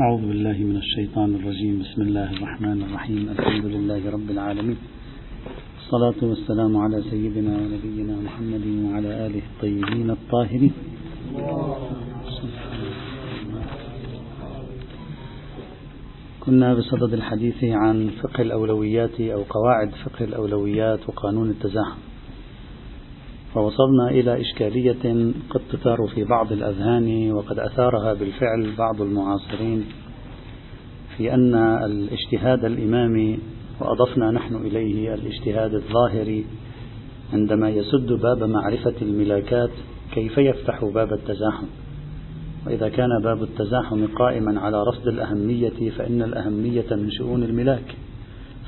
أعوذ 0.00 0.20
بالله 0.20 0.58
من 0.58 0.76
الشيطان 0.76 1.34
الرجيم. 1.34 1.78
بسم 1.78 2.02
الله 2.02 2.30
الرحمن 2.32 2.82
الرحيم. 2.82 3.28
الحمد 3.38 3.64
لله 3.64 4.10
رب 4.10 4.30
العالمين. 4.30 4.76
الصلاة 5.78 6.20
والسلام 6.22 6.76
على 6.76 7.02
سيدنا 7.10 7.54
ونبينا 7.58 8.16
محمد 8.26 8.64
وعلى 8.84 9.26
آله 9.26 9.42
الطيبين 9.50 10.10
الطاهرين. 10.10 10.72
كنا 16.40 16.74
بصدد 16.74 17.12
الحديث 17.12 17.64
عن 17.64 18.10
فقه 18.22 18.42
الأولويات 18.42 19.20
أو 19.20 19.42
قواعد 19.42 19.90
فقه 20.04 20.24
الأولويات 20.24 21.08
وقانون 21.08 21.50
التزاحم. 21.50 22.13
فوصلنا 23.54 24.10
إلى 24.10 24.40
إشكالية 24.40 25.32
قد 25.50 25.60
تثار 25.72 26.06
في 26.14 26.24
بعض 26.24 26.52
الأذهان 26.52 27.32
وقد 27.32 27.58
أثارها 27.58 28.14
بالفعل 28.14 28.72
بعض 28.78 29.00
المعاصرين 29.00 29.84
في 31.16 31.34
أن 31.34 31.54
الاجتهاد 31.84 32.64
الإمامي 32.64 33.38
وأضفنا 33.80 34.30
نحن 34.30 34.54
إليه 34.54 35.14
الاجتهاد 35.14 35.74
الظاهري 35.74 36.44
عندما 37.32 37.70
يسد 37.70 38.12
باب 38.12 38.44
معرفة 38.44 38.94
الملاكات 39.02 39.70
كيف 40.14 40.38
يفتح 40.38 40.84
باب 40.84 41.12
التزاحم. 41.12 41.66
وإذا 42.66 42.88
كان 42.88 43.08
باب 43.22 43.42
التزاحم 43.42 44.06
قائما 44.06 44.60
على 44.60 44.82
رصد 44.82 45.08
الأهمية 45.08 45.90
فإن 45.90 46.22
الأهمية 46.22 46.86
من 46.90 47.10
شؤون 47.10 47.42
الملاك. 47.42 47.96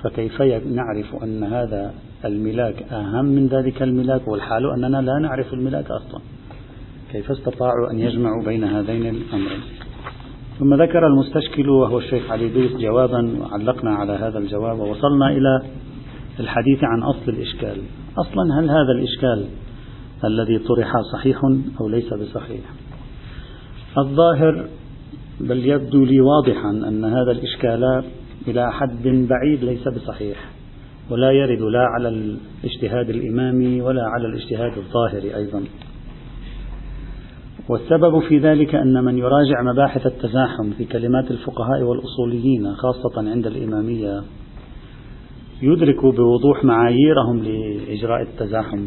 فكيف 0.06 0.42
نعرف 0.66 1.22
أن 1.22 1.44
هذا 1.44 1.94
الملاك 2.24 2.82
أهم 2.82 3.24
من 3.24 3.46
ذلك 3.46 3.82
الملاك 3.82 4.28
والحال 4.28 4.70
أننا 4.70 5.02
لا 5.02 5.18
نعرف 5.18 5.52
الملاك 5.52 5.90
أصلا؟ 5.90 6.20
كيف 7.12 7.30
استطاعوا 7.30 7.90
أن 7.90 7.98
يجمعوا 7.98 8.44
بين 8.44 8.64
هذين 8.64 9.06
الأمرين؟ 9.06 9.60
ثم 10.58 10.74
ذكر 10.74 11.06
المستشكل 11.06 11.68
وهو 11.68 11.98
الشيخ 11.98 12.30
علي 12.30 12.48
بيس 12.48 12.72
جوابا 12.72 13.38
وعلقنا 13.40 13.94
على 13.94 14.12
هذا 14.12 14.38
الجواب 14.38 14.78
ووصلنا 14.78 15.28
إلى 15.28 15.62
الحديث 16.40 16.78
عن 16.84 17.02
أصل 17.02 17.28
الإشكال. 17.28 17.82
أصلا 18.18 18.60
هل 18.60 18.70
هذا 18.70 18.92
الإشكال 18.98 19.46
الذي 20.24 20.58
طرح 20.58 20.92
صحيح 21.12 21.40
أو 21.80 21.88
ليس 21.88 22.14
بصحيح؟ 22.14 22.64
الظاهر 23.98 24.68
بل 25.40 25.66
يبدو 25.66 26.04
لي 26.04 26.20
واضحا 26.20 26.70
أن 26.70 27.04
هذا 27.04 27.30
الإشكال 27.30 28.04
إلى 28.48 28.72
حد 28.72 29.02
بعيد 29.02 29.64
ليس 29.64 29.88
بصحيح 29.88 30.50
ولا 31.10 31.30
يرد 31.30 31.60
لا 31.60 31.86
على 31.94 32.08
الاجتهاد 32.08 33.10
الإمامي 33.10 33.80
ولا 33.80 34.02
على 34.06 34.26
الاجتهاد 34.26 34.72
الظاهري 34.78 35.36
أيضا. 35.36 35.64
والسبب 37.68 38.20
في 38.28 38.38
ذلك 38.38 38.74
أن 38.74 39.04
من 39.04 39.18
يراجع 39.18 39.62
مباحث 39.62 40.06
التزاحم 40.06 40.70
في 40.78 40.84
كلمات 40.84 41.30
الفقهاء 41.30 41.82
والأصوليين 41.82 42.74
خاصة 42.74 43.30
عند 43.30 43.46
الإمامية 43.46 44.22
يدرك 45.62 46.04
بوضوح 46.04 46.64
معاييرهم 46.64 47.42
لإجراء 47.42 48.22
التزاحم. 48.22 48.86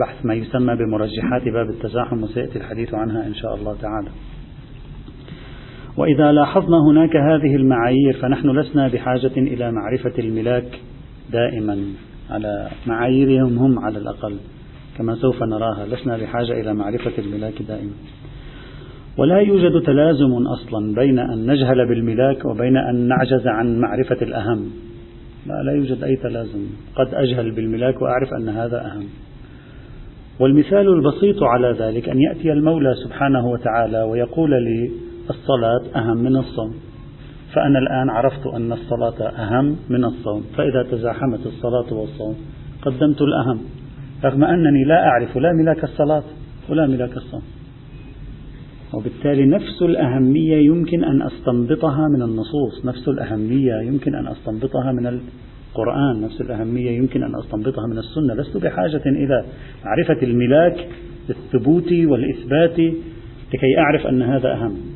بحث 0.00 0.26
ما 0.26 0.34
يسمى 0.34 0.76
بمرجحات 0.76 1.42
باب 1.42 1.70
التزاحم 1.70 2.22
وسيأتي 2.22 2.58
الحديث 2.58 2.94
عنها 2.94 3.26
إن 3.26 3.34
شاء 3.34 3.54
الله 3.54 3.76
تعالى. 3.82 4.10
وإذا 5.96 6.32
لاحظنا 6.32 6.76
هناك 6.90 7.16
هذه 7.16 7.56
المعايير 7.56 8.12
فنحن 8.22 8.50
لسنا 8.50 8.88
بحاجة 8.88 9.32
إلى 9.36 9.72
معرفة 9.72 10.12
الملاك 10.18 10.80
دائما 11.32 11.78
على 12.30 12.68
معاييرهم 12.86 13.58
هم 13.58 13.78
على 13.78 13.98
الأقل 13.98 14.36
كما 14.98 15.14
سوف 15.14 15.42
نراها. 15.42 15.86
لسنا 15.86 16.16
بحاجة 16.16 16.60
إلى 16.60 16.74
معرفة 16.74 17.12
الملاك 17.18 17.62
دائما. 17.62 17.92
ولا 19.18 19.38
يوجد 19.38 19.82
تلازم 19.82 20.32
أصلا 20.46 20.94
بين 20.94 21.18
أن 21.18 21.50
نجهل 21.50 21.88
بالملاك 21.88 22.44
وبين 22.44 22.76
أن 22.76 23.08
نعجز 23.08 23.46
عن 23.46 23.78
معرفة 23.78 24.22
الأهم. 24.22 24.70
لا 25.46 25.62
لا 25.62 25.72
يوجد 25.72 26.04
أي 26.04 26.16
تلازم. 26.16 26.66
قد 26.96 27.14
أجهل 27.14 27.50
بالملاك 27.50 28.02
وأعرف 28.02 28.28
أن 28.40 28.48
هذا 28.48 28.86
أهم. 28.86 29.04
والمثال 30.40 30.88
البسيط 30.88 31.42
على 31.42 31.76
ذلك 31.78 32.08
أن 32.08 32.20
يأتي 32.20 32.52
المولى 32.52 32.94
سبحانه 33.04 33.46
وتعالى 33.46 34.02
ويقول 34.02 34.50
لي 34.50 34.90
الصلاة 35.30 35.82
أهم 35.96 36.16
من 36.16 36.36
الصوم. 36.36 36.74
فأنا 37.54 37.78
الآن 37.78 38.10
عرفت 38.10 38.46
أن 38.46 38.72
الصلاة 38.72 39.28
أهم 39.28 39.76
من 39.90 40.04
الصوم. 40.04 40.44
فإذا 40.56 40.82
تزاحمت 40.90 41.46
الصلاة 41.46 41.94
والصوم 41.94 42.36
قدمت 42.82 43.22
الأهم. 43.22 43.60
رغم 44.24 44.44
أنني 44.44 44.84
لا 44.84 45.06
أعرف 45.06 45.36
لا 45.36 45.52
ملاك 45.52 45.84
الصلاة 45.84 46.22
ولا 46.68 46.86
ملاك 46.86 47.16
الصوم. 47.16 47.42
وبالتالي 48.94 49.46
نفس 49.46 49.82
الأهمية 49.82 50.56
يمكن 50.56 51.04
أن 51.04 51.22
أستنبطها 51.22 52.08
من 52.08 52.22
النصوص. 52.22 52.84
نفس 52.84 53.08
الأهمية 53.08 53.74
يمكن 53.74 54.14
أن 54.14 54.26
أستنبطها 54.26 54.92
من 54.92 55.06
القرآن. 55.06 56.20
نفس 56.20 56.40
الأهمية 56.40 56.90
يمكن 56.90 57.22
أن 57.22 57.34
أستنبطها 57.34 57.86
من 57.86 57.98
السنة. 57.98 58.34
لست 58.34 58.56
بحاجة 58.56 59.02
إلى 59.06 59.44
معرفة 59.84 60.22
الملاك 60.22 60.88
الثبوت 61.30 61.92
والإثبات 61.92 62.78
لكي 63.54 63.78
أعرف 63.78 64.06
أن 64.06 64.22
هذا 64.22 64.52
أهم. 64.52 64.93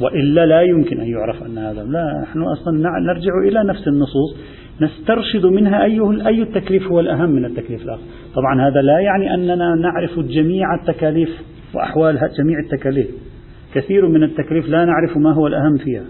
وإلا 0.00 0.46
لا 0.46 0.62
يمكن 0.62 1.00
أن 1.00 1.06
يعرف 1.06 1.42
أن 1.42 1.58
هذا. 1.58 1.82
لا 1.82 2.20
نحن 2.22 2.42
أصلا 2.42 2.78
نرجع 3.00 3.32
إلى 3.48 3.64
نفس 3.64 3.88
النصوص 3.88 4.36
نسترشد 4.80 5.46
منها 5.46 5.84
أي 5.84 6.00
أي 6.26 6.42
التكليف 6.42 6.82
هو 6.86 7.00
الأهم 7.00 7.30
من 7.30 7.44
التكليف 7.44 7.82
الآخر. 7.82 8.02
طبعا 8.34 8.68
هذا 8.68 8.82
لا 8.82 8.98
يعني 8.98 9.34
أننا 9.34 9.74
نعرف 9.74 10.18
جميع 10.18 10.74
التكاليف 10.74 11.30
وأحوال 11.74 12.18
جميع 12.38 12.58
التكاليف. 12.64 13.06
كثير 13.74 14.08
من 14.08 14.22
التكليف 14.22 14.68
لا 14.68 14.84
نعرف 14.84 15.16
ما 15.16 15.32
هو 15.32 15.46
الأهم 15.46 15.76
فيها. 15.76 16.04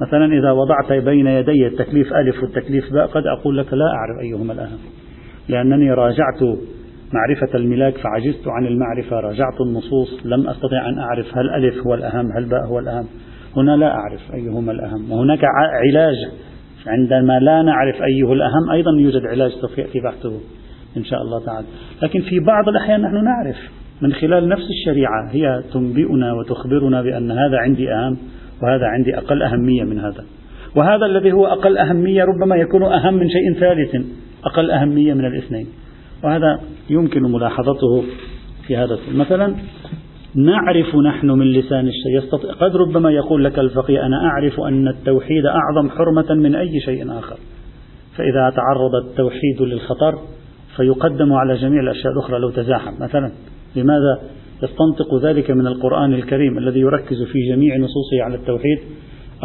مثلا 0.00 0.24
إذا 0.38 0.50
وضعت 0.50 0.92
بين 0.92 1.26
يدي 1.26 1.66
التكليف 1.66 2.12
ألف 2.12 2.42
والتكليف 2.42 2.92
باء 2.92 3.06
قد 3.06 3.22
أقول 3.26 3.58
لك 3.58 3.72
لا 3.72 3.84
أعرف 3.84 4.20
أيهما 4.20 4.52
الأهم 4.52 4.78
لأنني 5.48 5.92
راجعت 5.92 6.42
معرفة 7.12 7.58
الملاك 7.58 7.98
فعجزت 7.98 8.48
عن 8.48 8.66
المعرفة 8.66 9.20
راجعت 9.20 9.60
النصوص 9.60 10.26
لم 10.26 10.48
أستطع 10.48 10.88
أن 10.88 10.98
أعرف 10.98 11.38
هل 11.38 11.50
ألف 11.50 11.86
هو 11.86 11.94
الأهم 11.94 12.32
هل 12.36 12.44
باء 12.44 12.66
هو 12.66 12.78
الأهم. 12.78 13.06
هنا 13.56 13.76
لا 13.76 13.94
أعرف 13.94 14.34
أيهما 14.34 14.72
الأهم. 14.72 15.12
وهناك 15.12 15.40
علاج. 15.86 16.16
عندما 16.86 17.40
لا 17.40 17.62
نعرف 17.62 18.02
أيه 18.02 18.32
الأهم 18.32 18.70
أيضا 18.72 18.90
يوجد 18.90 19.26
علاج 19.26 19.50
سوف 19.50 19.78
يأتي 19.78 20.00
بحثه 20.00 20.40
إن 20.96 21.04
شاء 21.04 21.22
الله 21.22 21.44
تعالى. 21.44 21.66
لكن 22.02 22.20
في 22.20 22.40
بعض 22.40 22.68
الأحيان 22.68 23.00
نحن 23.00 23.24
نعرف 23.24 23.56
من 24.02 24.12
خلال 24.12 24.48
نفس 24.48 24.64
الشريعة 24.70 25.30
هي 25.30 25.62
تنبئنا 25.72 26.32
وتخبرنا 26.32 27.02
بأن 27.02 27.30
هذا 27.30 27.58
عندي 27.58 27.92
أهم 27.92 28.16
وهذا 28.62 28.86
عندي 28.86 29.18
أقل 29.18 29.42
أهمية 29.42 29.84
من 29.84 29.98
هذا. 29.98 30.24
وهذا 30.76 31.06
الذي 31.06 31.32
هو 31.32 31.46
أقل 31.46 31.78
أهمية 31.78 32.24
ربما 32.24 32.56
يكون 32.56 32.82
أهم 32.82 33.14
من 33.14 33.28
شيء 33.28 33.60
ثالث 33.60 34.06
أقل 34.44 34.70
أهمية 34.70 35.14
من 35.14 35.24
الاثنين. 35.24 35.66
وهذا 36.24 36.60
يمكن 36.90 37.22
ملاحظته 37.22 38.04
في 38.66 38.76
هذا 38.76 38.98
مثلا 39.14 39.54
نعرف 40.34 40.96
نحن 40.96 41.30
من 41.30 41.52
لسان 41.52 41.88
الشيء. 41.88 42.18
يستطيع 42.18 42.52
قد 42.52 42.76
ربما 42.76 43.10
يقول 43.10 43.44
لك 43.44 43.58
الفقيه 43.58 44.06
أنا 44.06 44.24
أعرف 44.24 44.60
أن 44.60 44.88
التوحيد 44.88 45.46
أعظم 45.46 45.90
حرمة 45.90 46.34
من 46.34 46.54
أي 46.54 46.80
شيء 46.80 47.18
آخر. 47.18 47.36
فإذا 48.16 48.52
تعرض 48.56 48.94
التوحيد 49.04 49.62
للخطر 49.62 50.18
فيقدم 50.76 51.32
على 51.32 51.54
جميع 51.54 51.80
الأشياء 51.80 52.12
الأخرى 52.12 52.38
لو 52.38 52.50
تزاحم. 52.50 53.02
مثلا 53.02 53.32
لماذا 53.76 54.20
يستنطق 54.62 55.14
ذلك 55.22 55.50
من 55.50 55.66
القرآن 55.66 56.14
الكريم 56.14 56.58
الذي 56.58 56.80
يركز 56.80 57.22
في 57.22 57.38
جميع 57.48 57.76
نصوصه 57.76 58.22
على 58.22 58.34
التوحيد 58.34 58.78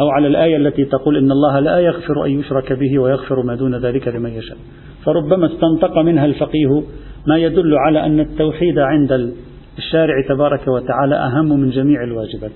أو 0.00 0.08
على 0.08 0.26
الآية 0.26 0.56
التي 0.56 0.84
تقول 0.84 1.16
إن 1.16 1.30
الله 1.30 1.60
لا 1.60 1.78
يغفر 1.78 2.24
أن 2.26 2.30
يشرك 2.30 2.72
به 2.72 2.98
ويغفر 2.98 3.42
ما 3.42 3.54
دون 3.54 3.74
ذلك 3.74 4.08
لمن 4.08 4.30
يشاء؟ 4.30 4.56
فربما 5.04 5.46
استنطق 5.46 5.98
منها 5.98 6.26
الفقيه 6.26 6.82
ما 7.26 7.38
يدل 7.38 7.74
على 7.74 8.06
أن 8.06 8.20
التوحيد 8.20 8.78
عند 8.78 9.34
الشارع 9.78 10.14
تبارك 10.28 10.68
وتعالى 10.68 11.14
أهم 11.14 11.60
من 11.60 11.70
جميع 11.70 12.04
الواجبات. 12.04 12.52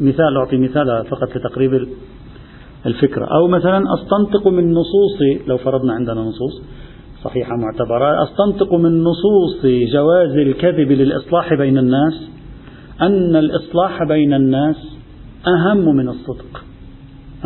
مثال 0.00 0.36
أعطي 0.36 0.56
مثال 0.56 1.04
فقط 1.10 1.36
لتقريب 1.36 1.88
الفكرة. 2.86 3.24
أو 3.24 3.48
مثلا 3.48 3.82
أستنطق 3.94 4.48
من 4.48 4.72
نصوص 4.72 5.46
لو 5.46 5.56
فرضنا 5.56 5.92
عندنا 5.92 6.20
نصوص 6.20 6.62
صحيحة 7.24 7.56
معتبرة 7.56 8.22
أستنطق 8.22 8.74
من 8.74 9.02
نصوص 9.02 9.66
جواز 9.92 10.36
الكذب 10.36 10.92
للإصلاح 10.92 11.54
بين 11.54 11.78
الناس 11.78 12.28
أن 13.00 13.36
الإصلاح 13.36 14.04
بين 14.08 14.34
الناس 14.34 14.96
أهم 15.46 15.96
من 15.96 16.08
الصدق. 16.08 16.64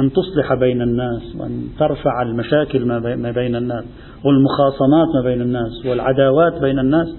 أن 0.00 0.10
تصلح 0.12 0.54
بين 0.54 0.82
الناس 0.82 1.36
وأن 1.36 1.64
ترفع 1.78 2.22
المشاكل 2.22 2.84
ما 3.16 3.30
بين 3.30 3.56
الناس 3.56 3.84
والمخاصمات 4.24 5.08
ما 5.14 5.22
بين 5.24 5.40
الناس 5.40 5.86
والعداوات 5.86 6.60
بين 6.60 6.78
الناس 6.78 7.16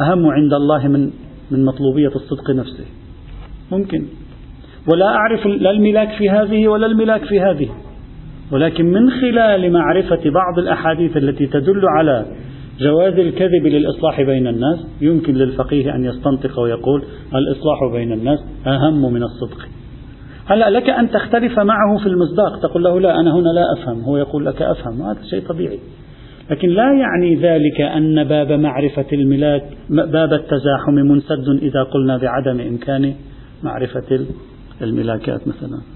أهم 0.00 0.26
عند 0.26 0.52
الله 0.52 0.88
من 0.88 1.10
من 1.50 1.64
مطلوبية 1.64 2.08
الصدق 2.08 2.50
نفسه. 2.50 2.84
ممكن. 3.72 4.06
ولا 4.88 5.06
أعرف 5.06 5.46
لا 5.46 5.70
الملاك 5.70 6.18
في 6.18 6.30
هذه 6.30 6.68
ولا 6.68 6.86
الملاك 6.86 7.24
في 7.24 7.40
هذه. 7.40 7.68
ولكن 8.52 8.84
من 8.84 9.10
خلال 9.10 9.72
معرفة 9.72 10.30
بعض 10.30 10.58
الأحاديث 10.58 11.16
التي 11.16 11.46
تدل 11.46 11.82
على 11.98 12.26
جواز 12.80 13.12
الكذب 13.12 13.66
للإصلاح 13.66 14.22
بين 14.22 14.46
الناس 14.46 14.86
يمكن 15.00 15.34
للفقيه 15.34 15.94
أن 15.94 16.04
يستنطق 16.04 16.60
ويقول 16.60 17.02
الإصلاح 17.34 17.92
بين 17.92 18.12
الناس 18.12 18.38
أهم 18.66 19.12
من 19.12 19.22
الصدق. 19.22 19.68
هلا 20.46 20.70
لك 20.70 20.90
أن 20.90 21.10
تختلف 21.10 21.58
معه 21.58 21.98
في 21.98 22.06
المصداق. 22.06 22.60
تقول 22.60 22.84
له 22.84 23.00
لا 23.00 23.20
أنا 23.20 23.34
هنا 23.34 23.48
لا 23.48 23.62
أفهم. 23.78 24.00
هو 24.00 24.16
يقول 24.16 24.46
لك 24.46 24.62
أفهم. 24.62 25.02
هذا 25.02 25.22
شيء 25.30 25.48
طبيعي. 25.48 25.78
لكن 26.50 26.68
لا 26.68 26.92
يعني 26.92 27.34
ذلك 27.34 27.80
أن 27.80 28.24
باب 28.24 28.52
معرفة 28.52 29.06
الملاك 29.12 29.62
باب 29.90 30.32
التزاحم 30.32 30.94
منسد 30.94 31.48
إذا 31.62 31.82
قلنا 31.82 32.16
بعدم 32.16 32.60
إمكان 32.60 33.14
معرفة 33.62 34.26
الملاكات 34.82 35.48
مثلا. 35.48 35.95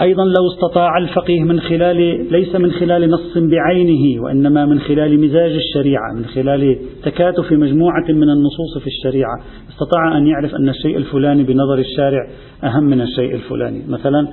أيضا 0.00 0.24
لو 0.24 0.46
استطاع 0.54 0.98
الفقيه 0.98 1.42
من 1.42 1.60
خلال 1.60 2.26
ليس 2.32 2.56
من 2.56 2.72
خلال 2.72 3.10
نص 3.10 3.38
بعينه 3.38 4.22
وإنما 4.22 4.66
من 4.66 4.80
خلال 4.80 5.20
مزاج 5.20 5.52
الشريعة 5.52 6.12
من 6.16 6.24
خلال 6.24 6.76
تكاتف 7.02 7.52
مجموعة 7.52 8.04
من 8.08 8.30
النصوص 8.30 8.78
في 8.80 8.86
الشريعة 8.86 9.40
استطاع 9.70 10.18
أن 10.18 10.26
يعرف 10.26 10.54
أن 10.54 10.68
الشيء 10.68 10.96
الفلاني 10.96 11.42
بنظر 11.42 11.78
الشارع 11.78 12.28
أهم 12.64 12.84
من 12.84 13.00
الشيء 13.00 13.34
الفلاني. 13.34 13.82
مثلا 13.88 14.28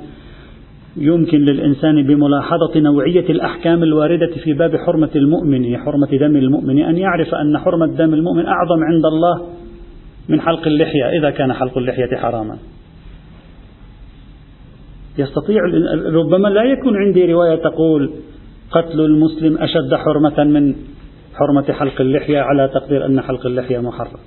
يمكن 0.98 1.38
للإنسان 1.38 2.08
بملاحظة 2.08 2.80
نوعية 2.80 3.30
الأحكام 3.30 3.84
الواردة 3.84 4.32
في 4.44 4.54
باب 4.54 4.76
حرمة 4.76 5.10
المؤمن 5.16 5.78
حرمة 5.78 6.08
دم 6.08 6.36
المؤمن 6.36 6.80
أن 6.80 6.98
يعرف 6.98 7.36
أن 7.36 7.58
حرمة 7.58 7.88
دم 7.88 8.14
المؤمن 8.14 8.46
أعظم 8.46 8.84
عند 8.84 9.06
الله 9.06 9.48
من 10.30 10.42
حلق 10.42 10.68
اللحية 10.68 11.20
إذا 11.20 11.30
كان 11.30 11.54
حلق 11.54 11.78
اللحية 11.78 12.16
حراما. 12.16 12.58
يستطيع 15.18 15.62
ربما 16.14 16.48
لا 16.48 16.64
يكون 16.64 16.98
عندي 16.98 17.34
رواية 17.34 17.56
تقول 17.56 18.12
قتل 18.72 19.02
المسلم 19.02 19.58
أشد 19.58 19.94
حرمة 19.96 20.44
من 20.44 20.76
حرمة 21.36 21.74
حلق 21.74 22.02
اللحية 22.02 22.40
على 22.40 22.68
تقدير 22.74 23.06
أن 23.06 23.22
حلق 23.22 23.46
اللحية 23.46 23.80
محرم. 23.80 24.20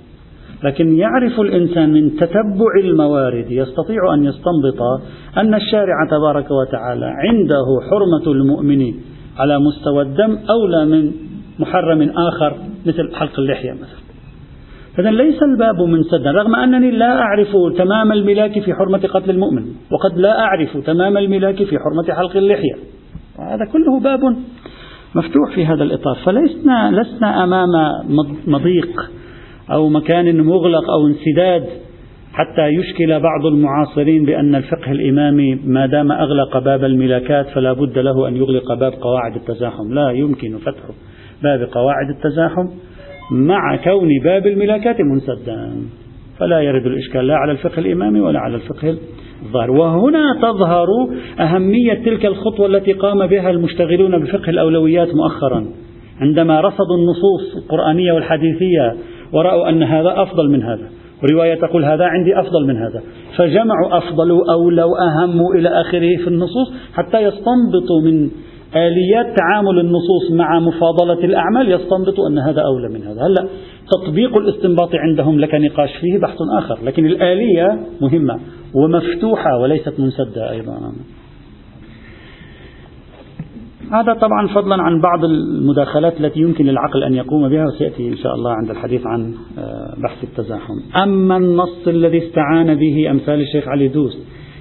لكن 0.63 0.95
يعرف 0.95 1.39
الإنسان 1.39 1.93
من 1.93 2.15
تتبع 2.15 2.73
الموارد 2.83 3.51
يستطيع 3.51 4.13
أن 4.13 4.23
يستنبط 4.23 4.81
أن 5.37 5.53
الشارع 5.53 6.07
تبارك 6.11 6.51
وتعالى 6.51 7.05
عنده 7.05 7.65
حرمة 7.89 8.31
المؤمن 8.31 8.93
على 9.37 9.59
مستوى 9.59 10.01
الدم 10.01 10.37
أولى 10.49 10.85
من 10.85 11.11
محرم 11.59 12.01
آخر 12.09 12.57
مثل 12.85 13.15
حلق 13.15 13.39
اللحية 13.39 13.71
مثلا. 13.71 14.06
إذا 14.99 15.11
ليس 15.11 15.43
الباب 15.43 15.81
منسدا 15.81 16.31
رغم 16.31 16.55
أنني 16.55 16.91
لا 16.91 17.19
أعرف 17.19 17.47
تمام 17.77 18.11
الملاك 18.11 18.59
في 18.59 18.73
حرمة 18.73 18.97
قتل 18.97 19.29
المؤمن 19.29 19.63
وقد 19.91 20.17
لا 20.17 20.39
أعرف 20.39 20.77
تمام 20.77 21.17
الملاك 21.17 21.55
في 21.55 21.77
حرمة 21.79 22.17
حلق 22.17 22.37
اللحية. 22.37 22.75
وهذا 23.39 23.65
كله 23.73 23.99
باب 23.99 24.19
مفتوح 25.15 25.55
في 25.55 25.65
هذا 25.65 25.83
الإطار. 25.83 26.17
فلسنا 26.25 27.01
لسنا 27.01 27.43
أمام 27.43 27.69
مضيق 28.47 29.11
أو 29.71 29.89
مكان 29.89 30.41
مغلق 30.41 30.89
أو 30.89 31.07
انسداد 31.07 31.63
حتى 32.33 32.67
يشكل 32.67 33.19
بعض 33.19 33.45
المعاصرين 33.45 34.25
بأن 34.25 34.55
الفقه 34.55 34.91
الإمامي 34.91 35.55
ما 35.55 35.85
دام 35.85 36.11
أغلق 36.11 36.57
باب 36.57 36.83
الملاكات 36.83 37.47
فلا 37.47 37.73
بد 37.73 37.97
له 37.97 38.27
أن 38.27 38.35
يغلق 38.35 38.73
باب 38.73 38.93
قواعد 39.01 39.35
التزاحم. 39.35 39.93
لا 39.93 40.11
يمكن 40.11 40.57
فتح 40.57 40.81
باب 41.43 41.69
قواعد 41.71 42.09
التزاحم. 42.09 42.67
مع 43.31 43.75
كون 43.75 44.09
باب 44.23 44.47
الملاكات 44.47 44.95
منسدا. 45.01 45.73
فلا 46.39 46.59
يرد 46.59 46.85
الإشكال 46.85 47.27
لا 47.27 47.35
على 47.35 47.51
الفقه 47.51 47.79
الإمامي 47.79 48.19
ولا 48.19 48.39
على 48.39 48.55
الفقه 48.55 48.97
الظاهر. 49.45 49.71
وهنا 49.71 50.23
تظهر 50.41 50.87
أهمية 51.39 51.93
تلك 51.93 52.25
الخطوة 52.25 52.65
التي 52.67 52.93
قام 52.93 53.27
بها 53.27 53.49
المشتغلون 53.49 54.23
بفقه 54.23 54.49
الأولويات 54.49 55.07
مؤخرا. 55.15 55.65
عندما 56.21 56.61
رصدوا 56.61 56.97
النصوص 56.97 57.63
القرآنية 57.63 58.11
والحديثية 58.11 58.95
ورأوا 59.33 59.69
أن 59.69 59.83
هذا 59.83 60.13
أفضل 60.21 60.49
من 60.49 60.63
هذا. 60.63 60.89
ورواية 61.23 61.55
تقول 61.55 61.85
هذا 61.85 62.05
عندي 62.05 62.39
أفضل 62.39 62.67
من 62.67 62.77
هذا. 62.77 63.01
فجمعوا 63.37 63.97
أفضل 63.97 64.31
أو 64.31 64.69
لو 64.69 64.95
أهم 64.95 65.41
إلى 65.57 65.69
آخره 65.69 66.17
في 66.23 66.27
النصوص 66.27 66.73
حتى 66.93 67.17
يستنبطوا 67.17 68.01
من 68.05 68.29
آليات 68.75 69.37
تعامل 69.37 69.79
النصوص 69.79 70.31
مع 70.31 70.59
مفاضلة 70.59 71.25
الأعمال 71.25 71.71
يستنبطوا 71.71 72.27
أن 72.29 72.39
هذا 72.39 72.61
أولى 72.61 72.89
من 72.89 73.03
هذا. 73.03 73.21
هلا 73.27 73.47
تطبيق 73.91 74.37
الاستنباط 74.37 74.89
عندهم 74.93 75.39
لك 75.39 75.55
نقاش 75.55 75.89
فيه 76.01 76.19
بحث 76.19 76.37
آخر 76.57 76.79
لكن 76.83 77.05
الآلية 77.05 77.79
مهمة 78.01 78.39
ومفتوحة 78.75 79.57
وليست 79.61 79.99
منسدة 79.99 80.51
أيضا. 80.51 80.91
هذا 83.91 84.13
طبعا 84.13 84.47
فضلا 84.47 84.83
عن 84.83 85.01
بعض 85.01 85.25
المداخلات 85.25 86.21
التي 86.21 86.39
يمكن 86.39 86.65
للعقل 86.65 87.03
أن 87.03 87.13
يقوم 87.13 87.49
بها 87.49 87.65
وسيأتي 87.65 88.09
إن 88.09 88.17
شاء 88.17 88.35
الله 88.35 88.51
عند 88.51 88.69
الحديث 88.69 89.01
عن 89.05 89.33
آه، 89.57 89.95
بحث 90.03 90.23
التزاحم. 90.23 90.73
أما 91.03 91.37
النص 91.37 91.87
الذي 91.87 92.27
استعان 92.27 92.75
به 92.75 93.11
أمثال 93.11 93.41
الشيخ 93.41 93.67
علي 93.67 93.87
دوس 93.87 94.17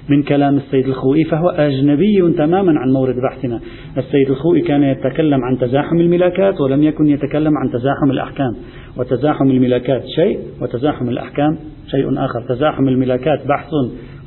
من 0.09 0.23
كلام 0.23 0.57
السيد 0.57 0.89
الخوئي 0.89 1.25
فهو 1.25 1.49
أجنبي 1.49 2.35
تماما 2.39 2.73
عن 2.81 2.93
مورد 2.93 3.15
بحثنا. 3.31 3.61
السيد 3.99 4.31
الخوئي 4.31 4.61
كان 4.61 4.83
يتكلم 4.83 5.45
عن 5.45 5.59
تزاحم 5.59 6.01
الملاكات 6.01 6.61
ولم 6.61 6.83
يكن 6.83 7.07
يتكلم 7.07 7.53
عن 7.59 7.71
تزاحم 7.73 8.11
الأحكام. 8.11 8.57
وتزاحم 8.99 9.51
الملاكات 9.51 10.03
شيء 10.17 10.39
وتزاحم 10.63 11.09
الأحكام 11.09 11.59
شيء 11.91 12.25
آخر. 12.25 12.41
تزاحم 12.49 12.89
الملاكات 12.89 13.47
بحث 13.47 13.71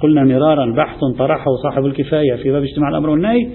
قلنا 0.01 0.23
مرارا 0.23 0.75
بحث 0.77 0.99
طرحه 1.17 1.51
صاحب 1.63 1.85
الكفاية 1.85 2.35
في 2.35 2.51
باب 2.51 2.63
اجتماع 2.63 2.89
الأمر 2.89 3.09
والنهي. 3.09 3.47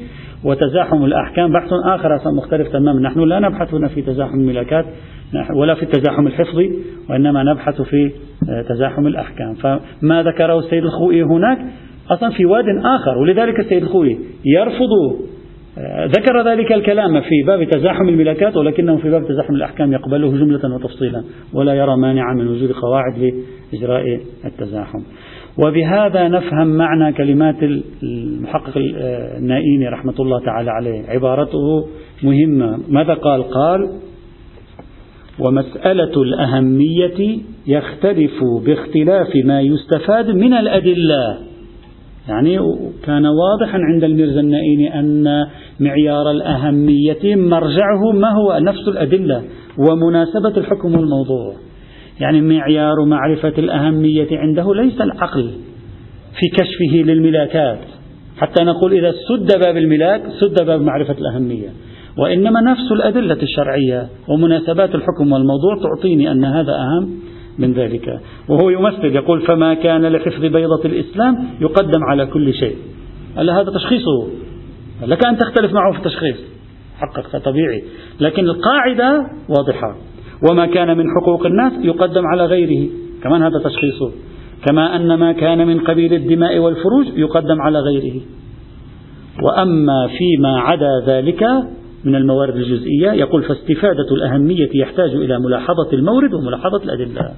وتزاحم 0.44 1.04
الأحكام 1.04 1.52
بحث 1.52 1.70
آخر 1.84 2.08
مختلف 2.36 2.68
تماما. 2.68 3.00
نحن 3.00 3.20
لا 3.20 3.40
نبحث 3.40 3.74
هنا 3.74 3.88
في 3.88 4.02
تزاحم 4.02 4.40
الملاكات 4.40 4.84
ولا 5.56 5.74
في 5.74 5.82
التزاحم 5.82 6.26
الحفظي 6.26 6.72
وإنما 7.10 7.42
نبحث 7.42 7.82
في 7.82 8.10
تزاحم 8.68 9.06
الأحكام. 9.06 9.54
فما 9.54 10.22
ذكره 10.22 10.58
السيد 10.58 10.84
الخوئي 10.84 11.22
هناك؟ 11.22 11.58
أصلا 12.10 12.30
في 12.30 12.44
واد 12.44 12.64
آخر. 12.84 13.18
ولذلك 13.18 13.60
السيد 13.60 13.82
الخوئي 13.82 14.18
يرفض 14.44 14.88
ذكر 16.18 16.50
ذلك 16.50 16.72
الكلام 16.72 17.20
في 17.20 17.42
باب 17.46 17.64
تزاحم 17.64 18.08
الملاكات 18.08 18.56
ولكنه 18.56 18.96
في 18.96 19.10
باب 19.10 19.28
تزاحم 19.28 19.54
الأحكام 19.54 19.92
يقبله 19.92 20.30
جملة 20.30 20.74
وتفصيلا 20.74 21.24
ولا 21.54 21.74
يرى 21.74 21.96
مانعا 21.96 22.34
من 22.34 22.48
وجود 22.48 22.72
قواعد 22.72 23.32
لإجراء 23.72 24.20
التزاحم. 24.44 25.00
وبهذا 25.58 26.28
نفهم 26.28 26.66
معنى 26.66 27.12
كلمات 27.12 27.56
المحقق 28.02 28.72
النائيني 29.38 29.88
رحمة 29.88 30.14
الله 30.20 30.44
تعالى 30.44 30.70
عليه. 30.70 31.02
عبارته 31.08 31.86
مهمة. 32.22 32.78
ماذا 32.88 33.14
قال؟ 33.14 33.42
قال 33.42 33.88
ومسألة 35.38 36.22
الأهمية 36.22 37.38
يختلف 37.66 38.32
باختلاف 38.66 39.28
ما 39.44 39.60
يستفاد 39.60 40.30
من 40.30 40.52
الأدلة. 40.52 41.38
يعني 42.28 42.58
كان 43.04 43.26
واضحا 43.26 43.78
عند 43.78 44.04
الميرزا 44.04 44.40
النائيني 44.40 45.00
أن 45.00 45.46
معيار 45.80 46.30
الأهمية 46.30 47.36
مرجعه 47.36 48.12
ما 48.12 48.32
هو 48.32 48.58
نفس 48.58 48.88
الأدلة 48.88 49.42
ومناسبة 49.78 50.56
الحكم 50.56 50.94
والموضوع 50.94 51.54
يعني 52.20 52.40
معيار 52.40 53.04
معرفة 53.04 53.52
الأهمية 53.58 54.28
عنده 54.32 54.74
ليس 54.74 55.00
العقل 55.00 55.50
في 56.40 56.48
كشفه 56.48 56.96
للملاكات. 57.12 57.78
حتى 58.36 58.64
نقول 58.64 58.92
إذا 58.92 59.12
سد 59.28 59.60
باب 59.64 59.76
الملاك 59.76 60.22
سد 60.40 60.66
باب 60.66 60.80
معرفة 60.80 61.14
الأهمية. 61.18 61.68
وإنما 62.18 62.60
نفس 62.60 62.92
الأدلة 62.92 63.42
الشرعية 63.42 64.08
ومناسبات 64.28 64.94
الحكم 64.94 65.32
والموضوع 65.32 65.76
تعطيني 65.82 66.32
أن 66.32 66.44
هذا 66.44 66.72
أهم. 66.72 67.10
من 67.58 67.72
ذلك. 67.72 68.20
وهو 68.48 68.70
يمثل 68.70 69.16
يقول 69.16 69.40
فما 69.40 69.74
كان 69.74 70.06
لحفظ 70.06 70.40
بيضة 70.40 70.84
الإسلام 70.84 71.48
يقدم 71.60 72.04
على 72.10 72.26
كل 72.26 72.54
شيء. 72.54 72.76
هلا 73.36 73.60
هذا 73.60 73.70
تشخيصه. 73.70 74.28
لك 75.06 75.26
أن 75.26 75.38
تختلف 75.38 75.72
معه 75.72 75.92
في 75.92 75.98
التشخيص. 75.98 76.36
حقق 76.98 77.38
طبيعي. 77.38 77.84
لكن 78.20 78.44
القاعدة 78.44 79.26
واضحة. 79.48 79.96
وما 80.50 80.66
كان 80.66 80.98
من 80.98 81.04
حقوق 81.20 81.46
الناس 81.46 81.72
يقدم 81.82 82.22
على 82.26 82.46
غيره. 82.46 82.88
كمان 83.22 83.42
هذا 83.42 83.58
تشخيصه. 83.64 84.12
كما 84.68 84.96
أن 84.96 85.14
ما 85.14 85.32
كان 85.32 85.66
من 85.66 85.80
قبيل 85.80 86.14
الدماء 86.14 86.58
والفروج 86.58 87.06
يقدم 87.16 87.60
على 87.60 87.78
غيره. 87.78 88.20
وأما 89.42 90.08
فيما 90.18 90.60
عدا 90.60 91.04
ذلك 91.06 91.44
من 92.04 92.14
الموارد 92.14 92.56
الجزئية 92.56 93.12
يقول 93.12 93.42
فاستفادة 93.42 94.08
الأهمية 94.12 94.68
يحتاج 94.74 95.10
إلى 95.10 95.38
ملاحظة 95.38 95.92
المورد 95.92 96.34
وملاحظة 96.34 96.84
الأدلة. 96.84 97.34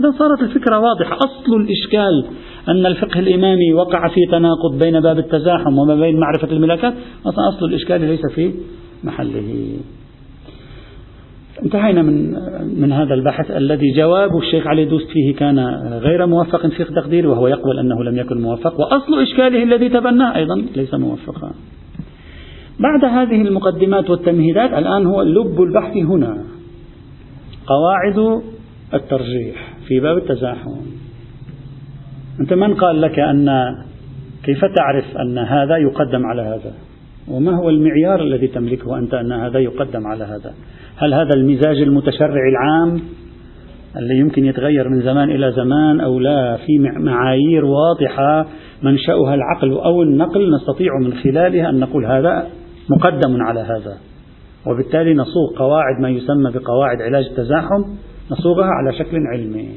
إذا 0.00 0.12
صارت 0.18 0.42
الفكرة 0.42 0.78
واضحة. 0.78 1.16
أصل 1.16 1.60
الإشكال 1.60 2.24
أن 2.68 2.86
الفقه 2.86 3.20
الإمامي 3.20 3.72
وقع 3.74 4.08
في 4.08 4.20
تناقض 4.30 4.78
بين 4.78 5.00
باب 5.00 5.18
التزاحم 5.18 5.78
وما 5.78 5.94
بين 5.94 6.20
معرفة 6.20 6.52
الملاكات 6.52 6.94
أصل 7.26 7.66
الإشكال 7.66 8.00
ليس 8.00 8.20
في 8.34 8.52
محله. 9.04 9.76
انتهينا 11.64 12.02
من 12.02 12.34
من 12.80 12.92
هذا 12.92 13.14
البحث 13.14 13.50
الذي 13.50 13.92
جواب 13.96 14.36
الشيخ 14.36 14.66
علي 14.66 14.84
دوست 14.84 15.08
فيه 15.10 15.36
كان 15.36 15.58
غير 16.02 16.26
موفق 16.26 16.66
في 16.66 16.84
تقديره 16.84 17.28
وهو 17.28 17.48
يقبل 17.48 17.78
أنه 17.78 18.04
لم 18.04 18.16
يكن 18.16 18.42
موفق 18.42 18.80
وأصل 18.80 19.22
إشكاله 19.22 19.62
الذي 19.62 19.88
تبناه 19.88 20.36
أيضا 20.36 20.66
ليس 20.76 20.94
موفقا. 20.94 21.52
بعد 22.80 23.04
هذه 23.04 23.42
المقدمات 23.42 24.10
والتمهيدات 24.10 24.72
الآن 24.72 25.06
هو 25.06 25.22
لب 25.22 25.62
البحث 25.62 25.96
هنا. 25.96 26.44
قواعد 27.66 28.42
الترجيح 28.94 29.74
في 29.88 30.00
باب 30.00 30.16
التزاحم. 30.16 30.70
أنت 32.40 32.52
من 32.52 32.74
قال 32.74 33.00
لك 33.00 33.18
أن 33.18 33.48
كيف 34.44 34.60
تعرف 34.64 35.16
أن 35.16 35.38
هذا 35.38 35.76
يقدم 35.76 36.26
على 36.26 36.42
هذا 36.42 36.72
وما 37.28 37.56
هو 37.56 37.70
المعيار 37.70 38.20
الذي 38.20 38.46
تملكه 38.46 38.98
أنت 38.98 39.14
أن 39.14 39.32
هذا 39.32 39.58
يقدم 39.58 40.06
على 40.06 40.24
هذا 40.24 40.54
هل 40.96 41.14
هذا 41.14 41.30
المزاج 41.36 41.76
المتشرع 41.76 42.48
العام 42.48 43.00
اللي 43.96 44.18
يمكن 44.18 44.44
يتغير 44.44 44.88
من 44.88 45.00
زمان 45.00 45.30
إلى 45.30 45.52
زمان 45.52 46.00
أو 46.00 46.20
لا 46.20 46.56
في 46.56 46.78
معايير 46.78 47.64
واضحة 47.64 48.46
منشأها 48.82 49.34
العقل 49.34 49.72
أو 49.72 50.02
النقل 50.02 50.50
نستطيع 50.54 50.92
من 51.02 51.14
خلالها 51.14 51.70
أن 51.70 51.80
نقول 51.80 52.06
هذا 52.06 52.46
مقدم 52.90 53.42
على 53.42 53.60
هذا. 53.60 53.96
وبالتالي 54.66 55.14
نصوغ 55.14 55.58
قواعد 55.58 56.00
ما 56.00 56.08
يسمى 56.08 56.50
بقواعد 56.50 57.02
علاج 57.02 57.24
التزاحم 57.24 57.84
نصوغها 58.30 58.66
على 58.66 58.98
شكل 58.98 59.16
علمي. 59.32 59.68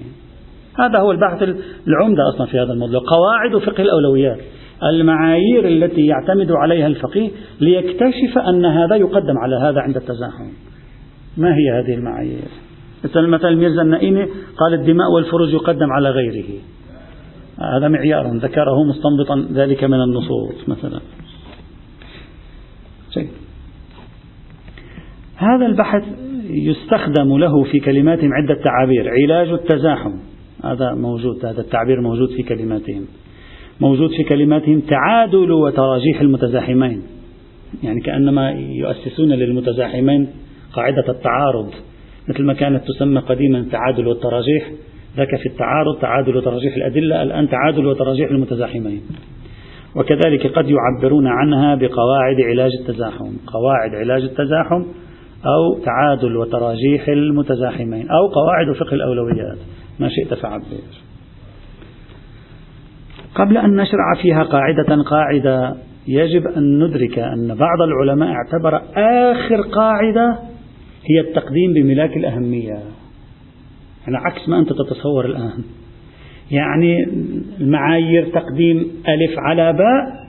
هذا 0.80 1.00
هو 1.00 1.12
البحث 1.12 1.44
العمدة 1.88 2.30
أصلا 2.34 2.48
في 2.48 2.58
هذا 2.58 2.74
الموضوع. 2.74 3.00
قواعد 3.08 3.58
فقه 3.58 3.84
الأولويات. 3.84 4.40
المعايير 4.84 5.68
التي 5.68 6.06
يعتمد 6.06 6.52
عليها 6.52 6.88
الفقيه 6.88 7.30
ليكتشف 7.62 8.38
أن 8.50 8.66
هذا 8.66 8.96
يقدم 8.96 9.38
على 9.38 9.56
هذا 9.56 9.82
عند 9.82 9.96
التزاحم. 9.96 10.50
ما 11.38 11.56
هي 11.56 11.80
هذه 11.80 11.94
المعايير؟ 11.94 12.48
مثلا 13.04 13.28
مثلا 13.28 13.56
ميرزا 13.56 13.82
النائيني 13.82 14.28
قال 14.58 14.74
الدماء 14.74 15.12
والفروج 15.16 15.54
يقدم 15.54 15.92
على 15.92 16.10
غيره. 16.10 16.60
هذا 17.78 17.88
معيار 17.88 18.36
ذكره 18.36 18.84
مستنبطا 18.84 19.54
ذلك 19.54 19.84
من 19.84 20.02
النصوص 20.02 20.70
مثلا. 20.70 21.00
هذا 25.36 25.66
البحث 25.66 26.04
يستخدم 26.50 27.38
له 27.38 27.64
في 27.64 27.80
كلماتهم 27.80 28.34
عدة 28.34 28.62
تعابير. 28.64 29.10
علاج 29.10 29.50
التزاحم. 29.50 30.12
هذا 30.64 30.94
موجود 30.94 31.46
هذا 31.46 31.62
التعبير 31.62 32.02
موجود 32.02 32.30
في 32.30 32.44
كلماتهم. 32.44 33.06
موجود 33.82 34.10
في 34.10 34.24
كلماتهم 34.24 34.80
تعادل 34.80 35.52
وتراجيح 35.52 36.22
المتزاحمين. 36.22 37.02
يعني 37.84 38.02
كأنما 38.02 38.52
يؤسسون 38.52 39.30
للمتزاحمين 39.30 40.28
قاعدة 40.74 41.10
التعارض. 41.10 41.70
مثل 42.30 42.44
ما 42.44 42.54
كانت 42.54 42.84
تسمى 42.88 43.20
قديما 43.20 43.66
تعادل 43.72 44.08
والتراجيح 44.08 44.72
ذاك 45.18 45.36
في 45.36 45.46
التعارض 45.46 46.00
تعادل 46.02 46.38
وتراجيح 46.38 46.76
الأدلة 46.76 47.24
الآن 47.24 47.50
تعادل 47.50 47.86
وتراجيح 47.86 48.32
المتزاحمين. 48.32 49.02
وكذلك 49.96 50.48
قد 50.48 50.66
يعبرون 50.70 51.28
عنها 51.28 51.76
بقواعد 51.76 52.42
علاج 52.42 52.72
التزاحم. 52.80 53.32
قواعد 53.48 53.96
علاج 53.96 54.24
التزاحم 54.24 54.86
أو 55.46 55.84
تعادل 55.86 56.38
وتراجيح 56.38 57.08
المتزاحمين 57.08 58.10
أو 58.10 58.28
قواعد 58.28 58.76
فقه 58.80 58.94
الأولويات. 58.94 59.58
ما 60.00 60.10
شئت 60.10 60.34
فعبر. 60.34 60.64
قبل 63.36 63.58
أن 63.58 63.76
نشرع 63.76 64.14
فيها 64.22 64.44
قاعدة 64.44 65.04
قاعدة 65.04 65.76
يجب 66.08 66.48
أن 66.48 66.84
ندرك 66.84 67.20
أن 67.20 67.56
بعض 67.56 67.82
العلماء 67.82 68.30
اعتبر 68.30 68.82
آخر 68.96 69.62
قاعدة 69.62 70.40
هي 71.06 71.20
التقديم 71.20 71.74
بملاك 71.74 72.18
الأهمية. 72.18 72.80
يعني 74.02 74.18
عكس 74.18 74.50
ما 74.50 74.60
أنت 74.60 74.70
تتصور 74.70 75.26
الآن. 75.26 75.64
يعني 76.52 77.04
المعايير 77.62 78.26
تقديم 78.26 78.78
ألف 79.08 79.40
على 79.40 79.74
باء. 79.74 80.20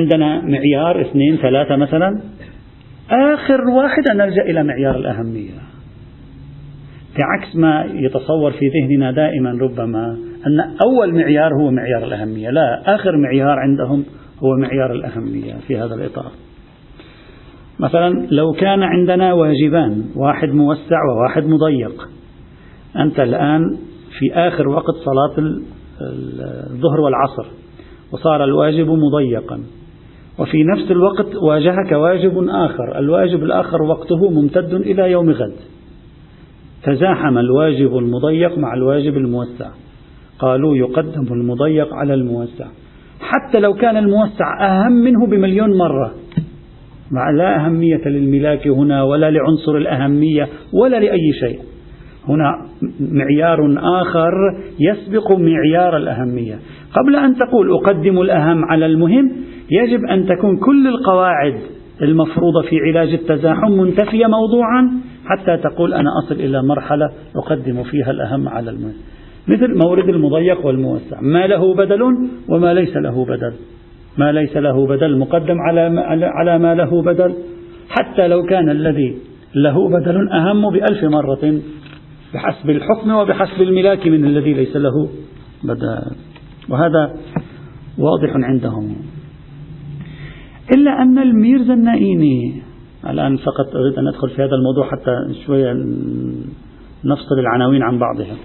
عندنا 0.00 0.40
معيار 0.40 1.00
اثنين 1.00 1.36
ثلاثة 1.36 1.76
مثلا. 1.76 2.20
آخر 3.10 3.60
واحد 3.60 4.08
أن 4.10 4.16
نلجأ 4.16 4.42
إلى 4.42 4.62
معيار 4.62 4.96
الأهمية. 4.96 5.50
بعكس 7.18 7.56
ما 7.56 7.86
يتصور 7.94 8.50
في 8.52 8.68
ذهننا 8.68 9.10
دائما 9.12 9.50
ربما 9.60 10.18
أن 10.46 10.60
أول 10.60 11.14
معيار 11.14 11.54
هو 11.54 11.70
معيار 11.70 12.04
الأهمية 12.04 12.50
لا 12.50 12.94
آخر 12.94 13.16
معيار 13.16 13.58
عندهم 13.58 14.04
هو 14.38 14.56
معيار 14.56 14.92
الأهمية 14.92 15.54
في 15.66 15.76
هذا 15.78 15.94
الإطار. 15.94 16.30
مثلا 17.80 18.26
لو 18.30 18.52
كان 18.52 18.82
عندنا 18.82 19.32
واجبان 19.32 20.04
واحد 20.16 20.48
موسع 20.48 20.98
وواحد 21.10 21.46
مضيق. 21.46 22.08
أنت 22.96 23.20
الآن 23.20 23.76
في 24.18 24.34
آخر 24.34 24.68
وقت 24.68 24.94
صلاة 25.04 25.46
الظهر 26.70 27.00
والعصر 27.00 27.46
وصار 28.12 28.44
الواجب 28.44 28.90
مضيقا. 28.90 29.60
وفي 30.38 30.64
نفس 30.64 30.90
الوقت 30.90 31.34
واجهك 31.42 31.92
واجب 31.92 32.48
آخر 32.48 32.98
الواجب 32.98 33.42
الآخر 33.42 33.82
وقته 33.82 34.30
ممتد 34.30 34.74
إلى 34.74 35.10
يوم 35.10 35.30
غد. 35.30 35.54
تزاحم 36.82 37.38
الواجب 37.38 37.98
المضيق 37.98 38.58
مع 38.58 38.74
الواجب 38.74 39.16
الموسع. 39.16 39.70
قالوا 40.38 40.76
يقدم 40.76 41.32
المضيق 41.32 41.94
على 41.94 42.14
الموسع. 42.14 42.66
حتى 43.20 43.60
لو 43.60 43.74
كان 43.74 43.96
الموسع 43.96 44.66
أهم 44.66 44.92
منه 44.92 45.26
بمليون 45.26 45.78
مرة. 45.78 46.14
مع 47.10 47.30
لا 47.30 47.66
أهمية 47.66 48.08
للملاك 48.08 48.68
هنا 48.68 49.02
ولا 49.02 49.30
لعنصر 49.30 49.76
الأهمية 49.76 50.48
ولا 50.72 50.96
لأي 51.00 51.32
شيء. 51.40 51.73
هنا 52.28 52.66
معيار 53.12 53.74
آخر 54.00 54.32
يسبق 54.80 55.32
معيار 55.32 55.96
الأهمية. 55.96 56.58
قبل 56.92 57.16
أن 57.16 57.36
تقول 57.36 57.72
أقدم 57.72 58.20
الأهم 58.20 58.64
على 58.64 58.86
المهم 58.86 59.32
يجب 59.70 60.04
أن 60.04 60.26
تكون 60.26 60.56
كل 60.56 60.86
القواعد 60.86 61.54
المفروضة 62.02 62.62
في 62.62 62.80
علاج 62.80 63.12
التزاحم 63.12 63.72
منتفية 63.72 64.26
موضوعا 64.26 64.90
حتى 65.26 65.56
تقول 65.56 65.94
أنا 65.94 66.10
أصل 66.24 66.34
إلى 66.34 66.62
مرحلة 66.62 67.10
أقدم 67.36 67.82
فيها 67.82 68.10
الأهم 68.10 68.48
على 68.48 68.70
المهم. 68.70 68.94
مثل 69.48 69.78
مورد 69.84 70.08
المضيق 70.08 70.66
والموسع. 70.66 71.20
ما 71.20 71.46
له 71.46 71.74
بدل 71.74 72.02
وما 72.48 72.74
ليس 72.74 72.96
له 72.96 73.24
بدل. 73.24 73.52
ما 74.18 74.32
ليس 74.32 74.56
له 74.56 74.86
بدل 74.86 75.18
مقدم 75.18 75.56
على 75.60 76.00
على 76.22 76.58
ما 76.58 76.74
له 76.74 77.02
بدل. 77.02 77.34
حتى 77.88 78.28
لو 78.28 78.42
كان 78.42 78.70
الذي 78.70 79.16
له 79.54 79.88
بدل 79.88 80.28
أهم 80.32 80.70
بألف 80.70 81.04
مرة 81.04 81.60
بحسب 82.34 82.70
الحكم 82.70 83.10
وبحسب 83.10 83.62
الملاك 83.62 84.06
من 84.06 84.24
الذي 84.24 84.54
ليس 84.54 84.76
له 84.76 85.08
بدل 85.64 86.00
وهذا 86.68 87.16
واضح 87.98 88.32
عندهم. 88.34 88.96
إلا 90.76 91.02
أن 91.02 91.18
الميرزا 91.18 91.74
النائيني 91.74 92.62
الآن 93.08 93.36
فقط 93.36 93.76
أريد 93.76 93.98
أن 93.98 94.06
أدخل 94.08 94.30
في 94.30 94.42
هذا 94.42 94.54
الموضوع 94.54 94.90
حتى 94.90 95.44
شوية 95.46 95.72
نفصل 97.04 97.38
العناوين 97.38 97.82
عن 97.82 97.98
بعضها. 97.98 98.36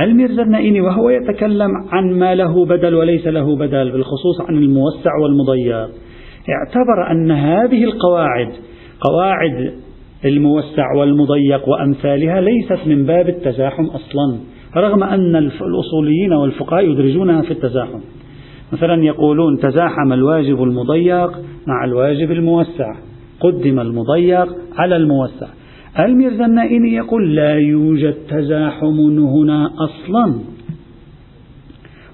الميرزا 0.00 0.42
النائيني 0.42 0.80
وهو 0.80 1.10
يتكلم 1.10 1.70
عن 1.92 2.12
ما 2.12 2.34
له 2.34 2.66
بدل 2.66 2.94
وليس 2.94 3.26
له 3.26 3.56
بدل 3.56 3.92
بالخصوص 3.92 4.40
عن 4.48 4.56
الموسع 4.56 5.10
والمضيق. 5.22 5.88
اعتبر 6.48 7.10
أن 7.10 7.30
هذه 7.30 7.84
القواعد 7.84 8.52
قواعد 9.00 9.85
الموسع 10.24 10.94
والمضيق 10.98 11.68
وأمثالها 11.68 12.40
ليست 12.40 12.86
من 12.86 13.06
باب 13.06 13.28
التزاحم 13.28 13.84
أصلا 13.84 14.38
رغم 14.76 15.02
أن 15.02 15.36
الأصوليين 15.36 16.32
والفقهاء 16.32 16.90
يدرجونها 16.90 17.42
في 17.42 17.50
التزاحم. 17.50 18.00
مثلا 18.72 19.04
يقولون 19.04 19.58
تزاحم 19.58 20.12
الواجب 20.12 20.62
المضيق 20.62 21.30
مع 21.66 21.84
الواجب 21.84 22.32
الموسع 22.32 22.94
قدم 23.40 23.80
المضيق 23.80 24.48
على 24.76 24.96
الموسع. 24.96 25.46
الميرزا 26.00 26.46
النائني 26.46 26.94
يقول 26.94 27.34
لا 27.34 27.54
يوجد 27.54 28.14
تزاحم 28.28 29.00
هنا 29.18 29.70
أصلا. 29.78 30.34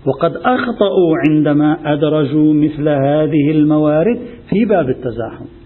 وقد 0.06 0.36
أخطأوا 0.36 1.16
عندما 1.28 1.92
أدرجوا 1.92 2.54
مثل 2.54 2.88
هذه 2.88 3.50
الموارد 3.50 4.18
في 4.50 4.64
باب 4.64 4.88
التزاحم. 4.88 5.61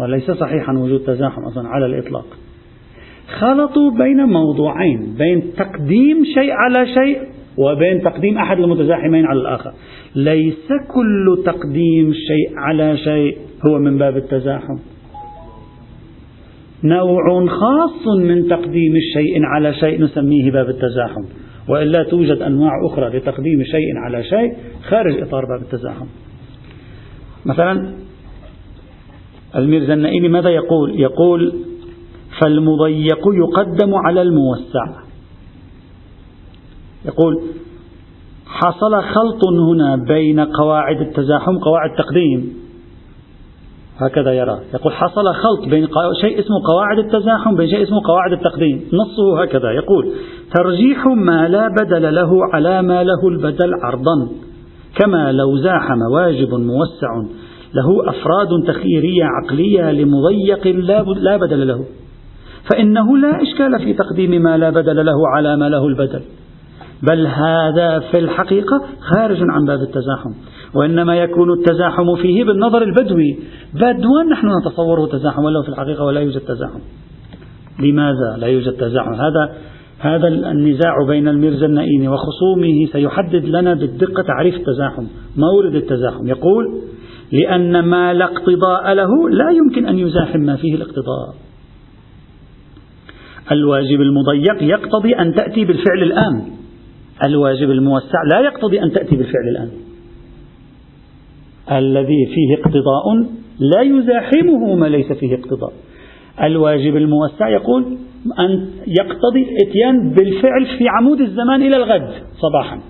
وليس 0.00 0.30
صحيحا 0.30 0.72
وجود 0.72 1.00
تزاحم 1.00 1.42
أصلا 1.42 1.68
على 1.68 1.86
الإطلاق. 1.86 2.26
خلطوا 3.38 3.90
بين 3.90 4.16
موضوعين 4.16 5.14
بين 5.18 5.42
تقديم 5.56 6.24
شيء 6.34 6.52
على 6.52 6.86
شيء 6.86 7.18
وبين 7.58 8.02
تقديم 8.02 8.38
أحد 8.38 8.58
المتزاحمين 8.58 9.26
على 9.26 9.40
الآخر. 9.40 9.72
ليس 10.14 10.68
كل 10.94 11.42
تقديم 11.46 12.12
شيء 12.12 12.58
على 12.58 12.96
شيء 12.96 13.38
هو 13.66 13.78
من 13.78 13.98
باب 13.98 14.16
التزاحم. 14.16 14.78
نوع 16.84 17.46
خاص 17.46 18.06
من 18.22 18.48
تقديم 18.48 18.96
الشيء 18.96 19.44
على 19.44 19.74
شيء 19.74 20.02
نسميه 20.02 20.50
باب 20.50 20.68
التزاحم. 20.68 21.24
وإلا 21.68 22.02
توجد 22.02 22.42
أنواع 22.42 22.72
أخرى 22.86 23.18
لتقديم 23.18 23.62
شيء 23.64 23.96
على 24.04 24.22
شيء 24.24 24.52
خارج 24.88 25.20
إطار 25.20 25.44
باب 25.44 25.62
التزاحم. 25.62 26.06
مثلا 27.46 28.07
الميرزا 29.58 29.94
النائمي 29.94 30.28
ماذا 30.28 30.50
يقول؟ 30.50 31.00
يقول 31.00 31.52
فالمضيق 32.40 33.22
يقدم 33.34 33.94
على 33.94 34.22
الموسع. 34.22 34.86
يقول 37.04 37.42
حصل 38.46 39.02
خلط 39.02 39.44
هنا 39.70 39.96
بين 40.08 40.40
قواعد 40.40 41.00
التزاحم 41.00 41.58
قواعد 41.58 41.90
تقديم 41.98 42.52
هكذا 43.98 44.32
يرى. 44.32 44.60
يقول 44.74 44.92
حصل 44.92 45.34
خلط 45.34 45.68
بين 45.70 45.88
شيء 46.20 46.40
اسمه 46.40 46.56
قواعد 46.66 46.98
التزاحم 46.98 47.56
بين 47.56 47.68
شيء 47.68 47.82
اسمه 47.82 48.00
قواعد 48.06 48.32
التقديم. 48.32 48.84
نصه 48.92 49.42
هكذا. 49.42 49.70
يقول 49.70 50.12
ترجيح 50.54 51.06
ما 51.06 51.48
لا 51.48 51.68
بدل 51.68 52.14
له 52.14 52.30
على 52.54 52.82
ما 52.82 53.04
له 53.04 53.28
البدل 53.28 53.70
عرضا. 53.84 54.28
كما 54.94 55.32
لو 55.32 55.56
زاحم 55.56 56.02
واجب 56.12 56.54
موسع 56.54 57.22
له 57.74 58.10
أفراد 58.10 58.48
تخييرية 58.66 59.24
عقلية 59.24 59.92
لمضيق 59.92 60.66
لا 61.16 61.36
بدل 61.36 61.68
له. 61.68 61.84
فإنه 62.72 63.16
لا 63.16 63.42
إشكال 63.42 63.78
في 63.78 63.92
تقديم 63.94 64.42
ما 64.42 64.58
لا 64.58 64.70
بدل 64.70 65.06
له 65.06 65.28
على 65.36 65.56
ما 65.56 65.68
له 65.68 65.86
البدل. 65.86 66.20
بل 67.10 67.26
هذا 67.26 67.98
في 67.98 68.18
الحقيقة 68.18 68.82
خارج 69.00 69.38
عن 69.40 69.64
باب 69.64 69.80
التزاحم. 69.80 70.30
وإنما 70.74 71.16
يكون 71.16 71.52
التزاحم 71.52 72.16
فيه 72.22 72.44
بالنظر 72.44 72.82
البدوي. 72.82 73.38
بدوا 73.74 74.22
نحن 74.32 74.46
نتصوره 74.60 75.06
تزاحم 75.06 75.44
ولو 75.44 75.62
في 75.62 75.68
الحقيقة 75.68 76.04
ولا 76.04 76.20
يوجد 76.20 76.40
تزاحم. 76.40 76.80
لماذا 77.82 78.36
لا 78.38 78.46
يوجد 78.46 78.72
تزاحم؟ 78.72 79.14
هذا 79.14 79.54
هذا 79.98 80.28
النزاع 80.28 80.94
بين 81.08 81.28
الميرزا 81.28 81.66
النائيني 81.66 82.08
وخصومه 82.08 82.86
سيحدد 82.92 83.44
لنا 83.44 83.74
بالدقة 83.74 84.22
تعريف 84.22 84.54
التزاحم 84.54 85.04
مورد 85.36 85.74
التزاحم. 85.74 86.26
يقول 86.26 86.64
لأن 87.32 87.80
ما 87.80 88.14
لا 88.14 88.24
اقتضاء 88.24 88.92
له 88.92 89.30
لا 89.30 89.50
يمكن 89.50 89.86
أن 89.86 89.98
يزاحم 89.98 90.40
ما 90.40 90.56
فيه 90.56 90.74
الاقتضاء. 90.74 91.34
الواجب 93.52 94.00
المضيق 94.00 94.62
يقتضي 94.62 95.12
أن 95.12 95.34
تأتي 95.34 95.64
بالفعل 95.64 96.02
الآن. 96.02 96.42
الواجب 97.24 97.70
الموسع 97.70 98.22
لا 98.30 98.40
يقتضي 98.40 98.82
أن 98.82 98.92
تأتي 98.92 99.16
بالفعل 99.16 99.48
الآن. 99.50 99.70
الذي 101.72 102.26
فيه 102.26 102.62
اقتضاء 102.62 103.38
لا 103.58 103.80
يزاحمه 103.80 104.74
ما 104.74 104.86
ليس 104.86 105.12
فيه 105.12 105.34
اقتضاء. 105.34 105.72
الواجب 106.42 106.96
الموسع 106.96 107.48
يقول 107.48 107.84
أن 108.38 108.70
يقتضي 108.86 109.42
الإتيان 109.42 110.10
بالفعل 110.10 110.66
في 110.78 110.84
عمود 110.88 111.20
الزمان 111.20 111.62
إلى 111.62 111.76
الغد 111.76 112.10
صباحا. 112.32 112.80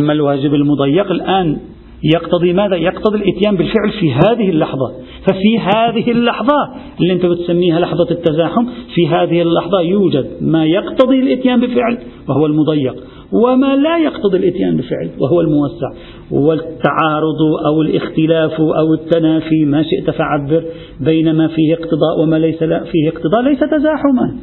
أما 0.00 0.12
الواجب 0.12 0.54
المضيق 0.54 1.10
الآن 1.10 1.58
يقتضي 2.04 2.52
ماذا؟ 2.52 2.76
يقتضي 2.76 3.18
الإتيان 3.18 3.56
بالفعل 3.56 3.90
في 4.00 4.12
هذه 4.12 4.50
اللحظة. 4.50 4.92
ففي 5.26 5.58
هذه 5.58 6.10
اللحظة 6.10 6.56
اللي 7.00 7.12
أنت 7.12 7.26
بتسميها 7.26 7.80
لحظة 7.80 8.10
التزاحم 8.10 8.66
في 8.94 9.08
هذه 9.08 9.42
اللحظة 9.42 9.80
يوجد 9.80 10.26
ما 10.40 10.64
يقتضي 10.64 11.20
الإتيان 11.20 11.60
بفعل 11.60 11.98
وهو 12.28 12.46
المضيق 12.46 12.94
وما 13.32 13.76
لا 13.76 13.98
يقتضي 13.98 14.36
الإتيان 14.36 14.76
بفعل 14.76 15.10
وهو 15.18 15.40
الموسع. 15.40 15.88
والتعارض 16.30 17.40
أو 17.66 17.82
الاختلاف 17.82 18.60
أو 18.60 18.94
التنافي 18.94 19.64
ما 19.64 19.82
شئت 19.82 20.10
فعبر 20.10 20.64
بين 21.00 21.34
ما 21.34 21.48
فيه 21.48 21.74
اقتضاء 21.74 22.20
وما 22.22 22.36
ليس 22.36 22.58
فيه 22.64 23.08
اقتضاء 23.08 23.42
ليس 23.42 23.60
تزاحما. 23.60 24.36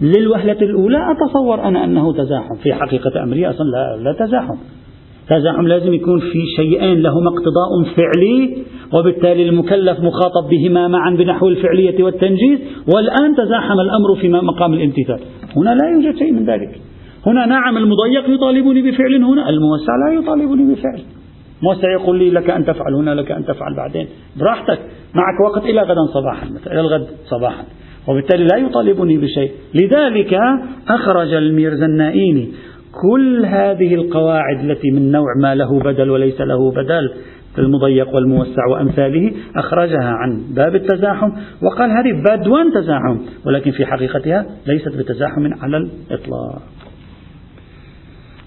للوهلة 0.00 0.62
الأولى 0.62 0.98
أتصور 1.10 1.62
أنا 1.64 1.84
أنه 1.84 2.12
تزاحم 2.12 2.54
في 2.62 2.74
حقيقة 2.74 3.22
أمري 3.22 3.50
أصلا 3.50 3.64
لا, 3.64 4.02
لا 4.02 4.26
تزاحم. 4.26 4.56
تزاحم 5.30 5.66
لازم 5.66 5.94
يكون 5.94 6.20
في 6.20 6.46
شيئين 6.56 7.02
لهما 7.02 7.30
اقتضاء 7.30 7.94
فعلي 7.96 8.56
وبالتالي 8.94 9.48
المكلف 9.48 10.00
مخاطب 10.00 10.48
بهما 10.50 10.88
معا 10.88 11.10
بنحو 11.10 11.48
الفعلية 11.48 12.04
والتنجيز 12.04 12.58
والآن 12.94 13.36
تزاحم 13.36 13.80
الأمر 13.80 14.20
في 14.20 14.28
مقام 14.28 14.74
الامتثال. 14.74 15.20
هنا 15.56 15.74
لا 15.74 15.90
يوجد 15.94 16.18
شيء 16.18 16.32
من 16.32 16.44
ذلك. 16.44 16.80
هنا 17.26 17.46
نعم 17.46 17.76
المضيق 17.76 18.34
يطالبني 18.34 18.90
بفعل 18.90 19.24
هنا 19.24 19.48
الموسع 19.48 19.92
لا 20.06 20.20
يطالبني 20.20 20.74
بفعل. 20.74 21.00
موسع 21.62 21.92
يقول 21.92 22.18
لي 22.18 22.30
لك 22.30 22.50
أن 22.50 22.64
تفعل 22.64 22.94
هنا 22.94 23.14
لك 23.14 23.32
أن 23.32 23.44
تفعل 23.44 23.76
بعدين. 23.76 24.06
براحتك 24.40 24.78
معك 25.14 25.40
وقت 25.50 25.64
إلى 25.64 25.82
غدا 25.82 26.04
صباحا 26.14 26.46
إلى 26.66 26.80
الغد 26.80 27.06
صباحا. 27.24 27.64
وبالتالي 28.08 28.44
لا 28.44 28.56
يطالبني 28.56 29.18
بشيء. 29.18 29.50
لذلك 29.74 30.38
أخرج 30.88 31.32
الميرزا 31.34 31.86
النائيني 31.86 32.48
كل 32.92 33.46
هذه 33.46 33.94
القواعد 33.94 34.70
التي 34.70 34.90
من 34.90 35.12
نوع 35.12 35.34
ما 35.42 35.54
له 35.54 35.80
بدل 35.80 36.10
وليس 36.10 36.40
له 36.40 36.70
بدل 36.70 37.10
المضيق 37.58 38.14
والموسع 38.14 38.66
وأمثاله 38.70 39.32
أخرجها 39.56 40.10
عن 40.10 40.42
باب 40.54 40.74
التزاحم 40.74 41.32
وقال 41.62 41.90
هذه 41.90 42.12
بدوان 42.12 42.72
تزاحم 42.72 43.18
ولكن 43.46 43.70
في 43.70 43.86
حقيقتها 43.86 44.46
ليست 44.66 44.96
بتزاحم 44.96 45.54
على 45.62 45.76
الإطلاق. 45.76 46.62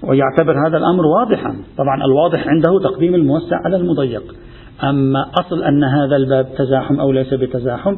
ويعتبر 0.03 0.67
هذا 0.67 0.77
الأمر 0.77 1.05
واضحا 1.05 1.55
طبعا 1.77 2.05
الواضح 2.05 2.47
عنده 2.47 2.79
تقديم 2.83 3.15
الموسع 3.15 3.57
على 3.65 3.75
المضيق. 3.75 4.23
أما 4.83 5.25
أصل 5.39 5.63
أن 5.63 5.83
هذا 5.83 6.15
الباب 6.15 6.47
تزاحم 6.57 6.99
أو 6.99 7.11
ليس 7.11 7.33
بتزاحم 7.33 7.95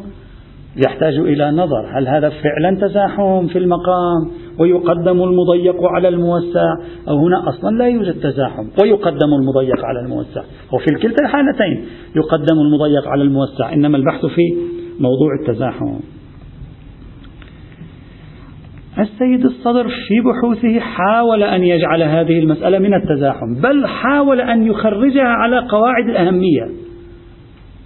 يحتاج 0.78 1.14
إلى 1.18 1.52
نظر. 1.52 1.98
هل 1.98 2.08
هذا 2.08 2.30
فعلا 2.30 2.88
تزاحم 2.88 3.48
في 3.48 3.58
المقام 3.58 4.32
ويقدم 4.60 5.24
المضيق 5.24 5.84
على 5.84 6.08
الموسع؟ 6.08 6.76
أو 7.08 7.18
هنا 7.18 7.50
أصلا 7.50 7.78
لا 7.78 7.88
يوجد 7.88 8.14
تزاحم 8.14 8.68
ويقدم 8.82 9.34
المضيق 9.42 9.86
على 9.86 10.00
الموسع. 10.00 10.42
وفي 10.74 10.96
كلتا 11.02 11.26
الحالتين 11.26 11.86
يقدم 12.16 12.60
المضيق 12.68 13.08
على 13.08 13.24
الموسع. 13.24 13.74
إنما 13.74 13.98
البحث 13.98 14.26
في 14.26 14.56
موضوع 15.00 15.30
التزاحم. 15.42 16.00
السيد 19.00 19.46
الصدر 19.46 19.84
في 19.84 20.22
بحوثه 20.26 20.80
حاول 20.80 21.44
أن 21.44 21.64
يجعل 21.64 22.04
هذه 22.04 22.40
المسألة 22.40 22.80
من 22.80 22.94
التزاحم 22.94 23.62
بل 23.64 23.88
حاول 23.88 24.42
أن 24.42 24.68
يخرجها 24.68 25.28
على 25.28 25.60
قواعد 25.60 26.10
الأهمية. 26.10 26.85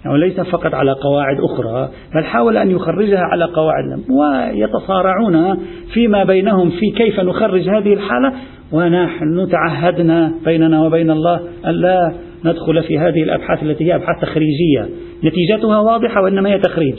يعني 0.04 0.18
ليس 0.18 0.40
فقط 0.40 0.74
على 0.74 0.92
قواعد 0.92 1.36
أخرى 1.40 1.88
بل 2.14 2.24
حاول 2.24 2.56
أن 2.56 2.70
يخرجها 2.70 3.20
على 3.20 3.44
قواعد 3.44 4.00
ويتصارعون 4.10 5.56
فيما 5.94 6.24
بينهم 6.24 6.70
في 6.70 6.90
كيف 6.96 7.20
نخرج 7.20 7.68
هذه 7.68 7.92
الحالة 7.92 8.32
ونحن 8.72 9.48
تعهدنا 9.50 10.34
بيننا 10.44 10.82
وبين 10.82 11.10
الله 11.10 11.40
أن 11.66 11.70
لا 11.70 12.12
ندخل 12.44 12.82
في 12.82 12.98
هذه 12.98 13.22
الأبحاث 13.22 13.62
التي 13.62 13.84
هي 13.84 13.94
أبحاث 13.94 14.22
تخريجية. 14.22 14.88
نتيجتها 15.24 15.78
واضحة 15.78 16.22
وإنما 16.22 16.50
هي 16.50 16.58
تخريج. 16.58 16.96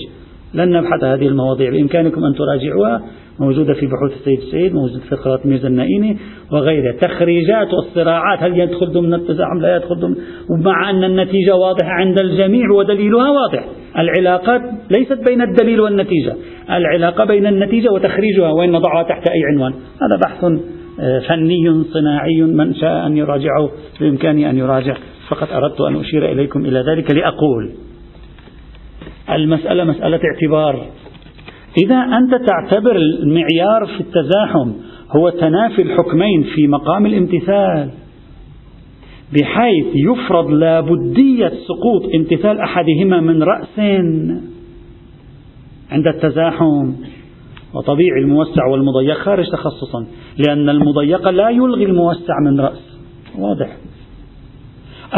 لن 0.53 0.77
نبحث 0.77 1.03
هذه 1.03 1.27
المواضيع 1.27 1.71
بإمكانكم 1.71 2.23
أن 2.23 2.33
تراجعوها 2.33 3.01
موجودة 3.39 3.73
في 3.73 3.85
بحوث 3.85 4.11
السيد 4.19 4.39
السيد 4.39 4.73
موجودة 4.73 5.01
في 5.09 5.15
قراءة 5.15 5.47
ميرزا 5.47 5.67
النائيني 5.67 6.17
وغيرها. 6.51 6.91
تخريجات 6.91 7.67
والصراعات 7.73 8.43
هل 8.43 8.59
يدخل 8.59 8.85
ضمن 8.85 9.13
التزاحم 9.13 9.59
لا 9.61 9.75
يدخل 9.75 9.95
ضمن؟ 9.95 10.15
ومع 10.49 10.89
أن 10.89 11.03
النتيجة 11.03 11.55
واضحة 11.55 11.89
عند 11.89 12.19
الجميع 12.19 12.71
ودليلها 12.71 13.29
واضح. 13.29 13.65
العلاقات 13.97 14.61
ليست 14.89 15.19
بين 15.29 15.41
الدليل 15.41 15.81
والنتيجة. 15.81 16.35
العلاقة 16.69 17.25
بين 17.25 17.47
النتيجة 17.47 17.91
وتخريجها 17.91 18.49
وإن 18.49 18.71
نضعها 18.71 19.03
تحت 19.03 19.27
أي 19.27 19.41
عنوان. 19.53 19.73
هذا 19.73 20.19
بحث 20.23 20.43
آه، 20.99 21.19
فني 21.19 21.83
صناعي 21.93 22.41
من 22.41 22.75
شاء 22.75 23.07
أن 23.07 23.17
يراجعه 23.17 23.69
بإمكانه 24.01 24.49
أن 24.49 24.57
يراجع. 24.57 24.97
فقط 25.29 25.53
أردت 25.53 25.81
أن 25.81 25.95
أشير 25.95 26.31
إليكم 26.31 26.65
إلى 26.65 26.79
ذلك 26.79 27.11
لأقول 27.11 27.71
المسألة 29.31 29.83
مسألة 29.83 30.19
اعتبار. 30.33 30.85
إذا 31.85 31.95
أنت 31.95 32.47
تعتبر 32.47 32.95
المعيار 32.95 33.85
في 33.85 33.99
التزاحم 33.99 34.71
هو 35.11 35.29
تنافي 35.29 35.81
الحكمين 35.81 36.43
في 36.43 36.67
مقام 36.67 37.05
الامتثال 37.05 37.91
بحيث 39.33 39.85
يفرض 39.95 40.51
لابدية 40.51 41.47
سقوط 41.67 42.15
امتثال 42.15 42.59
أحدهما 42.59 43.21
من 43.21 43.43
رأس 43.43 43.79
عند 45.91 46.07
التزاحم. 46.07 46.93
وطبيعي 47.73 48.19
الموسع 48.21 48.65
والمضيق 48.65 49.17
خارج 49.17 49.45
تخصصا 49.51 50.05
لأن 50.37 50.69
المضيق 50.69 51.29
لا 51.29 51.49
يلغي 51.49 51.85
الموسع 51.85 52.33
من 52.45 52.59
رأس. 52.59 52.97
واضح. 53.37 53.77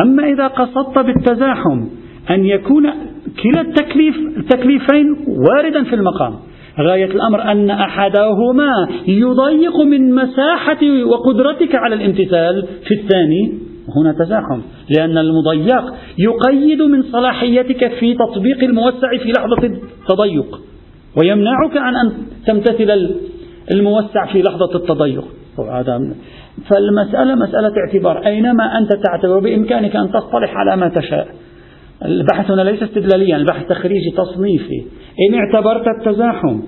أما 0.04 0.23
إذا 0.23 0.47
قصدت 0.47 0.99
بالتزاحم 0.99 1.88
أن 2.30 2.45
يكون 2.45 3.12
كلا 3.44 3.62
التكليف 3.62 4.16
التكليفين 4.38 5.16
واردا 5.28 5.84
في 5.84 5.96
المقام. 5.96 6.34
غاية 6.80 7.06
الأمر 7.06 7.52
أن 7.52 7.70
أحدهما 7.70 8.88
يضيق 9.08 9.82
من 9.82 10.16
مساحة 10.16 10.80
وقدرتك 11.06 11.76
على 11.76 11.96
الامتثال. 11.96 12.68
في 12.88 12.94
الثاني 13.02 13.54
هنا 13.98 14.14
تزاحم 14.14 14.62
لأن 14.98 15.18
المضيق 15.18 15.94
يقيد 16.18 16.82
من 16.82 17.04
صلاحيتك 17.04 17.92
في 18.00 18.14
تطبيق 18.14 18.64
الموسع 18.64 19.18
في 19.24 19.32
لحظة 19.38 19.64
التضيق 19.64 20.62
ويمنعك 21.18 21.78
عن 21.78 21.96
أن 21.96 22.12
تمتثل 22.48 23.16
الموسع 23.74 24.26
في 24.26 24.42
لحظة 24.42 24.76
التضيق. 24.76 25.24
فالمسألة 26.70 27.36
مسألة 27.36 27.74
اعتبار. 27.86 28.26
أينما 28.26 28.78
أنت 28.78 28.90
تعتبر 28.94 29.40
بإمكانك 29.40 29.96
أن 29.96 30.12
تصطلح 30.12 30.58
على 30.58 30.78
ما 30.78 30.90
تشاء. 30.90 31.28
البحث 32.06 32.51
هنا 32.51 32.62
ليس 32.62 32.84
استدلاليا 32.84 33.38
البحث 33.38 33.67
تخريجي 33.67 34.12
تصنيفي. 34.17 34.84
إن 35.29 35.36
اعتبرت 35.36 35.88
التزاحم 35.88 36.62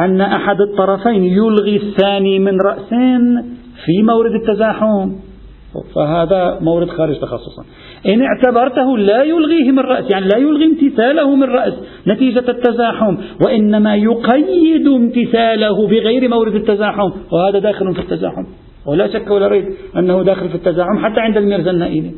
أن 0.00 0.20
أحد 0.20 0.56
الطرفين 0.60 1.24
يلغي 1.24 1.76
الثاني 1.76 2.38
من 2.38 2.60
رأسين 2.60 3.42
في 3.84 4.02
مورد 4.02 4.32
التزاحم 4.32 5.12
فهذا 5.94 6.58
مورد 6.60 6.88
خارج 6.88 7.20
تخصصا. 7.20 7.64
إن 8.06 8.22
اعتبرته 8.22 8.98
لا 8.98 9.22
يلغيه 9.22 9.70
من 9.70 9.78
رأس 9.78 10.10
يعني 10.10 10.26
لا 10.28 10.38
يلغي 10.38 10.64
امتثاله 10.64 11.34
من 11.34 11.42
رأس 11.42 11.74
نتيجة 12.06 12.44
التزاحم 12.48 13.16
وإنما 13.44 13.96
يقيد 13.96 14.86
امتثاله 14.86 15.86
بغير 15.86 16.28
مورد 16.28 16.54
التزاحم 16.54 17.10
وهذا 17.32 17.58
داخل 17.58 17.94
في 17.94 18.00
التزاحم. 18.00 18.44
ولا 18.86 19.12
شك 19.12 19.30
ولا 19.30 19.48
ريب 19.48 19.64
أنه 19.96 20.22
داخل 20.22 20.48
في 20.48 20.54
التزاحم 20.54 20.98
حتى 21.04 21.20
عند 21.20 21.36
الميرزا 21.36 21.70
النائلي 21.70 22.10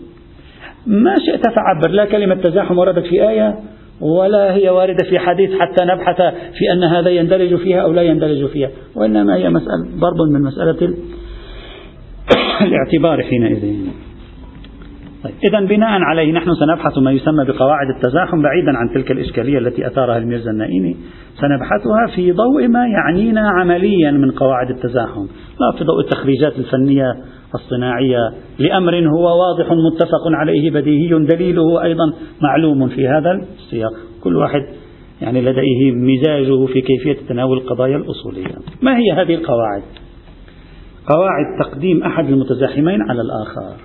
ما 0.86 1.14
شئت 1.18 1.42
فعبر 1.54 1.90
لا 1.90 2.04
كلمة 2.04 2.34
تزاحم 2.34 2.78
وردت 2.78 3.06
في 3.06 3.28
آية 3.28 3.58
ولا 4.00 4.54
هي 4.54 4.70
واردة 4.70 5.04
في 5.10 5.18
حديث 5.18 5.50
حتى 5.60 5.84
نبحث 5.84 6.16
في 6.58 6.72
أن 6.72 6.84
هذا 6.84 7.10
يندرج 7.10 7.56
فيها 7.56 7.80
أو 7.80 7.92
لا 7.92 8.02
يندرج 8.02 8.46
فيها 8.46 8.70
وإنما 8.96 9.36
هي 9.36 9.50
مسألة 9.50 9.84
ضرب 9.98 10.28
من 10.32 10.40
مسألة 10.42 10.94
الاعتبار 12.66 13.22
حينئذ. 13.22 13.60
طيب 15.24 15.34
إذا 15.44 15.60
بناء 15.60 16.00
عليه 16.02 16.32
نحن 16.32 16.54
سنبحث 16.54 16.98
ما 16.98 17.12
يسمى 17.12 17.44
بقواعد 17.44 17.86
التزاحم 17.96 18.42
بعيدا 18.42 18.72
عن 18.78 18.94
تلك 18.94 19.10
الإشكالية 19.10 19.58
التي 19.58 19.86
أثارها 19.86 20.18
الميرزا 20.18 20.50
النائمي. 20.50 20.96
سنبحثها 21.34 22.16
في 22.16 22.32
ضوء 22.32 22.68
ما 22.68 22.86
يعنينا 22.86 23.50
عمليا 23.50 24.10
من 24.10 24.30
قواعد 24.30 24.70
التزاحم. 24.70 25.26
لا 25.60 25.78
في 25.78 25.84
ضوء 25.84 26.00
التخريجات 26.00 26.58
الفنية 26.58 27.14
الصناعية 27.54 28.18
لأمر 28.58 29.08
هو 29.08 29.24
واضح 29.24 29.72
متفق 29.72 30.24
عليه 30.40 30.70
بديهي 30.70 31.08
دليله 31.08 31.82
أيضا 31.82 32.12
معلوم 32.42 32.88
في 32.88 33.08
هذا 33.08 33.46
السياق. 33.56 33.92
كل 34.24 34.36
واحد 34.36 34.62
يعني 35.20 35.40
لديه 35.40 35.92
مزاجه 35.92 36.66
في 36.66 36.80
كيفية 36.80 37.26
تناول 37.28 37.58
القضايا 37.58 37.96
الأصولية. 37.96 38.54
ما 38.82 38.96
هي 38.96 39.12
هذه 39.12 39.34
القواعد؟ 39.34 39.82
قواعد 41.06 41.44
تقديم 41.60 42.02
أحد 42.02 42.28
المتزاحمين 42.28 43.02
على 43.02 43.20
الآخر. 43.20 43.76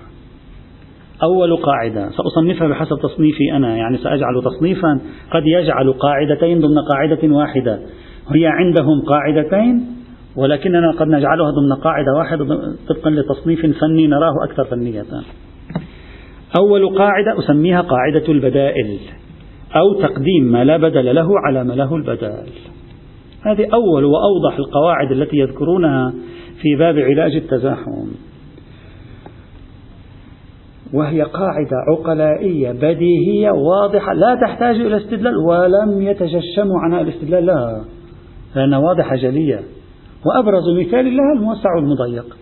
أول 1.22 1.56
قاعدة 1.56 2.10
سأصنفها 2.10 2.68
بحسب 2.68 2.98
تصنيفي 3.02 3.52
أنا 3.56 3.76
يعني 3.76 3.98
سأجعل 3.98 4.42
تصنيفا 4.44 5.00
قد 5.32 5.42
يجعل 5.46 5.92
قاعدتين 5.92 6.60
ضمن 6.60 6.78
قاعدة 6.92 7.34
واحدة. 7.34 7.80
هي 8.34 8.46
عندهم 8.46 9.02
قاعدتين 9.06 9.99
ولكننا 10.36 10.92
قد 10.92 11.06
نجعلها 11.06 11.50
ضمن 11.50 11.82
قاعدة 11.82 12.12
واحدة 12.18 12.44
طبقا 12.88 13.10
لتصنيف 13.10 13.60
فني 13.80 14.06
نراه 14.06 14.34
أكثر 14.44 14.64
فنية 14.64 15.04
أول 16.58 16.98
قاعدة 16.98 17.38
أسميها 17.38 17.80
قاعدة 17.80 18.32
البدائل 18.32 18.98
أو 19.76 20.00
تقديم 20.02 20.44
ما 20.44 20.64
لا 20.64 20.76
بدل 20.76 21.14
له 21.14 21.28
على 21.46 21.64
ما 21.64 21.72
له 21.72 21.96
البدائل. 21.96 22.52
هذه 23.42 23.66
أول 23.74 24.04
وأوضح 24.04 24.58
القواعد 24.58 25.12
التي 25.12 25.36
يذكرونها 25.36 26.12
في 26.62 26.76
باب 26.78 26.98
علاج 26.98 27.36
التزاحم. 27.36 28.06
وهي 30.94 31.22
قاعدة 31.22 31.76
عقلائية 31.88 32.72
بديهية 32.72 33.50
واضحة 33.50 34.12
لا 34.12 34.34
تحتاج 34.34 34.76
إلى 34.76 34.96
استدلال 34.96 35.36
ولم 35.36 36.02
يتجشموا 36.02 36.80
عنها 36.84 37.00
الاستدلال 37.00 37.46
لها 37.46 37.84
لأنها 38.56 38.78
واضحة 38.78 39.16
جلية. 39.16 39.60
وأبرز 40.26 40.78
مثال 40.78 41.16
لها 41.16 41.32
الموسع 41.36 41.74
والمضيق 41.76 42.36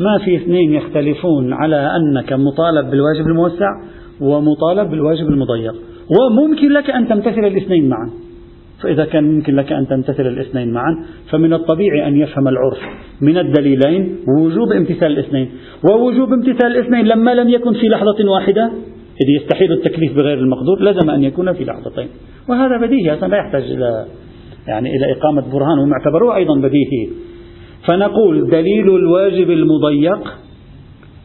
ما 0.00 0.18
في 0.24 0.36
اثنين 0.36 0.72
يختلفون 0.72 1.52
على 1.52 1.96
أنك 1.96 2.32
مطالب 2.32 2.90
بالواجب 2.90 3.26
الموسع 3.26 3.68
ومطالب 4.20 4.90
بالواجب 4.90 5.26
المضيق. 5.26 5.74
وممكن 6.20 6.72
لك 6.72 6.90
أن 6.90 7.08
تمتثل 7.08 7.44
الاثنين 7.44 7.88
معا. 7.88 8.10
فإذا 8.82 9.04
كان 9.04 9.34
ممكن 9.34 9.56
لك 9.56 9.72
أن 9.72 9.86
تمتثل 9.88 10.26
الاثنين 10.26 10.72
معا 10.72 11.04
فمن 11.30 11.52
الطبيعي 11.52 12.08
أن 12.08 12.16
يفهم 12.16 12.48
العرف 12.48 12.78
من 13.20 13.38
الدليلين 13.38 14.16
وجوب 14.38 14.72
امتثال 14.72 15.12
الاثنين. 15.12 15.50
ووجوب 15.90 16.32
امتثال 16.32 16.66
الاثنين 16.66 17.04
لما 17.06 17.34
لم 17.34 17.48
يكن 17.48 17.72
في 17.72 17.88
لحظة 17.88 18.30
واحدة 18.34 18.70
إذ 19.20 19.42
يستحيل 19.42 19.72
التكليف 19.72 20.16
بغير 20.16 20.38
المقدور 20.38 20.82
لزم 20.82 21.10
أن 21.10 21.22
يكون 21.22 21.52
في 21.52 21.64
لحظتين. 21.64 22.08
وهذا 22.48 22.86
بديهي 22.86 23.14
أصلا 23.14 23.28
لا 23.28 23.36
يحتاج 23.36 23.62
إلى 23.62 24.06
يعني 24.70 24.96
إلى 24.96 25.12
إقامة 25.12 25.52
برهان 25.52 25.78
هم 25.78 25.92
اعتبروه 25.92 26.36
أيضا 26.36 26.58
بديهي. 26.58 27.08
فنقول 27.88 28.50
دليل 28.50 28.96
الواجب 28.96 29.50
المضيق 29.50 30.34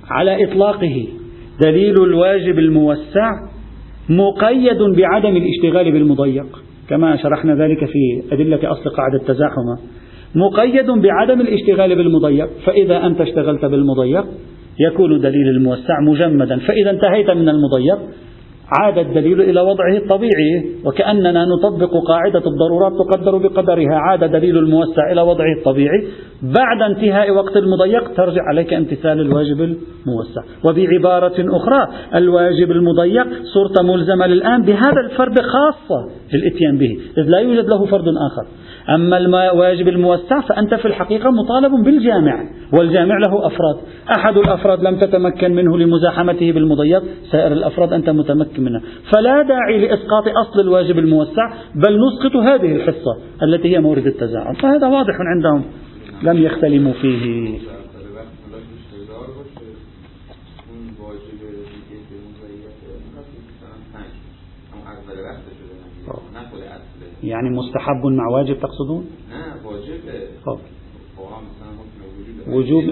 على 0.09 0.43
إطلاقه. 0.43 1.07
دليل 1.61 2.03
الواجب 2.03 2.59
الموسع 2.59 3.31
مقيد 4.09 4.81
بعدم 4.81 5.37
الاشتغال 5.37 5.91
بالمضيق 5.91 6.45
كما 6.89 7.17
شرحنا 7.17 7.55
ذلك 7.55 7.85
في 7.85 8.23
أدلة 8.31 8.71
أصل 8.71 8.89
قاعدة 8.89 9.17
التزاحم. 9.17 9.95
مقيد 10.35 10.91
بعدم 10.91 11.41
الاشتغال 11.41 11.95
بالمضيق 11.95 12.49
فإذا 12.65 13.05
أنت 13.05 13.21
اشتغلت 13.21 13.65
بالمضيق 13.65 14.25
يكون 14.79 15.19
دليل 15.19 15.47
الموسع 15.47 15.99
مجمدا 16.07 16.59
فإذا 16.59 16.91
انتهيت 16.91 17.29
من 17.29 17.49
المضيق 17.49 17.99
عاد 18.71 18.97
الدليل 18.97 19.41
إلى 19.41 19.61
وضعه 19.61 19.97
الطبيعي 19.97 20.65
وكأننا 20.85 21.45
نطبق 21.45 21.91
قاعدة 22.07 22.43
الضرورات 22.47 22.93
تقدر 22.93 23.37
بقدرها. 23.37 23.95
عاد 23.95 24.31
دليل 24.31 24.57
الموسع 24.57 25.11
إلى 25.11 25.21
وضعه 25.21 25.53
الطبيعي. 25.57 26.07
بعد 26.41 26.91
انتهاء 26.91 27.31
وقت 27.31 27.57
المضيق 27.57 28.13
ترجع 28.13 28.41
عليك 28.49 28.73
امتثال 28.73 29.21
الواجب 29.21 29.61
الموسع. 29.61 30.41
وبعبارة 30.63 31.57
أخرى 31.57 31.87
الواجب 32.15 32.71
المضيق 32.71 33.27
صرت 33.53 33.85
ملزمة 33.85 34.25
الآن 34.25 34.61
بهذا 34.61 35.01
الفرد 35.05 35.39
خاصة 35.39 36.09
للإتيان 36.33 36.77
به. 36.77 36.97
إذ 37.17 37.23
لا 37.23 37.39
يوجد 37.39 37.69
له 37.69 37.85
فرد 37.85 38.07
آخر. 38.07 38.47
أما 38.89 39.17
الواجب 39.17 39.87
الموسع 39.87 40.41
فأنت 40.41 40.73
في 40.73 40.85
الحقيقة 40.85 41.29
مطالب 41.31 41.83
بالجامع 41.83 42.43
والجامع 42.73 43.17
له 43.17 43.47
أفراد. 43.47 43.75
أحد 44.17 44.37
الأفراد 44.37 44.83
لم 44.83 44.99
تتمكن 44.99 45.51
منه 45.51 45.77
لمزاحمته 45.77 46.51
بالمضيق 46.51 47.03
سائر 47.31 47.51
الأفراد 47.51 47.93
أنت 47.93 48.09
متمكن 48.09 48.63
منها. 48.63 48.81
فلا 49.13 49.41
داعي 49.41 49.77
لإسقاط 49.77 50.27
أصل 50.27 50.59
الواجب 50.59 50.99
الموسع 50.99 51.53
بل 51.75 51.99
نسقط 51.99 52.35
هذه 52.35 52.75
الحصة 52.75 53.17
التي 53.43 53.75
هي 53.75 53.79
مورد 53.79 54.07
التزاحم 54.07 54.53
فهذا 54.53 54.87
واضح 54.87 55.13
عندهم 55.19 55.63
لم 56.23 56.43
يختلموا 56.43 56.93
فيه. 57.01 57.59
يعني 67.27 67.49
مستحب 67.49 68.05
مع 68.05 68.27
واجب 68.27 68.57
تقصدون؟ 68.59 69.05
نه 69.29 69.67
واجب 69.67 69.99
خب. 70.45 70.59
وجوب؟ 72.47 72.83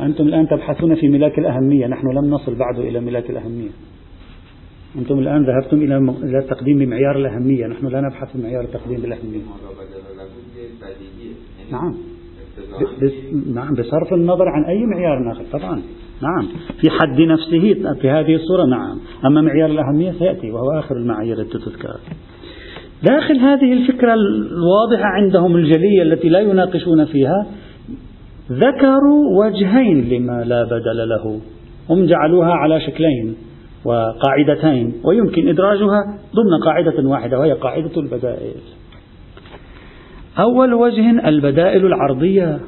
أنتم 0.00 0.28
الآن 0.28 0.48
تبحثون 0.48 0.94
في 0.94 1.08
ملاك 1.08 1.38
الأهمية. 1.38 1.86
نحن 1.86 2.06
لم 2.08 2.30
نصل 2.30 2.54
بعد 2.54 2.78
إلى 2.78 3.00
ملاك 3.00 3.30
الأهمية. 3.30 3.70
أنتم 4.96 5.18
الآن 5.18 5.44
ذهبتم 5.44 5.76
إلى 5.76 5.96
إلى 5.96 6.38
التقديم 6.38 6.78
بمعيار 6.78 7.16
الأهمية. 7.16 7.66
نحن 7.66 7.86
لا 7.86 8.00
نبحث 8.00 8.32
في 8.32 8.42
معيار 8.42 8.64
التقديم 8.64 9.00
بالأهمية. 9.00 9.40
نعم. 11.72 11.94
نعم. 13.54 13.74
بصرف 13.74 14.12
النظر 14.12 14.48
عن 14.48 14.64
أي 14.64 14.86
معيار 14.86 15.32
آخر. 15.32 15.44
طبعا. 15.58 15.82
نعم. 16.22 16.48
في 16.80 16.90
حد 16.90 17.20
نفسه 17.20 17.94
في 18.00 18.10
هذه 18.10 18.34
الصورة 18.34 18.64
نعم. 18.64 18.98
أما 19.26 19.40
معيار 19.40 19.70
الأهمية 19.70 20.12
سيأتي 20.18 20.50
وهو 20.50 20.78
آخر 20.78 20.96
المعايير 20.96 21.40
التي 21.40 21.58
تذكر 21.58 21.96
داخل 23.02 23.38
هذه 23.38 23.72
الفكرة 23.72 24.14
الواضحة 24.14 25.04
عندهم 25.04 25.56
الجلية 25.56 26.02
التي 26.02 26.28
لا 26.28 26.40
يناقشون 26.40 27.04
فيها 27.04 27.46
ذكروا 28.52 29.44
وجهين 29.44 30.08
لما 30.08 30.44
لا 30.44 30.64
بدل 30.64 31.08
له. 31.08 31.40
هم 31.90 32.06
جعلوها 32.06 32.52
على 32.52 32.80
شكلين 32.80 33.36
وقاعدتين 33.84 34.94
ويمكن 35.04 35.48
إدراجها 35.48 36.18
ضمن 36.34 36.64
قاعدة 36.64 37.08
واحدة 37.08 37.38
وهي 37.38 37.52
قاعدة 37.52 38.00
البدائل. 38.00 38.60
أول 40.38 40.74
وجه 40.74 41.28
البدائل 41.28 41.86
العرضية. 41.86 42.60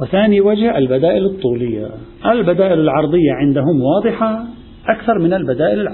وثاني 0.00 0.40
وجه 0.40 0.78
البدائل 0.78 1.24
الطولية. 1.24 1.86
البدائل 2.26 2.80
العرضية 2.80 3.32
عندهم 3.32 3.80
واضحة 3.82 4.44
أكثر 4.88 5.18
من 5.18 5.32
البدائل 5.32 5.88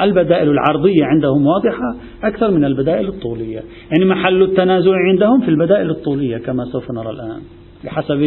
البدائل 0.00 0.48
العرضية 0.50 1.04
عندهم 1.04 1.46
واضحة 1.46 1.96
أكثر 2.24 2.50
من 2.50 2.64
البدائل 2.64 3.08
الطولية. 3.08 3.60
يعني 3.90 4.04
محل 4.04 4.42
التنازع 4.42 4.92
عندهم 5.10 5.40
في 5.40 5.48
البدائل 5.48 5.90
الطولية 5.90 6.38
كما 6.38 6.64
سوف 6.64 6.90
نرى 6.90 7.10
الآن 7.10 7.40
بحسب 7.84 8.24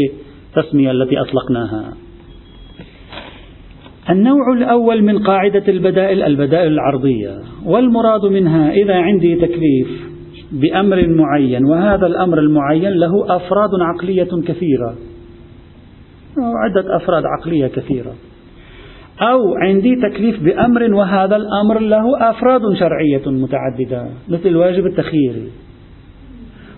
التسمية 0.57 0.91
التي 0.91 1.15
أطلقناها. 1.21 1.93
النوع 4.09 4.53
الأول 4.57 5.03
من 5.03 5.19
قاعدة 5.19 5.63
البدائل 5.67 6.23
البدائل 6.23 6.71
العرضية. 6.71 7.39
والمراد 7.65 8.25
منها 8.25 8.71
إذا 8.71 8.95
عندي 8.95 9.35
تكليف 9.35 10.08
بأمر 10.51 11.07
معين 11.07 11.65
وهذا 11.65 12.07
الأمر 12.07 12.39
المعين 12.39 12.91
له 12.91 13.35
أفراد 13.35 13.69
عقلية 13.81 14.29
كثيرة. 14.47 14.95
عدة 16.37 16.95
أفراد 16.95 17.23
عقلية 17.25 17.67
كثيرة. 17.67 18.13
أو 19.21 19.55
عندي 19.55 19.95
تكليف 19.95 20.43
بأمر 20.43 20.93
وهذا 20.93 21.35
الأمر 21.35 21.79
له 21.79 22.29
أفراد 22.29 22.61
شرعية 22.79 23.21
متعددة 23.27 24.05
مثل 24.29 24.49
الواجب 24.49 24.85
التخييري 24.85 25.49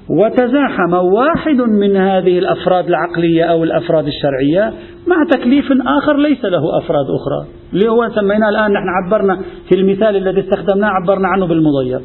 وتزاحم 0.09 0.93
واحد 0.93 1.61
من 1.61 1.97
هذه 1.97 2.39
الأفراد 2.39 2.87
العقلية 2.87 3.43
أو 3.43 3.63
الأفراد 3.63 4.05
الشرعية 4.07 4.73
مع 5.07 5.15
تكليف 5.31 5.65
آخر 5.97 6.17
ليس 6.17 6.45
له 6.45 6.77
أفراد 6.77 7.05
أخرى. 7.05 7.53
اللي 7.73 7.89
هو 7.89 8.09
سميناه 8.15 8.49
الآن 8.49 8.71
نحن 8.71 8.87
عبرنا 9.05 9.41
في 9.69 9.75
المثال 9.75 10.15
الذي 10.15 10.39
استخدمناه 10.39 10.89
عبرنا 10.89 11.27
عنه 11.27 11.47
بالمضيق. 11.47 12.01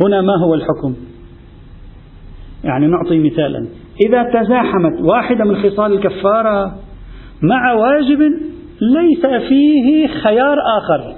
هنا 0.00 0.20
ما 0.20 0.36
هو 0.44 0.54
الحكم؟ 0.54 0.94
يعني 2.64 2.86
نعطي 2.86 3.18
مثالا. 3.18 3.66
إذا 4.06 4.22
تزاحمت 4.22 5.00
واحدة 5.00 5.44
من 5.44 5.56
خصال 5.56 5.92
الكفارة 5.92 6.74
مع 7.42 7.72
واجب 7.72 8.18
ليس 8.80 9.26
فيه 9.48 10.06
خيار 10.06 10.56
آخر. 10.78 11.14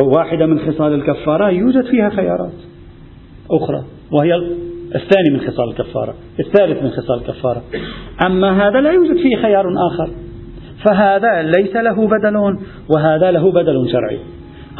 هو 0.00 0.16
واحدة 0.16 0.46
من 0.46 0.58
خصال 0.58 0.94
الكفارة 0.94 1.50
يوجد 1.50 1.84
فيها 1.84 2.08
خيارات 2.08 2.52
أخرى 3.50 3.84
وهي 4.12 4.34
الثاني 4.94 5.30
من 5.32 5.40
خصال 5.40 5.68
الكفارة 5.68 6.14
الثالث 6.40 6.82
من 6.82 6.90
خصال 6.90 7.18
الكفارة. 7.18 7.62
أما 8.26 8.68
هذا 8.68 8.80
لا 8.80 8.90
يوجد 8.90 9.16
فيه 9.16 9.36
خيار 9.36 9.64
آخر 9.86 10.10
فهذا 10.84 11.42
ليس 11.42 11.76
له 11.76 12.06
بدل 12.06 12.56
وهذا 12.94 13.30
له 13.30 13.52
بدل 13.52 13.90
شرعي. 13.92 14.18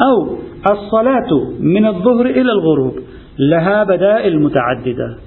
أو 0.01 0.37
الصلاة 0.71 1.51
من 1.59 1.85
الظهر 1.85 2.25
إلى 2.25 2.51
الغروب 2.51 2.93
لها 3.39 3.83
بدائل 3.83 4.39
متعددة. 4.39 5.17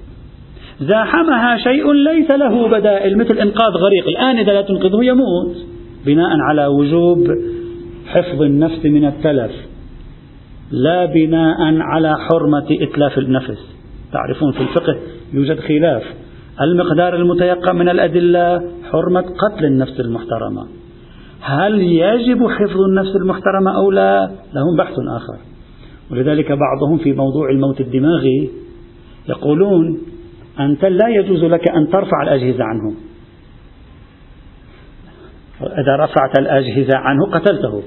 زاحمها 0.81 1.57
شيء 1.57 1.91
ليس 1.91 2.31
له 2.31 2.67
بدائل 2.67 3.17
مثل 3.17 3.37
إنقاذ 3.37 3.71
غريق. 3.71 4.07
الآن 4.07 4.37
إذا 4.37 4.53
لا 4.53 4.61
تنقذه 4.61 5.03
يموت 5.03 5.55
بناء 6.05 6.29
على 6.49 6.65
وجوب 6.65 7.27
حفظ 8.07 8.41
النفس 8.41 8.85
من 8.85 9.05
التلف. 9.05 9.51
لا 10.71 11.05
بناء 11.05 11.57
على 11.79 12.15
حرمة 12.17 12.67
إتلاف 12.81 13.17
النفس. 13.17 13.77
تعرفون 14.13 14.51
في 14.51 14.61
الفقه 14.61 14.95
يوجد 15.33 15.59
خلاف. 15.59 16.03
المقدار 16.61 17.15
المتيقن 17.15 17.75
من 17.75 17.89
الأدلة 17.89 18.61
حرمة 18.91 19.21
قتل 19.21 19.65
النفس 19.65 19.99
المحترمة. 19.99 20.67
هل 21.41 21.81
يجب 21.81 22.47
حفظ 22.47 22.79
النفس 22.89 23.15
المحترمة 23.15 23.75
أو 23.77 23.91
لا؟ 23.91 24.31
لهم 24.53 24.77
بحث 24.77 24.93
آخر. 25.15 25.37
ولذلك 26.11 26.51
بعضهم 26.51 26.97
في 26.97 27.13
موضوع 27.13 27.49
الموت 27.49 27.81
الدماغي 27.81 28.49
يقولون 29.29 30.01
أنت 30.59 30.85
لا 30.85 31.07
يجوز 31.07 31.43
لك 31.43 31.69
أن 31.69 31.87
ترفع 31.87 32.21
الأجهزة 32.23 32.63
عنه 32.63 32.95
إذا 35.61 35.95
رفعت 35.95 36.39
الأجهزة 36.39 36.97
عنه 36.97 37.25
قتلته. 37.25 37.83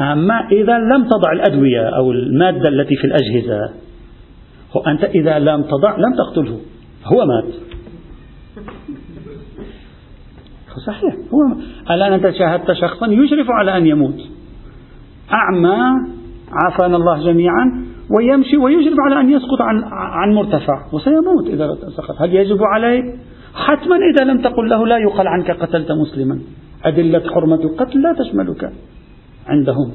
أما 0.00 0.48
إذا 0.52 0.78
لم 0.78 1.04
تضع 1.04 1.32
الأدوية 1.32 1.88
أو 1.88 2.12
المادة 2.12 2.68
التي 2.68 2.96
في 2.96 3.04
الأجهزة 3.04 3.74
أنت 4.86 5.04
إذا 5.04 5.38
لم 5.38 5.62
تضع 5.62 5.96
لم 5.96 6.14
تقتله. 6.18 6.58
هو 7.04 7.26
مات. 7.26 7.54
صحيح. 10.86 11.14
هو 11.14 11.60
الآن 11.90 12.12
أنت 12.12 12.30
شاهدت 12.30 12.72
شخصا 12.72 13.06
يشرف 13.06 13.46
على 13.50 13.76
أن 13.76 13.86
يموت. 13.86 14.20
أعمى 15.32 15.78
عافانا 16.52 16.96
الله 16.96 17.24
جميعا 17.24 17.86
ويمشي 18.16 18.56
ويشرف 18.56 18.96
على 19.06 19.20
أن 19.20 19.30
يسقط 19.30 19.60
عن 19.60 19.84
عن 19.92 20.34
مرتفع 20.34 20.86
وسيموت 20.92 21.46
إذا 21.46 21.74
سقط. 21.96 22.22
هل 22.22 22.34
يجب 22.34 22.58
عليه؟ 22.74 23.02
حتما 23.54 23.96
إذا 23.96 24.24
لم 24.24 24.42
تقل 24.42 24.68
له 24.68 24.86
لا 24.86 24.98
يقال 24.98 25.28
عنك 25.28 25.50
قتلت 25.50 25.92
مسلما. 25.92 26.40
أدلة 26.84 27.22
حرمة 27.34 27.60
القتل 27.64 28.02
لا 28.02 28.12
تشملك 28.18 28.72
عندهم. 29.46 29.92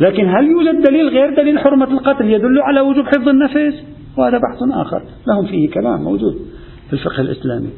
لكن 0.00 0.28
هل 0.28 0.46
يوجد 0.46 0.82
دليل 0.82 1.08
غير 1.08 1.36
دليل 1.36 1.58
حرمة 1.58 1.90
القتل 1.92 2.30
يدل 2.30 2.60
على 2.60 2.80
وجوب 2.80 3.06
حفظ 3.06 3.28
النفس؟ 3.28 3.84
وهذا 4.18 4.38
بحث 4.38 4.62
آخر. 4.72 5.02
لهم 5.26 5.46
فيه 5.46 5.70
كلام 5.70 6.02
موجود 6.02 6.34
في 6.86 6.92
الفقه 6.92 7.20
الإسلامي. 7.20 7.70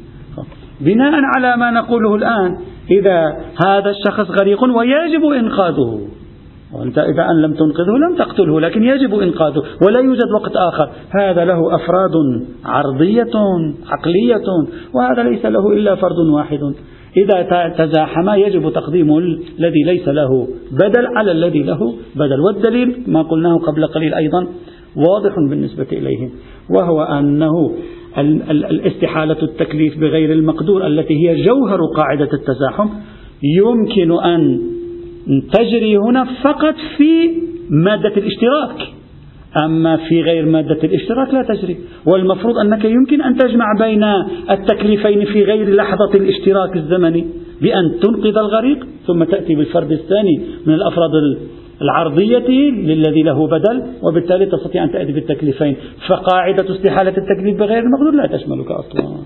بناء 0.81 1.13
على 1.35 1.57
ما 1.57 1.71
نقوله 1.71 2.15
الآن. 2.15 2.57
إذا 2.91 3.37
هذا 3.65 3.89
الشخص 3.89 4.31
غريق 4.39 4.63
ويجب 4.63 5.25
إنقاذه. 5.25 5.99
وأنت 6.73 6.97
إذا 6.97 7.23
أن 7.31 7.41
لم 7.41 7.53
تنقذه 7.53 7.97
لم 8.09 8.17
تقتله 8.17 8.59
لكن 8.59 8.83
يجب 8.83 9.19
إنقاذه 9.19 9.63
ولا 9.85 9.99
يوجد 9.99 10.31
وقت 10.41 10.51
آخر. 10.55 10.89
هذا 11.19 11.45
له 11.45 11.75
أفراد 11.75 12.11
عرضية 12.65 13.35
عقلية 13.87 14.47
وهذا 14.95 15.23
ليس 15.29 15.45
له 15.45 15.73
إلا 15.73 15.95
فرد 15.95 16.17
واحد. 16.33 16.59
إذا 17.17 17.69
تزاحما 17.77 18.35
يجب 18.35 18.73
تقديم 18.73 19.17
الذي 19.17 19.83
ليس 19.85 20.07
له 20.07 20.47
بدل 20.71 21.07
على 21.17 21.31
الذي 21.31 21.63
له 21.63 21.93
بدل. 22.15 22.39
والدليل 22.39 23.03
ما 23.07 23.21
قلناه 23.21 23.55
قبل 23.67 23.87
قليل 23.87 24.13
أيضا 24.13 24.47
واضح 24.95 25.35
بالنسبة 25.49 25.87
إليهم 25.91 26.31
وهو 26.69 27.03
أنه 27.03 27.71
الاستحالة 28.17 29.43
التكليف 29.43 29.99
بغير 29.99 30.31
المقدور 30.31 30.87
التي 30.87 31.13
هي 31.13 31.43
جوهر 31.43 31.79
قاعدة 31.97 32.29
التزاحم 32.33 32.89
يمكن 33.43 34.11
أن 34.11 34.61
تجري 35.53 35.97
هنا 35.97 36.27
فقط 36.43 36.75
في 36.97 37.29
مادة 37.69 38.13
الاشتراك. 38.17 38.87
أما 39.65 39.97
في 39.97 40.21
غير 40.21 40.45
مادة 40.45 40.77
الاشتراك 40.83 41.33
لا 41.33 41.43
تجري. 41.43 41.77
والمفروض 42.05 42.57
أنك 42.57 42.85
يمكن 42.85 43.21
أن 43.21 43.37
تجمع 43.37 43.65
بين 43.79 44.03
التكليفين 44.49 45.25
في 45.25 45.43
غير 45.43 45.75
لحظة 45.75 46.13
الاشتراك 46.15 46.75
الزمني 46.75 47.25
بأن 47.61 47.99
تنقذ 48.01 48.37
الغريق 48.37 48.87
ثم 49.07 49.23
تأتي 49.23 49.55
بالفرد 49.55 49.91
الثاني 49.91 50.41
من 50.65 50.73
الأفراد 50.73 51.11
العرضية 51.81 52.71
للذي 52.71 53.23
له 53.23 53.47
بدل 53.47 53.83
وبالتالي 54.03 54.45
تستطيع 54.45 54.83
أن 54.83 54.91
تأتي 54.91 55.11
بالتكليفين. 55.11 55.75
فقاعدة 56.07 56.75
استحالة 56.75 57.13
التكليف 57.17 57.59
بغير 57.59 57.79
المقدور 57.79 58.11
لا 58.11 58.37
تشملك 58.37 58.71
أصلا. 58.71 59.17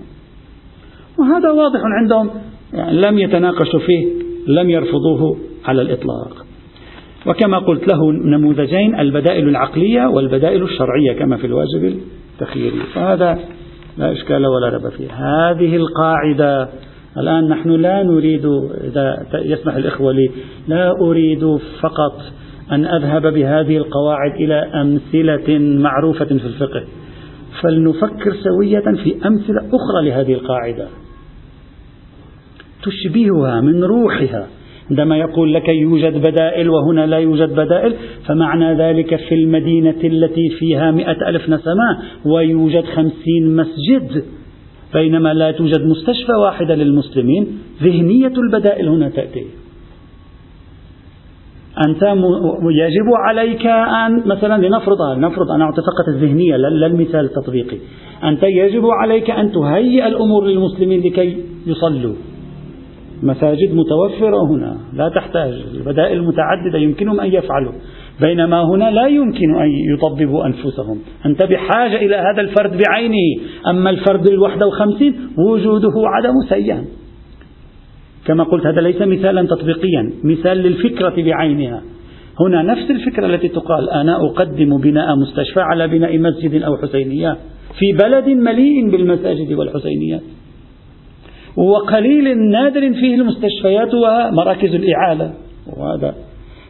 وهذا 1.18 1.50
واضح 1.50 1.80
عندهم 2.00 2.30
يعني 2.72 3.00
لم 3.00 3.18
يتناقشوا 3.18 3.80
فيه 3.80 4.06
لم 4.48 4.70
يرفضوه 4.70 5.36
على 5.64 5.82
الإطلاق. 5.82 6.46
وكما 7.26 7.58
قلت 7.58 7.88
له 7.88 8.12
نموذجين 8.12 9.00
البدائل 9.00 9.48
العقلية 9.48 10.06
والبدائل 10.06 10.62
الشرعية 10.62 11.12
كما 11.18 11.36
في 11.36 11.46
الواجب 11.46 11.98
التخييري 12.34 12.78
فهذا 12.94 13.38
لا 13.98 14.12
إشكال 14.12 14.46
ولا 14.46 14.68
ريب 14.68 14.88
فيه. 14.88 15.10
هذه 15.10 15.76
القاعدة 15.76 16.68
الآن 17.18 17.48
نحن 17.48 17.70
لا 17.70 18.02
نريد 18.02 18.46
إذا 18.84 19.26
يسمح 19.34 19.74
الإخوة 19.74 20.12
لي 20.12 20.30
لا 20.68 20.90
أريد 21.00 21.58
فقط 21.80 22.20
أن 22.72 22.84
أذهب 22.84 23.26
بهذه 23.34 23.76
القواعد 23.76 24.34
إلى 24.34 24.54
أمثلة 24.54 25.58
معروفة 25.58 26.24
في 26.24 26.46
الفقه. 26.46 26.84
فلنفكر 27.62 28.32
سوية 28.44 29.02
في 29.04 29.26
أمثلة 29.26 29.58
أخرى 29.58 30.04
لهذه 30.04 30.32
القاعدة. 30.32 30.88
تشبهها 32.82 33.60
من 33.60 33.84
روحها. 33.84 34.46
عندما 34.90 35.18
يقول 35.18 35.54
لك 35.54 35.68
يوجد 35.68 36.18
بدائل 36.18 36.70
وهنا 36.70 37.06
لا 37.06 37.16
يوجد 37.16 37.50
بدائل 37.50 37.94
فمعنى 38.26 38.74
ذلك 38.74 39.16
في 39.16 39.34
المدينة 39.34 40.00
التي 40.04 40.48
فيها 40.58 40.90
مئة 40.90 41.28
ألف 41.28 41.48
نسمة 41.48 41.98
ويوجد 42.24 42.84
خمسين 42.84 43.56
مسجد. 43.56 44.24
بينما 44.94 45.34
لا 45.34 45.50
توجد 45.50 45.80
مستشفى 45.86 46.32
واحدة 46.42 46.74
للمسلمين 46.74 47.58
ذهنية 47.82 48.32
البدائل 48.36 48.88
هنا 48.88 49.08
تأتي. 49.08 49.46
أنت 51.84 52.02
يجب 52.70 53.08
عليك 53.28 53.66
أن 53.66 54.22
مثلا 54.26 54.66
لنفرض 54.66 55.18
نفرض 55.18 55.50
أنا 55.50 55.70
فقط 55.70 56.08
الذهنية 56.08 56.56
لا 56.56 56.86
المثال 56.86 57.24
التطبيقي. 57.24 57.76
أنت 58.24 58.42
يجب 58.42 58.82
عليك 59.02 59.30
أن 59.30 59.52
تهيئ 59.52 60.06
الأمور 60.06 60.44
للمسلمين 60.46 61.00
لكي 61.00 61.36
يصلوا. 61.66 62.14
مساجد 63.22 63.74
متوفرة 63.74 64.46
هنا 64.50 64.76
لا 64.94 65.08
تحتاج. 65.08 65.52
البدائل 65.74 66.22
متعددة 66.22 66.78
يمكنهم 66.78 67.20
أن 67.20 67.32
يفعلوا. 67.32 67.72
بينما 68.20 68.62
هنا 68.62 68.90
لا 68.90 69.06
يمكن 69.06 69.54
أن 69.54 69.68
يطببوا 69.94 70.46
أنفسهم. 70.46 70.98
أنت 71.26 71.42
بحاجة 71.42 71.96
إلى 71.96 72.16
هذا 72.16 72.40
الفرد 72.40 72.82
بعينه. 72.88 73.42
أما 73.70 73.90
الفرد 73.90 74.26
الواحدة 74.26 74.66
وخمسين 74.66 75.14
وجوده 75.38 75.94
عدم 75.96 76.34
سيان 76.48 76.84
كما 78.26 78.44
قلت 78.44 78.66
هذا 78.66 78.80
ليس 78.80 79.02
مثالا 79.02 79.42
تطبيقيا 79.46 80.12
مثال 80.24 80.58
للفكرة 80.58 81.22
بعينها. 81.22 81.82
هنا 82.40 82.62
نفس 82.62 82.90
الفكرة 82.90 83.26
التي 83.26 83.48
تقال 83.48 83.90
أنا 83.90 84.16
أقدم 84.16 84.78
بناء 84.78 85.16
مستشفى 85.16 85.60
على 85.60 85.88
بناء 85.88 86.18
مسجد 86.18 86.62
أو 86.62 86.76
حسينية 86.76 87.36
في 87.78 87.92
بلد 87.92 88.28
مليء 88.28 88.90
بالمساجد 88.90 89.52
والحسينيات 89.52 90.22
وقليل 91.56 92.38
نادر 92.38 92.92
فيه 92.92 93.14
المستشفيات 93.14 93.94
ومراكز 93.94 94.74
الإعالة. 94.74 95.32
وهذا 95.76 96.14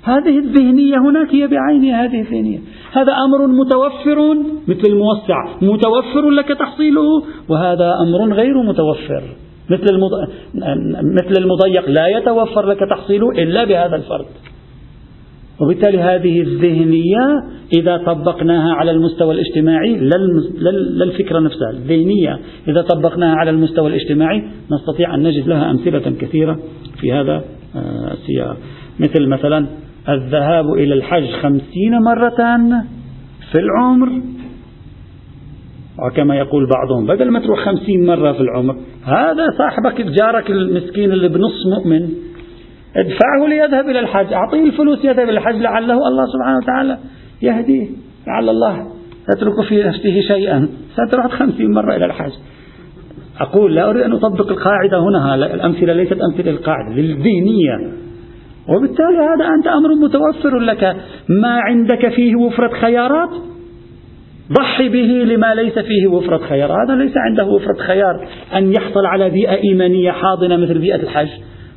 هذه 0.03 0.39
الذهنية 0.39 0.97
هناك 0.99 1.35
هي 1.35 1.47
بعينها 1.47 2.05
هذه 2.05 2.21
الذهنية. 2.21 2.59
هذا 2.93 3.13
أمر 3.13 3.47
متوفر 3.47 4.35
مثل 4.69 4.89
الموسع 4.89 5.45
متوفر 5.63 6.31
لك 6.31 6.49
تحصيله 6.49 7.03
وهذا 7.49 7.95
أمر 8.07 8.35
غير 8.35 8.63
متوفر. 8.63 9.23
مثل 9.71 9.99
مثل 11.17 11.43
المضيق 11.43 11.89
لا 11.89 12.07
يتوفر 12.07 12.67
لك 12.67 12.79
تحصيله 12.91 13.31
إلا 13.31 13.65
بهذا 13.65 13.97
الفرد. 13.97 14.27
وبالتالي 15.61 15.99
هذه 15.99 16.41
الذهنية 16.41 17.43
إذا 17.79 17.97
طبقناها 17.97 18.75
على 18.75 18.91
المستوى 18.91 19.35
الاجتماعي 19.35 19.97
لا 19.97 21.05
الفكرة 21.05 21.39
نفسها 21.39 21.71
الذهنية 21.71 22.39
إذا 22.69 22.83
طبقناها 22.83 23.37
على 23.37 23.51
المستوى 23.51 23.89
الاجتماعي 23.89 24.43
نستطيع 24.73 25.15
أن 25.15 25.23
نجد 25.23 25.49
لها 25.49 25.71
أمثلة 25.71 26.11
كثيرة 26.21 26.59
في 27.01 27.13
هذا 27.13 27.45
آه، 27.77 28.13
السياق. 28.13 28.57
مثل 29.01 29.27
مثلا 29.27 29.67
الذهاب 30.09 30.65
إلى 30.75 30.95
الحج 30.95 31.31
خمسين 31.43 31.99
مرة 32.07 32.59
في 33.53 33.59
العمر 33.59 34.36
وكما 36.05 36.37
يقول 36.37 36.69
بعضهم 36.69 37.07
بدل 37.07 37.31
ما 37.31 37.41
تروح 37.41 37.65
خمسين 37.65 38.07
مرة 38.07 38.33
في 38.33 38.41
العمر 38.41 38.77
هذا 39.05 39.47
صاحبك 39.59 40.01
جارك 40.01 40.51
المسكين 40.51 41.13
اللي 41.13 41.29
بنص 41.29 41.67
مؤمن 41.67 42.09
ادفعه 42.97 43.47
ليذهب 43.49 43.89
إلى 43.89 44.01
الحج 44.01 44.33
أعطيه 44.33 44.65
الفلوس 44.65 45.05
يذهب 45.05 45.29
إلى 45.29 45.39
الحج 45.39 45.55
لعله 45.55 45.95
الله 45.95 46.25
سبحانه 46.33 46.59
وتعالى 46.59 46.99
يهديه 47.43 47.89
لعل 48.27 48.49
الله 48.49 48.87
يترك 49.33 49.65
في 49.69 49.83
نفسه 49.83 50.21
شيئا. 50.21 50.69
ستروح 50.93 51.27
خمسين 51.27 51.71
مرة 51.73 51.97
إلى 51.97 52.05
الحج. 52.05 52.33
أقول 53.41 53.75
لا 53.75 53.91
أريد 53.91 54.03
أن 54.03 54.13
أطبق 54.13 54.51
القاعدة 54.51 54.99
هنا 54.99 55.35
الأمثلة 55.35 55.93
ليست 55.93 56.19
أمثلة 56.33 56.51
القاعدة 56.51 56.95
للدينية. 56.95 57.77
وبالتالي 58.69 59.19
هذا 59.19 59.47
أنت 59.59 59.67
أمر 59.67 59.95
متوفر 59.95 60.59
لك 60.59 60.97
ما 61.29 61.61
عندك 61.61 62.09
فيه 62.09 62.37
وفرة 62.37 62.69
خيارات 62.81 63.31
ضحي 64.53 64.89
به 64.89 65.35
لما 65.35 65.55
ليس 65.55 65.79
فيه 65.79 66.07
وفرة 66.07 66.39
خيار. 66.39 66.73
هذا 66.73 66.95
ليس 66.95 67.13
عنده 67.17 67.45
وفرة 67.45 67.77
خيار 67.87 68.29
أن 68.57 68.73
يحصل 68.73 69.07
على 69.07 69.31
بيئة 69.31 69.55
إيمانية 69.65 70.11
حاضنة 70.11 70.57
مثل 70.57 70.79
بيئة 70.79 71.03
الحج. 71.03 71.29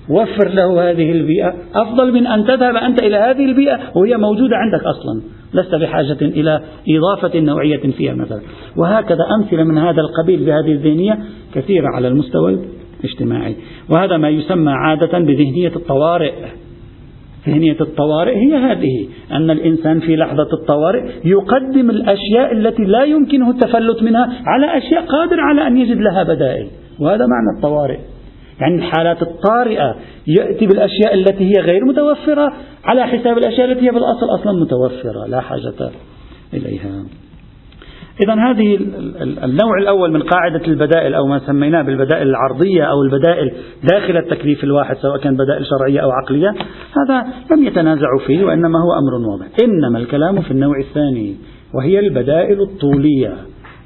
وفر 0.09 0.47
له 0.47 0.91
هذه 0.91 1.11
البيئة. 1.11 1.53
أفضل 1.75 2.13
من 2.13 2.27
أن 2.27 2.45
تذهب 2.45 2.75
أنت 2.75 3.03
إلى 3.03 3.15
هذه 3.15 3.45
البيئة 3.45 3.79
وهي 3.95 4.17
موجودة 4.17 4.55
عندك 4.55 4.81
أصلا. 4.85 5.21
لست 5.53 5.75
بحاجة 5.75 6.21
إلى 6.21 6.61
إضافة 6.89 7.39
نوعية 7.39 7.91
فيها 7.97 8.13
مثلا. 8.13 8.41
وهكذا 8.77 9.25
أمثلة 9.39 9.63
من 9.63 9.77
هذا 9.77 10.01
القبيل 10.01 10.45
بهذه 10.45 10.71
الذهنية 10.71 11.19
كثيرة 11.55 11.87
على 11.95 12.07
المستوى 12.07 12.59
الاجتماعي. 13.03 13.55
وهذا 13.89 14.17
ما 14.17 14.29
يسمى 14.29 14.71
عادة 14.71 15.19
بذهنية 15.19 15.75
الطوارئ. 15.75 16.33
ذهنية 17.47 17.77
الطوارئ 17.81 18.35
هي 18.35 18.55
هذه. 18.55 19.07
أن 19.31 19.49
الإنسان 19.49 19.99
في 19.99 20.15
لحظة 20.15 20.47
الطوارئ 20.53 21.03
يقدم 21.25 21.89
الأشياء 21.89 22.51
التي 22.51 22.83
لا 22.83 23.03
يمكنه 23.03 23.49
التفلت 23.49 24.03
منها 24.03 24.29
على 24.45 24.77
أشياء 24.77 25.05
قادر 25.05 25.39
على 25.39 25.67
أن 25.67 25.77
يجد 25.77 25.97
لها 25.97 26.23
بدائل. 26.23 26.67
وهذا 26.99 27.25
معنى 27.25 27.57
الطوارئ. 27.57 27.99
يعني 28.61 28.75
الحالات 28.75 29.21
الطارئة 29.21 29.95
يأتي 30.27 30.65
بالأشياء 30.65 31.13
التي 31.13 31.43
هي 31.43 31.61
غير 31.61 31.85
متوفرة 31.85 32.53
على 32.85 33.07
حساب 33.07 33.37
الأشياء 33.37 33.71
التي 33.71 33.85
هي 33.85 33.91
بالأصل 33.91 34.25
أصلا 34.39 34.61
متوفرة. 34.61 35.27
لا 35.27 35.39
حاجة 35.39 35.91
إليها. 36.53 37.03
إذا 38.23 38.33
هذه 38.33 38.75
النوع 39.43 39.77
الأول 39.81 40.11
من 40.11 40.21
قاعدة 40.21 40.61
البدائل 40.67 41.13
أو 41.13 41.27
ما 41.27 41.39
سميناه 41.39 41.81
بالبدائل 41.81 42.27
العرضية 42.27 42.83
أو 42.83 43.01
البدائل 43.01 43.51
داخل 43.83 44.17
التكليف 44.17 44.63
الواحد 44.63 44.95
سواء 44.95 45.17
كان 45.17 45.33
بدائل 45.33 45.65
شرعية 45.65 45.99
أو 45.99 46.11
عقلية 46.11 46.49
هذا 46.91 47.27
لم 47.51 47.63
يتنازعوا 47.63 48.19
فيه 48.27 48.43
وإنما 48.43 48.79
هو 48.79 48.93
أمر 48.93 49.29
واضح. 49.29 49.47
إنما 49.63 49.99
الكلام 49.99 50.41
في 50.41 50.51
النوع 50.51 50.79
الثاني 50.79 51.35
وهي 51.73 51.99
البدائل 51.99 52.61
الطولية 52.61 53.33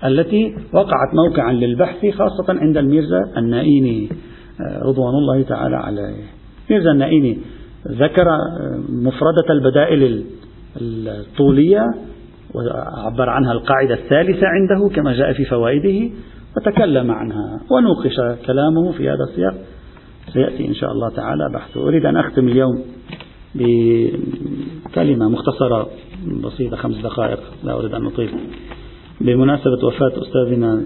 التي 0.05 0.55
وقعت 0.73 1.13
موقعا 1.13 1.53
للبحث 1.53 2.05
خاصة 2.05 2.45
عند 2.49 2.77
الميرزا 2.77 3.21
النائيني 3.37 4.09
آه، 4.61 4.79
رضوان 4.83 5.13
الله 5.15 5.41
تعالى 5.41 5.75
عليه. 5.75 6.23
ميرزا 6.69 6.91
النائيني 6.91 7.37
ذكر 7.87 8.29
آه، 8.29 8.79
مفردة 8.89 9.49
البدائل 9.49 10.23
الطولية 10.81 11.85
وعبر 12.55 13.29
عنها 13.29 13.51
القاعدة 13.51 13.93
الثالثة 13.93 14.47
عنده 14.47 14.95
كما 14.95 15.13
جاء 15.13 15.33
في 15.33 15.45
فوائده 15.45 16.09
وتكلم 16.57 17.11
عنها 17.11 17.61
ونوقش 17.71 18.15
كلامه 18.45 18.91
في 18.91 19.09
هذا 19.09 19.23
السياق. 19.29 19.53
سيأتي 20.33 20.67
إن 20.67 20.73
شاء 20.73 20.91
الله 20.91 21.09
تعالى 21.09 21.49
بحثه 21.53 21.87
أريد 21.87 22.05
أن 22.05 22.17
أختم 22.17 22.47
اليوم 22.47 22.83
بكلمة 23.55 25.29
مختصرة 25.29 25.89
بسيطة 26.43 26.77
خمس 26.77 26.95
دقائق. 26.95 27.39
لا 27.63 27.73
أريد 27.73 27.93
أن 27.93 28.05
أطيل. 28.05 28.29
بمناسبة 29.21 29.85
وفاة 29.87 30.11
أستاذنا 30.21 30.81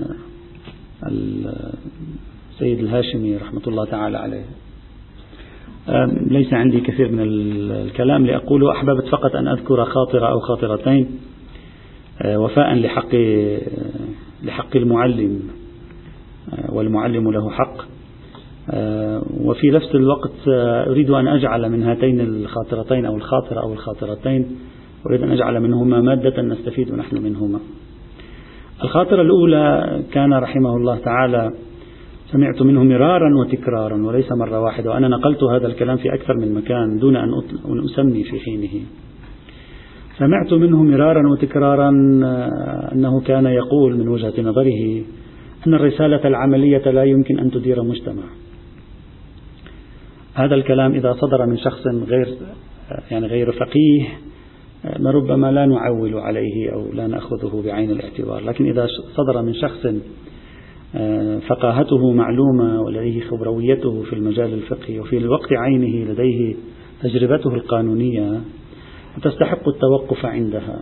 السيد 2.52 2.80
الهاشمي 2.80 3.38
رحمة 3.38 3.62
الله 3.68 3.86
تعالى 3.86 4.18
عليه. 4.18 4.46
ليس 6.32 6.54
عندي 6.54 6.80
كثير 6.80 7.12
من 7.12 7.22
الكلام 7.22 8.26
لأقوله. 8.26 8.72
أحببت 8.72 9.08
فقط 9.08 9.36
أن 9.36 9.48
أذكر 9.48 9.86
خاطرة 9.86 10.28
أو 10.28 10.40
خاطرتين. 10.40 11.20
وفاء 12.26 12.76
لحق 12.76 13.16
لحق 14.44 14.76
المعلم 14.76 15.40
آه، 16.54 16.74
والمعلم 16.74 17.32
له 17.32 17.50
حق. 17.50 17.78
آه، 18.72 19.22
وفي 19.44 19.68
نفس 19.68 19.96
الوقت 19.96 20.48
أريد 20.88 21.10
أن 21.10 21.28
أجعل 21.28 21.70
من 21.70 21.84
هاتين 21.84 22.22
الخاطرتين 22.22 23.06
أو 23.06 23.16
الخاطرة 23.16 23.62
أو 23.62 23.74
الخاطرتين 23.74 24.58
أريد 25.08 25.24
أن 25.24 25.32
أجعل 25.32 25.60
منهما 25.60 26.02
مادة 26.02 26.42
نستفيد 26.42 26.94
نحن 26.94 27.24
منهما. 27.24 27.60
الخاطرة 28.84 29.22
الأولى 29.22 30.00
كان 30.12 30.34
رحمه 30.34 30.78
الله 30.78 30.98
تعالى 30.98 31.52
سمعت 32.32 32.62
منه 32.62 32.84
مرارا 32.84 33.40
وتكرارا 33.40 34.06
وليس 34.06 34.32
مرة 34.32 34.60
واحدة 34.60 34.90
وأنا 34.90 35.08
نقلت 35.08 35.44
هذا 35.44 35.68
الكلام 35.68 35.98
في 35.98 36.14
أكثر 36.14 36.34
من 36.38 36.54
مكان 36.54 37.00
دون 37.00 37.16
أن 37.16 37.30
أسمي 37.86 38.24
في 38.24 38.40
حينه. 38.40 38.86
سمعت 40.18 40.54
منه 40.54 40.84
مرارا 40.84 41.30
وتكرارا 41.30 41.90
آه، 42.24 42.94
أنه 42.94 43.22
كان 43.22 43.46
يقول 43.46 43.98
من 43.98 44.08
وجهة 44.08 44.42
نظره 44.42 45.02
أن 45.68 45.74
الرسالة 45.74 46.28
العملية 46.28 46.92
لا 46.92 47.04
يمكن 47.04 47.40
أن 47.40 47.52
تدير 47.52 47.84
مجتمع. 47.84 48.24
هذا 50.34 50.56
الكلام 50.56 50.94
إذا 50.94 51.14
صدر 51.14 51.46
من 51.46 51.58
شخص 51.58 51.88
غير 51.88 52.28
آه، 52.92 53.02
يعني 53.12 53.28
غير 53.28 53.52
فقيه 53.52 54.08
آه، 54.86 55.02
لربما 55.02 55.52
لا 55.52 55.66
نعول 55.66 56.14
عليه 56.14 56.74
أو 56.74 56.92
لا 56.94 57.08
نأخذه 57.08 57.64
بعين 57.66 57.92
الاعتبار. 57.92 58.44
لكن 58.44 58.66
إذا 58.66 58.88
صدر 59.16 59.42
من 59.42 59.54
شخص 59.54 59.88
فقاهته 61.48 62.12
معلومة 62.12 62.82
ولديه 62.82 63.22
خبرويته 63.22 64.04
في 64.04 64.14
المجال 64.14 64.54
الفقهي 64.54 65.00
وفي 65.00 65.18
الوقت 65.18 65.54
عينه 65.54 66.12
لديه 66.12 66.56
تجربته 67.02 67.56
القانونية 67.56 68.42
تستحق 69.24 69.70
التوقف 69.70 70.26
عندها. 70.26 70.80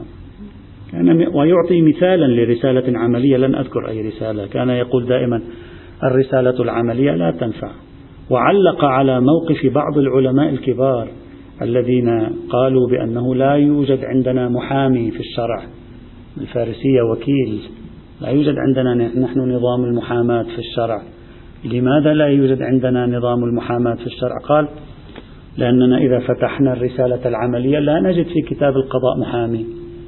يعني 0.93 1.27
ويعطي 1.27 1.81
مثالا 1.81 2.25
لرسالة 2.25 2.99
عملية 2.99 3.37
لن 3.37 3.55
أذكر 3.55 3.89
أي 3.89 4.07
رسالة. 4.07 4.47
كان 4.47 4.69
يقول 4.69 5.05
دائما 5.05 5.41
الرسالة 6.03 6.63
العملية 6.63 7.11
لا 7.11 7.31
تنفع. 7.31 7.71
وعلق 8.29 8.85
على 8.85 9.21
موقف 9.21 9.73
بعض 9.73 9.97
العلماء 9.97 10.49
الكبار 10.49 11.07
الذين 11.61 12.29
قالوا 12.49 12.89
بأنه 12.89 13.35
لا 13.35 13.53
يوجد 13.53 13.99
عندنا 14.05 14.49
محامي 14.49 15.11
في 15.11 15.19
الشرع. 15.19 15.63
الفارسية 16.41 17.01
وكيل. 17.11 17.59
لا 18.21 18.29
يوجد 18.29 18.55
عندنا 18.57 18.93
نحن 18.95 19.39
نظام 19.39 19.83
المحاماة 19.83 20.43
في 20.43 20.59
الشرع. 20.59 21.01
لماذا 21.65 22.13
لا 22.13 22.27
يوجد 22.27 22.61
عندنا 22.61 23.05
نظام 23.05 23.43
المحاماة 23.43 23.95
في 23.95 24.05
الشرع؟ 24.05 24.37
قال 24.47 24.67
لأننا 25.57 25.97
إذا 25.97 26.19
فتحنا 26.19 26.73
الرسالة 26.73 27.27
العملية 27.27 27.79
لا 27.79 27.99
نجد 27.99 28.25
في 28.25 28.41
كتاب 28.41 28.77
القضاء 28.77 29.19
محامي. 29.19 29.65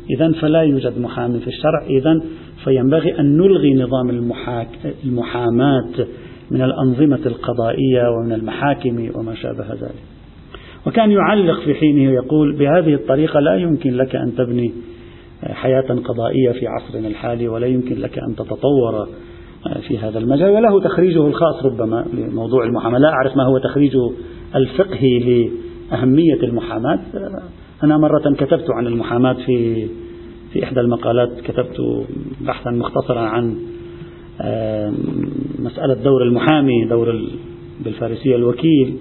إذا 0.09 0.31
فلا 0.41 0.61
يوجد 0.61 0.99
محامي 0.99 1.39
في 1.39 1.47
الشرع. 1.47 1.83
إذا 1.89 2.21
فينبغي 2.63 3.19
أن 3.19 3.37
نلغي 3.37 3.73
نظام 3.73 4.09
المحاك 4.09 4.67
المحاماة 5.05 6.07
من 6.51 6.61
الأنظمة 6.61 7.19
القضائية 7.25 8.03
ومن 8.09 8.33
المحاكم 8.33 9.09
وما 9.15 9.35
شابه 9.35 9.73
ذلك. 9.73 10.03
وكان 10.87 11.11
يعلق 11.11 11.59
في 11.59 11.73
حينه 11.73 12.11
يقول 12.11 12.55
بهذه 12.55 12.93
الطريقة 12.93 13.39
لا 13.39 13.55
يمكن 13.55 13.93
لك 13.93 14.15
أن 14.15 14.35
تبني 14.35 14.71
حياة 15.43 15.81
قضائية 15.81 16.51
في 16.59 16.67
عصرنا 16.67 17.07
الحالي 17.07 17.47
ولا 17.47 17.67
يمكن 17.67 17.95
لك 17.95 18.19
أن 18.19 18.35
تتطور 18.35 19.07
في 19.87 19.97
هذا 19.97 20.19
المجال. 20.19 20.49
وله 20.49 20.81
تخريجه 20.81 21.27
الخاص 21.27 21.65
ربما 21.65 22.05
لموضوع 22.13 22.63
المحاماة. 22.63 22.99
لا 22.99 23.09
أعرف 23.09 23.37
ما 23.37 23.43
هو 23.43 23.57
تخريجه 23.57 24.11
الفقهي 24.55 25.19
لأهمية 25.19 26.43
المحاماة. 26.43 26.99
أنا 27.83 27.97
مرة 27.97 28.33
كتبت 28.37 28.65
عن 28.69 28.87
المحاماة 28.87 29.33
في 29.33 29.87
في 30.53 30.63
إحدى 30.63 30.79
المقالات 30.79 31.41
كتبت 31.41 32.05
بحثا 32.41 32.69
مختصرا 32.69 33.19
عن 33.19 33.55
مسألة 35.59 35.93
دور 35.93 36.23
المحامي 36.23 36.85
دور 36.89 37.21
بالفارسية 37.85 38.35
الوكيل 38.35 38.97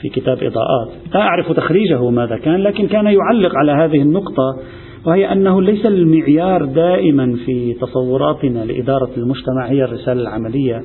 في 0.00 0.08
كتاب 0.08 0.36
إضاءات. 0.42 0.88
لا 1.14 1.20
أعرف 1.20 1.52
تخريجه 1.52 2.10
ماذا 2.10 2.36
كان 2.36 2.56
لكن 2.56 2.86
كان 2.86 3.06
يعلق 3.06 3.52
على 3.56 3.72
هذه 3.72 4.02
النقطة 4.02 4.58
وهي 5.06 5.32
أنه 5.32 5.62
ليس 5.62 5.86
المعيار 5.86 6.64
دائما 6.64 7.36
في 7.46 7.74
تصوراتنا 7.74 8.64
لإدارة 8.64 9.10
المجتمع 9.16 9.66
هي 9.66 9.84
الرسالة 9.84 10.20
العملية. 10.20 10.82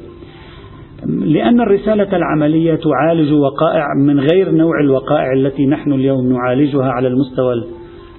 لأن 1.05 1.61
الرسالة 1.61 2.15
العملية 2.17 2.75
تعالج 2.75 3.33
وقائع 3.33 3.85
من 4.05 4.19
غير 4.19 4.51
نوع 4.51 4.79
الوقائع 4.83 5.33
التي 5.33 5.65
نحن 5.65 5.93
اليوم 5.93 6.33
نعالجها 6.33 6.89
على 6.91 7.07
المستوى 7.07 7.53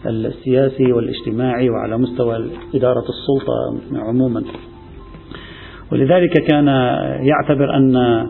السياسي 0.06 0.92
والاجتماعي 0.92 1.70
وعلى 1.70 1.98
مستوى 1.98 2.50
إدارة 2.74 3.04
السلطة 3.08 3.80
عموما. 4.08 4.42
ولذلك 5.92 6.32
كان 6.50 6.66
يعتبر 7.20 7.76
أن 7.76 8.26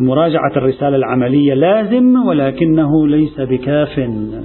مراجعة 0.00 0.52
الرسالة 0.56 0.96
العملية 0.96 1.54
لازم 1.54 2.26
ولكنه 2.26 3.08
ليس 3.08 3.40
بكاف 3.40 3.94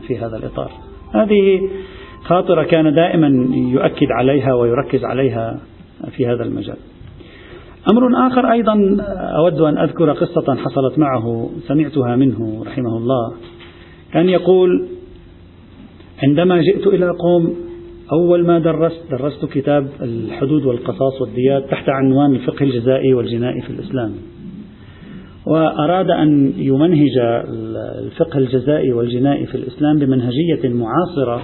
في 0.07 0.17
هذا 0.17 0.37
الإطار. 0.37 0.71
هذه 1.13 1.69
خاطرة 2.23 2.63
كان 2.63 2.93
دائما 2.93 3.27
يؤكد 3.55 4.07
عليها 4.11 4.53
ويركز 4.53 5.03
عليها 5.03 5.59
في 6.11 6.27
هذا 6.27 6.43
المجال. 6.43 6.77
أمر 7.89 8.27
آخر 8.27 8.51
أيضا 8.51 8.97
أود 9.38 9.61
أن 9.61 9.77
أذكر 9.77 10.11
قصة 10.11 10.55
حصلت 10.55 10.99
معه 10.99 11.49
سمعتها 11.67 12.15
منه 12.15 12.63
رحمه 12.65 12.97
الله. 12.97 13.34
كان 14.13 14.29
يقول 14.29 14.88
عندما 16.23 16.61
جئت 16.61 16.88
إلى 16.88 17.09
قوم 17.09 17.55
أول 18.13 18.45
ما 18.47 18.59
درست 18.59 19.01
درست 19.11 19.45
كتاب 19.45 19.88
الحدود 20.01 20.65
والقصاص 20.65 21.21
والديات 21.21 21.69
تحت 21.71 21.89
عنوان 21.89 22.36
الفقه 22.36 22.63
الجزائي 22.63 23.13
والجنائي 23.13 23.61
في 23.61 23.69
الإسلام. 23.69 24.11
وأراد 25.45 26.09
أن 26.09 26.53
يمنهج 26.57 27.17
الفقه 28.05 28.38
الجزائي 28.38 28.93
والجنائي 28.93 29.45
في 29.45 29.55
الإسلام 29.55 29.99
بمنهجية 29.99 30.69
معاصرة 30.69 31.41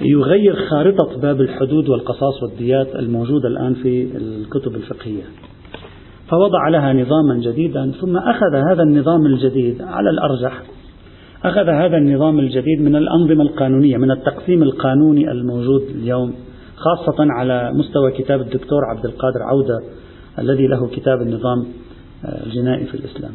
يغير 0.00 0.56
خارطة 0.70 1.20
باب 1.20 1.40
الحدود 1.40 1.88
والقصاص 1.88 2.42
والديات 2.42 2.94
الموجودة 2.94 3.48
الآن 3.48 3.74
في 3.74 4.16
الكتب 4.16 4.74
الفقهية. 4.74 5.22
فوضع 6.30 6.68
لها 6.68 6.92
نظاما 6.92 7.40
جديدا 7.40 7.92
ثم 8.00 8.16
أخذ 8.16 8.54
هذا 8.70 8.82
النظام 8.82 9.26
الجديد 9.26 9.82
على 9.82 10.10
الأرجح. 10.10 10.62
أخذ 11.44 11.68
هذا 11.68 11.96
النظام 11.96 12.38
الجديد 12.38 12.80
من 12.80 12.96
الأنظمة 12.96 13.42
القانونية 13.42 13.96
من 13.96 14.10
التقسيم 14.10 14.62
القانوني 14.62 15.30
الموجود 15.30 15.82
اليوم 15.82 16.34
خاصة 16.76 17.16
على 17.18 17.72
مستوى 17.74 18.12
كتاب 18.12 18.40
الدكتور 18.40 18.80
عبد 18.84 19.04
القادر 19.04 19.42
عودة 19.42 19.80
الذي 20.38 20.66
له 20.66 20.86
كتاب 20.86 21.22
النظام 21.22 21.66
الجنائي 22.46 22.86
في 22.86 22.94
الإسلام. 22.94 23.32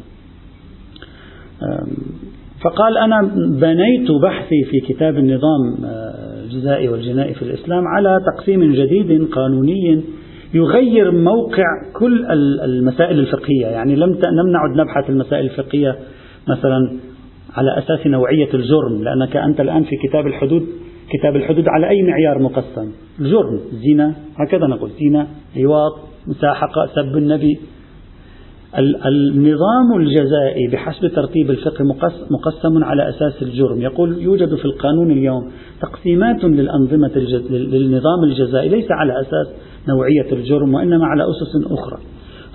فقال 2.64 2.98
أنا 2.98 3.20
بنيت 3.60 4.10
بحثي 4.22 4.64
في 4.70 4.80
كتاب 4.80 5.18
النظام 5.18 5.60
الجزائي 6.44 6.88
والجنائي 6.88 7.34
في 7.34 7.42
الإسلام 7.42 7.84
على 7.86 8.20
تقسيم 8.26 8.72
جديد 8.72 9.28
قانوني 9.28 10.02
يغير 10.54 11.10
موقع 11.10 11.64
كل 11.98 12.26
المسائل 12.64 13.18
الفقهية. 13.18 13.66
يعني 13.66 13.96
لم 13.96 14.10
لم 14.10 14.48
نعد 14.52 14.76
نبحث 14.76 15.10
المسائل 15.10 15.44
الفقهية 15.44 15.98
مثلا 16.48 16.98
على 17.54 17.78
أساس 17.78 18.06
نوعية 18.06 18.48
الجرم 18.54 19.02
لأنك 19.02 19.36
أنت 19.36 19.60
الآن 19.60 19.82
في 19.84 19.96
كتاب 20.08 20.26
الحدود 20.26 20.66
كتاب 21.10 21.36
الحدود 21.36 21.64
على 21.68 21.88
أي 21.88 22.02
معيار 22.02 22.38
مقسم؟ 22.38 22.92
الجرم 23.20 23.60
زنا 23.72 24.14
هكذا 24.36 24.66
نقول 24.66 24.90
زنا 25.00 25.26
لواط 25.56 25.92
مساحقة 26.26 26.86
سب 26.94 27.16
النبي. 27.16 27.58
النظام 28.78 30.00
الجزائي 30.00 30.68
بحسب 30.72 31.06
ترتيب 31.06 31.50
الفقه 31.50 31.84
مقسم 32.30 32.84
على 32.84 33.08
أساس 33.08 33.42
الجرم. 33.42 33.80
يقول 33.80 34.22
يوجد 34.22 34.54
في 34.54 34.64
القانون 34.64 35.10
اليوم 35.10 35.50
تقسيمات 35.80 36.44
للأنظمة 36.44 37.10
الجز... 37.16 37.52
للنظام 37.52 38.24
الجزائي 38.24 38.68
ليس 38.68 38.86
على 38.90 39.20
أساس 39.20 39.46
نوعية 39.88 40.32
الجرم 40.32 40.74
وإنما 40.74 41.06
على 41.06 41.24
أسس 41.24 41.72
أخرى. 41.72 41.98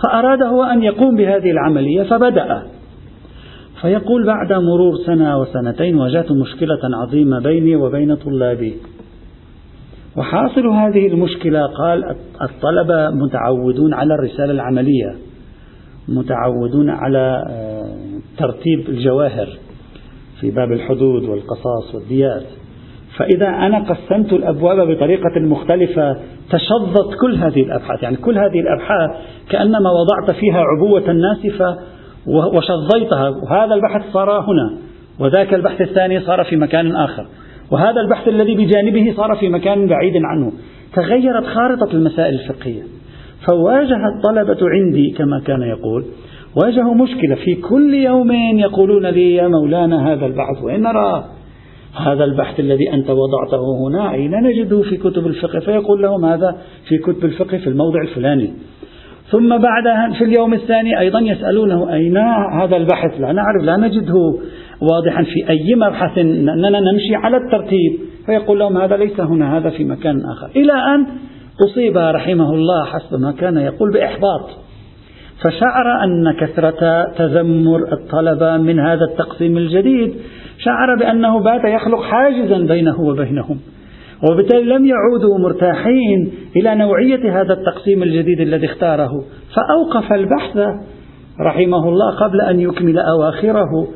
فأراد 0.03 0.43
هو 0.43 0.63
أن 0.63 0.84
يقوم 0.84 1.15
بهذه 1.15 1.51
العملية 1.51 2.03
فبدأ. 2.03 2.63
فيقول 3.82 4.26
بعد 4.26 4.53
مرور 4.53 4.95
سنة 5.05 5.39
وسنتين 5.39 5.95
واجهت 5.95 6.32
مشكلة 6.32 6.80
عظيمة 6.93 7.39
بيني 7.39 7.76
وبين 7.76 8.15
طلابي. 8.15 8.74
وحاصل 10.18 10.68
هذه 10.68 11.07
المشكلة 11.07 11.65
قال 11.65 12.03
الطلبة 12.41 13.09
متعودون 13.09 13.93
على 13.93 14.13
الرسالة 14.13 14.51
العملية. 14.51 15.26
متعودون 16.08 16.89
على 16.89 17.45
آه، 17.49 17.95
ترتيب 18.38 18.89
الجواهر 18.89 19.49
في 20.41 20.51
باب 20.51 20.72
الحدود 20.72 21.24
والقصاص 21.24 21.95
والديات. 21.95 22.43
فإذا 23.18 23.47
أنا 23.47 23.80
قسمت 23.80 24.34
الأبواب 24.34 24.88
بطريقة 24.88 25.39
مختلفة 25.39 26.18
تشظت 26.49 27.16
كل 27.22 27.36
هذه 27.36 27.64
الأبحاث. 27.64 28.03
يعني 28.03 28.18
كل 28.18 28.38
هذه 28.38 28.60
الأبحاث 28.60 29.10
كأنما 29.49 29.89
وضعت 29.91 30.38
فيها 30.39 30.62
عبوة 30.62 31.12
ناسفة 31.12 31.78
وشظيتها 32.53 33.30
وهذا 33.30 33.74
البحث 33.74 34.14
صار 34.14 34.32
هنا 34.32 34.78
وذاك 35.20 35.53
البحث 35.53 35.82
الثاني 35.82 36.20
صار 36.20 36.43
في 36.43 36.55
مكان 36.55 36.95
آخر. 36.95 37.26
وهذا 37.72 38.01
البحث 38.01 38.28
الذي 38.28 38.55
بجانبه 38.55 39.14
صار 39.18 39.36
في 39.36 39.49
مكان 39.49 39.88
بعيد 39.88 40.14
عنه. 40.16 40.51
تغيرت 40.95 41.45
خارطة 41.45 41.91
المسائل 41.93 42.34
الفقهية. 42.34 42.97
فواجه 43.46 44.08
الطلبة 44.08 44.58
عندي 44.62 45.12
كما 45.18 45.42
كان 45.46 45.62
يقول 45.62 46.06
واجهوا 46.56 46.94
مشكلة 46.94 47.36
في 47.36 47.56
كل 47.56 47.94
يوم 47.94 48.32
يقولون 48.60 49.06
لي 49.06 49.36
يا 49.36 49.48
مولانا 49.48 50.14
هذا 50.14 50.26
البحث 50.26 50.64
وين 50.64 50.82
نراه؟ 50.82 51.24
هذا 52.06 52.24
البحث 52.24 52.60
الذي 52.60 52.94
أنت 52.94 53.10
وضعته 53.10 53.88
هنا 53.88 54.14
أين 54.14 54.32
نجده 54.32 54.82
في 54.82 54.98
كتب 54.98 55.28
الفقه؟ 55.28 55.60
فيقول 55.60 56.02
لهم 56.02 56.26
هذا 56.26 56.58
في 56.88 56.98
كتب 56.98 57.26
الفقه 57.26 57.58
في 57.58 57.68
الموضع 57.68 58.02
الفلاني. 58.02 58.54
ثم 59.32 59.58
بعدها 59.58 60.14
في 60.18 60.24
اليوم 60.24 60.54
الثاني 60.54 61.00
أيضا 61.00 61.20
يسألونه 61.20 61.94
أين 61.94 62.18
هذا 62.62 62.78
البحث؟ 62.78 63.20
لا 63.20 63.32
نعرف 63.32 63.64
لا 63.64 63.78
نجده 63.78 64.40
واضحا 64.82 65.24
في 65.24 65.50
أي 65.50 65.76
مبحث 65.76 66.18
أننا 66.18 66.80
نمشي 66.80 67.16
على 67.16 67.38
الترتيب. 67.38 68.00
فيقول 68.26 68.60
لهم 68.60 68.78
هذا 68.78 68.98
ليس 68.98 69.20
هنا 69.20 69.58
هذا 69.58 69.70
في 69.70 69.84
مكان 69.84 70.16
آخر. 70.26 70.50
إلى 70.56 70.74
أن 70.74 71.08
أصيب 71.66 71.97
رحمه 71.97 72.53
الله 72.53 72.86
حسب 72.86 73.20
ما 73.20 73.32
كان 73.32 73.58
يقول 73.58 73.93
بإحباط. 73.93 74.49
فشعر 75.43 76.03
أن 76.03 76.34
كثرة 76.39 77.03
تذمر 77.18 77.93
الطلبة 77.93 78.58
من 78.58 78.80
هذا 78.80 79.05
التقسيم 79.12 79.58
الجديد 79.58 80.16
شعر 80.58 80.95
بأنه 80.99 81.39
بات 81.43 81.62
يخلق 81.66 82.01
حاجزا 82.01 82.58
بينه 82.58 83.01
وبينهم 83.01 83.60
وبالتالي 84.32 84.64
لم 84.64 84.86
يعودوا 84.86 85.38
مرتاحين 85.39 86.32
إلى 86.55 86.76
نوعية 86.76 87.41
هذا 87.41 87.53
التقسيم 87.53 88.03
الجديد 88.03 88.41
الذي 88.41 88.66
اختاره. 88.66 89.24
فأوقف 89.55 90.14
البحث 90.14 90.58
رحمه 91.41 91.89
الله 91.89 92.16
قبل 92.16 92.41
أن 92.41 92.60
يكمل 92.60 92.99
أواخره. 92.99 93.88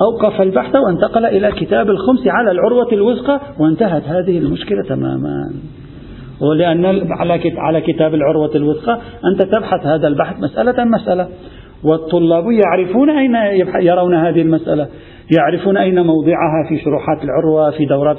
أوقف 0.00 0.40
البحث 0.40 0.74
وانتقل 0.74 1.26
إلى 1.26 1.52
كتاب 1.52 1.90
الخمس 1.90 2.26
على 2.26 2.50
العروة 2.50 2.92
الوثقى 2.92 3.40
وانتهت 3.60 4.02
هذه 4.02 4.38
المشكلة 4.38 4.82
تماما. 4.88 5.52
ولأن 6.40 7.12
على 7.58 7.80
كتاب 7.80 8.14
العروة 8.14 8.50
الوثقى 8.54 8.98
أنت 9.32 9.42
تبحث 9.42 9.86
هذا 9.86 10.08
البحث 10.08 10.36
مسألة 10.40 10.84
مسألة. 10.84 11.28
والطلاب 11.84 12.44
يعرفون 12.50 13.10
أين 13.10 13.34
يرون 13.80 14.14
هذه 14.14 14.42
المسألة. 14.42 14.88
يعرفون 15.38 15.76
أين 15.76 16.00
موضعها 16.00 16.68
في 16.68 16.78
شروحات 16.84 17.24
العروة 17.24 17.70
في 17.70 17.84
دورات 17.84 18.18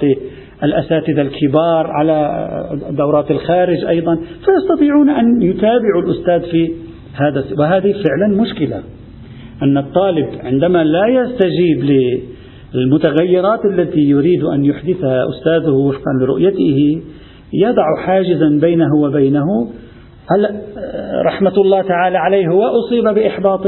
الأساتذة 0.64 1.22
الكبار 1.22 1.88
على 1.88 2.48
دورات 2.90 3.32
الخارج 3.32 3.86
أيضا. 3.86 4.16
فيستطيعون 4.16 5.10
أن 5.10 5.42
يتابعوا 5.42 6.02
الأستاذ 6.06 6.52
في 6.52 6.72
هذا 7.16 7.46
وهذه 7.60 7.94
فعلا 7.94 8.42
مشكلة. 8.42 8.84
أن 9.64 9.78
الطالب 9.78 10.28
عندما 10.44 10.84
لا 10.84 11.08
يستجيب 11.08 12.10
للمتغيرات 12.74 13.66
التي 13.66 14.02
يريد 14.02 14.44
أن 14.44 14.66
يحدثها 14.66 15.30
أستاذه 15.30 15.72
وفقا 15.72 16.12
لرؤيته 16.22 17.02
يضع 17.62 18.06
حاجزا 18.06 18.60
بينه 18.62 18.96
وبينه. 18.96 19.46
رحمة 21.26 21.54
الله 21.58 21.82
تعالى 21.82 22.18
عليه 22.18 22.50
وأصيب 22.50 23.04
بإحباط 23.04 23.68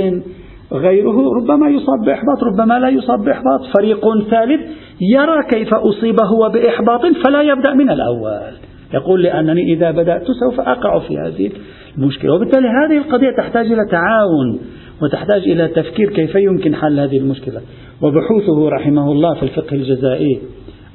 غيره؟ 0.73 1.33
ربما 1.41 1.69
يصاب 1.69 1.99
بإحباط 2.05 2.43
ربما 2.43 2.79
لا 2.79 2.89
يصاب 2.89 3.19
بإحباط. 3.19 3.61
فريق 3.77 4.05
ثالث 4.29 4.61
يرى 5.01 5.43
كيف 5.49 5.73
أصيب 5.73 6.15
هو 6.21 6.49
بإحباط 6.49 7.01
فلا 7.25 7.41
يبدأ 7.41 7.73
من 7.73 7.89
الأول. 7.89 8.53
يقول 8.93 9.23
لأنني 9.23 9.73
إذا 9.73 9.91
بدأت 9.91 10.23
سوف 10.23 10.59
أقع 10.59 10.99
في 10.99 11.17
هذه 11.17 11.51
المشكلة. 11.97 12.33
وبالتالي 12.33 12.67
هذه 12.67 12.97
القضية 12.97 13.31
تحتاج 13.37 13.65
إلى 13.65 13.81
تعاون 13.91 14.59
وتحتاج 15.01 15.41
إلى 15.41 15.67
تفكير 15.67 16.09
كيف 16.09 16.35
يمكن 16.35 16.75
حل 16.75 16.99
هذه 16.99 17.17
المشكلة. 17.17 17.61
وبحوثه 18.01 18.69
رحمه 18.69 19.11
الله 19.11 19.33
في 19.33 19.43
الفقه 19.43 19.75
الجزائي 19.75 20.39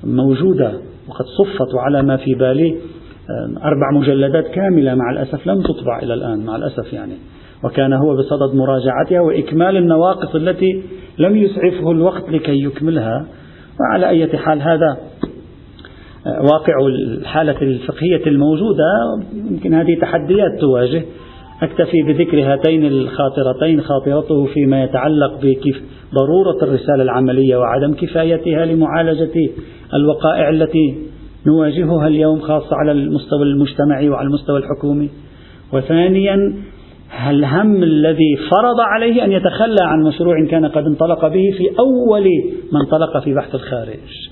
موجودة. 0.04 0.72
وقد 1.08 1.24
صفت 1.24 1.74
على 1.74 2.02
ما 2.02 2.16
في 2.16 2.34
بالي 2.34 2.76
أربع 3.64 3.90
مجلدات 4.00 4.46
كاملة 4.46 4.94
مع 4.94 5.10
الأسف 5.12 5.46
لم 5.46 5.62
تطبع 5.62 5.98
إلى 6.02 6.14
الآن 6.14 6.44
مع 6.44 6.56
الأسف 6.56 6.92
يعني. 6.92 7.14
وكان 7.64 7.92
هو 7.92 8.16
بصدد 8.16 8.54
مراجعتها 8.54 9.20
وإكمال 9.20 9.76
النواقص 9.76 10.34
التي 10.34 10.82
لم 11.18 11.36
يسعفه 11.36 11.90
الوقت 11.90 12.30
لكي 12.30 12.64
يكملها. 12.64 13.26
وعلى 13.80 14.08
أي 14.08 14.38
حال 14.38 14.62
هذا 14.62 14.96
واقع 16.26 16.86
الحالة 16.86 17.62
الفقهية 17.62 18.26
الموجودة 18.26 18.84
يمكن 19.50 19.74
هذه 19.74 19.98
تحديات 20.00 20.60
تواجه. 20.60 21.02
أكتفي 21.62 22.02
بذكر 22.02 22.52
هاتين 22.52 22.86
الخاطرتين 22.86 23.80
خاطرته 23.80 24.44
فيما 24.44 24.84
يتعلق 24.84 25.34
بكيف 25.42 25.82
ضرورة 26.14 26.62
الرسالة 26.62 27.02
العملية 27.02 27.56
وعدم 27.56 27.94
كفايتها 27.94 28.64
لمعالجة 28.64 29.50
الوقائع 29.94 30.48
التي 30.48 30.96
نواجهها 31.46 32.08
اليوم 32.08 32.40
خاصة 32.40 32.76
على 32.76 32.92
المستوى 32.92 33.42
المجتمعي 33.42 34.08
وعلى 34.08 34.26
المستوى 34.26 34.58
الحكومي. 34.58 35.10
وثانيا 35.72 36.54
الهم 37.28 37.82
الذي 37.82 38.36
فرض 38.50 38.80
عليه 38.80 39.24
أن 39.24 39.32
يتخلى 39.32 39.82
عن 39.82 40.02
مشروع 40.02 40.46
كان 40.50 40.66
قد 40.66 40.86
انطلق 40.86 41.28
به 41.28 41.44
في 41.58 41.70
أول 41.78 42.24
ما 42.72 42.80
انطلق 42.80 43.24
في 43.24 43.34
بحث 43.34 43.54
الخارج. 43.54 44.28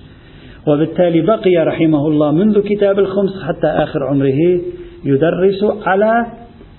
وبالتالي 0.67 1.21
بقي 1.21 1.57
رحمه 1.57 2.09
الله 2.09 2.33
منذ 2.33 2.61
كتاب 2.61 2.99
الخمس 2.99 3.43
حتى 3.43 3.67
آخر 3.67 3.99
عمره 4.11 4.61
يدرس 5.05 5.65
على 5.87 6.27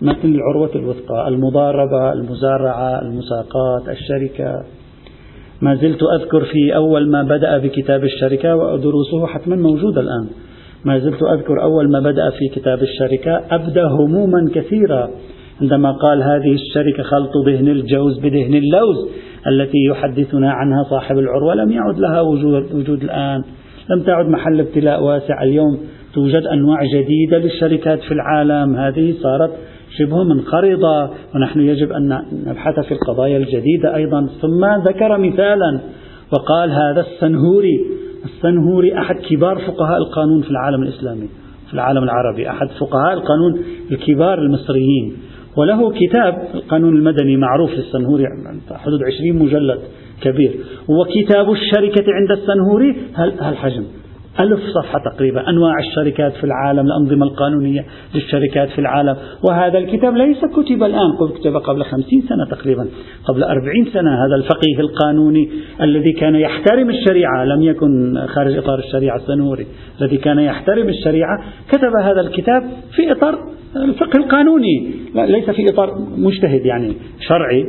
متن 0.01 0.35
العروة 0.35 0.71
الوثقى 0.75 1.27
المضاربة 1.27 2.13
المزارعة 2.13 3.01
المساقات 3.01 3.89
الشركة. 3.89 4.63
ما 5.61 5.75
زلت 5.75 5.99
أذكر 6.03 6.45
في 6.45 6.75
أول 6.75 7.09
ما 7.09 7.23
بدأ 7.23 7.57
بكتاب 7.57 8.03
الشركة 8.03 8.55
ودروسه 8.55 9.27
حتما 9.27 9.55
موجودة 9.55 10.01
الآن. 10.01 10.27
ما 10.85 10.99
زلت 10.99 11.23
أذكر 11.23 11.63
أول 11.63 11.91
ما 11.91 11.99
بدأ 11.99 12.29
في 12.29 12.59
كتاب 12.59 12.81
الشركة 12.81 13.41
أبدى 13.51 13.81
هموما 13.81 14.51
كثيرة. 14.55 15.09
عندما 15.61 15.91
قال 15.91 16.23
هذه 16.23 16.53
الشركة 16.53 17.03
خلط 17.03 17.31
دهن 17.45 17.67
الجوز 17.67 18.19
بدهن 18.19 18.53
اللوز 18.53 19.09
التي 19.47 19.77
يحدثنا 19.89 20.51
عنها 20.51 20.83
صاحب 20.83 21.17
العروة 21.17 21.55
لم 21.55 21.71
يعد 21.71 21.99
لها 21.99 22.21
وجود, 22.21 22.73
وجود 22.73 23.03
الآن. 23.03 23.43
لم 23.89 24.03
تعد 24.03 24.25
محل 24.25 24.59
ابتلاء 24.59 25.03
واسع. 25.03 25.43
اليوم 25.43 25.77
توجد 26.13 26.43
أنواع 26.43 26.79
جديدة 26.83 27.37
للشركات 27.37 27.99
في 27.99 28.11
العالم. 28.11 28.75
هذه 28.75 29.13
صارت 29.21 29.51
شبه 29.97 30.23
منقرضة 30.23 31.09
ونحن 31.35 31.59
يجب 31.59 31.91
أن 31.91 32.21
نبحث 32.47 32.79
في 32.79 32.91
القضايا 32.91 33.37
الجديدة 33.37 33.95
أيضا. 33.95 34.29
ثم 34.41 34.65
ذكر 34.65 35.17
مثالا 35.17 35.79
وقال 36.33 36.71
هذا 36.71 37.01
السنهوري 37.01 37.79
السنهوري 38.25 38.97
أحد 38.97 39.15
كبار 39.15 39.59
فقهاء 39.59 39.97
القانون 39.97 40.41
في 40.41 40.49
العالم 40.49 40.83
الإسلامي 40.83 41.29
في 41.67 41.73
العالم 41.73 42.03
العربي 42.03 42.49
أحد 42.49 42.67
فقهاء 42.79 43.13
القانون 43.13 43.61
الكبار 43.91 44.39
المصريين. 44.39 45.17
وله 45.57 45.91
كتاب 45.91 46.47
القانون 46.53 46.95
المدني 46.97 47.37
معروف 47.37 47.71
للسنهوري 47.71 48.25
حدود 48.71 48.99
عشرين 49.03 49.39
مجلد 49.39 49.79
كبير. 50.21 50.51
وكتاب 50.87 51.51
الشركة 51.51 52.05
عند 52.07 52.31
السنهوري 52.31 52.95
هالحجم 53.15 53.83
ألف 54.39 54.59
صفحة 54.59 54.99
تقريبا. 55.11 55.49
أنواع 55.49 55.79
الشركات 55.79 56.33
في 56.33 56.43
العالم 56.43 56.85
الأنظمة 56.85 57.25
القانونية 57.25 57.85
للشركات 58.15 58.69
في 58.69 58.79
العالم. 58.79 59.15
وهذا 59.49 59.77
الكتاب 59.77 60.17
ليس 60.17 60.37
كتب 60.37 60.83
الآن 60.83 61.09
كتب 61.39 61.55
قبل 61.55 61.83
خمسين 61.83 62.21
سنة 62.21 62.45
تقريبا. 62.57 62.87
قبل 63.25 63.43
أربعين 63.43 63.85
سنة 63.93 64.25
هذا 64.25 64.35
الفقيه 64.35 64.79
القانوني 64.79 65.49
الذي 65.81 66.11
كان 66.11 66.35
يحترم 66.35 66.89
الشريعة. 66.89 67.45
لم 67.45 67.61
يكن 67.61 68.19
خارج 68.27 68.57
إطار 68.57 68.79
الشريعة 68.79 69.15
السنوري. 69.15 69.67
الذي 70.01 70.17
كان 70.17 70.39
يحترم 70.39 70.89
الشريعة 70.89 71.43
كتب 71.71 71.91
هذا 72.03 72.21
الكتاب 72.21 72.63
في 72.95 73.11
إطار 73.11 73.39
الفقه 73.75 74.17
القانوني. 74.17 74.91
ليس 75.15 75.49
في 75.49 75.69
إطار 75.69 75.89
مجتهد 76.17 76.65
يعني 76.65 76.93
شرعي. 77.19 77.65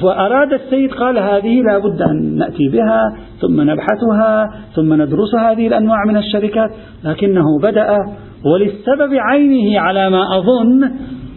فأراد 0.00 0.52
السيد 0.52 0.92
قال 0.92 1.18
هذه 1.18 1.62
لا 1.62 1.78
بد 1.78 2.02
أن 2.02 2.36
نأتي 2.36 2.68
بها 2.68 3.16
ثم 3.40 3.60
نبحثها 3.60 4.50
ثم 4.74 5.02
ندرس 5.02 5.34
هذه 5.34 5.66
الأنواع 5.66 6.04
من 6.08 6.16
الشركات 6.16 6.70
لكنه 7.04 7.44
بدأ 7.62 7.96
وللسبب 8.44 9.14
عينه 9.14 9.80
على 9.80 10.10
ما 10.10 10.38
أظن 10.38 10.90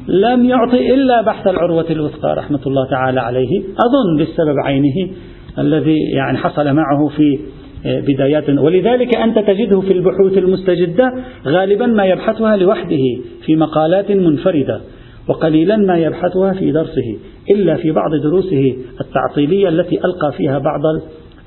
لم 0.07 0.45
يعطي 0.45 0.93
إلا 0.93 1.21
بحث 1.21 1.47
العروة 1.47 1.85
الوثقى 1.89 2.35
رحمة 2.37 2.59
الله 2.67 2.89
تعالى 2.89 3.21
عليه. 3.21 3.59
أظن 3.59 4.19
للسبب 4.19 4.55
عينه 4.65 5.11
الذي 5.59 5.97
يعني 6.15 6.37
حصل 6.37 6.73
معه 6.73 7.07
في 7.07 7.39
بدايات. 7.85 8.49
ولذلك 8.49 9.17
أنت 9.17 9.39
تجده 9.39 9.81
في 9.81 9.93
البحوث 9.93 10.37
المستجدة 10.37 11.13
غالبا 11.47 11.85
ما 11.85 12.05
يبحثها 12.05 12.57
لوحده 12.57 13.03
في 13.45 13.55
مقالات 13.55 14.11
منفردة 14.11 14.81
وقليلا 15.27 15.77
ما 15.77 15.97
يبحثها 15.97 16.53
في 16.53 16.71
درسه. 16.71 17.17
إلا 17.49 17.75
في 17.75 17.91
بعض 17.91 18.11
دروسه 18.23 18.77
التعطيلية 19.01 19.69
التي 19.69 19.95
ألقى 20.05 20.31
فيها 20.37 20.59
بعض 20.59 20.81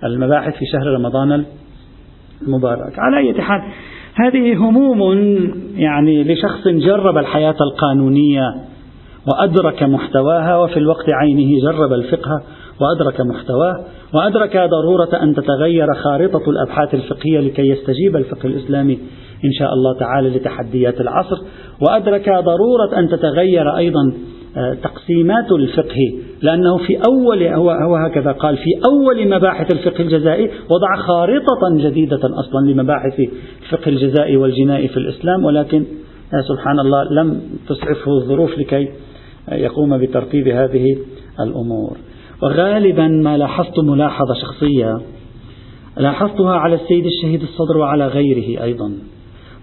المباحث 0.04 0.54
في 0.54 0.64
شهر 0.72 0.86
رمضان 0.86 1.44
المبارك. 2.46 2.98
على 2.98 3.18
أي 3.18 3.42
حال 3.42 3.60
هذه 4.14 4.56
هموم 4.56 5.00
يعني 5.76 6.24
لشخص 6.24 6.68
جرب 6.68 7.18
الحياة 7.18 7.56
القانونية 7.60 8.54
وأدرك 9.26 9.82
محتواها 9.82 10.56
وفي 10.56 10.76
الوقت 10.76 11.08
عينه 11.08 11.60
جرب 11.62 11.92
الفقه 11.92 12.42
وأدرك 12.80 13.20
محتواه 13.20 13.84
وأدرك 14.14 14.56
ضرورة 14.56 15.22
أن 15.22 15.34
تتغير 15.34 15.86
خارطة 15.94 16.50
الأبحاث 16.50 16.94
الفقهية 16.94 17.40
لكي 17.40 17.68
يستجيب 17.68 18.16
الفقه 18.16 18.46
الإسلامي 18.46 18.98
إن 19.44 19.52
شاء 19.58 19.72
الله 19.72 19.98
تعالى 19.98 20.28
لتحديات 20.28 21.00
العصر 21.00 21.36
وأدرك 21.80 22.28
ضرورة 22.28 22.98
أن 22.98 23.08
تتغير 23.08 23.76
أيضا 23.76 24.12
تقسيمات 24.82 25.52
الفقه 25.52 26.12
لأنه 26.42 26.76
في 26.78 26.98
أول 27.08 27.42
هو, 27.42 27.70
هو 27.70 27.96
هكذا 27.96 28.32
قال 28.32 28.56
في 28.56 28.70
أول 28.86 29.28
مباحث 29.28 29.72
الفقه 29.72 30.02
الجزائي 30.02 30.44
وضع 30.44 30.96
خارطة 30.96 31.88
جديدة 31.88 32.20
أصلا 32.40 32.70
لمباحث 32.70 33.20
الفقه 33.62 33.88
الجزائي 33.88 34.36
والجنائي 34.36 34.88
في 34.88 34.96
الإسلام 34.96 35.44
ولكن 35.44 35.84
آه، 36.34 36.40
سبحان 36.48 36.80
الله 36.80 37.04
لم 37.22 37.40
تسعفه 37.68 38.12
الظروف 38.12 38.58
لكي 38.58 38.88
آه، 39.48 39.54
يقوم 39.54 39.98
بترتيب 39.98 40.48
هذه 40.48 40.96
الأمور. 41.40 41.96
وغالبا 42.42 43.08
ما 43.08 43.36
لاحظت 43.36 43.78
ملاحظة 43.78 44.34
شخصية 44.34 45.00
لاحظتها 45.96 46.54
على 46.54 46.74
السيد 46.74 47.06
الشهيد 47.06 47.42
الصدر 47.42 47.78
وعلى 47.78 48.06
غيره 48.06 48.62
أيضا 48.62 48.92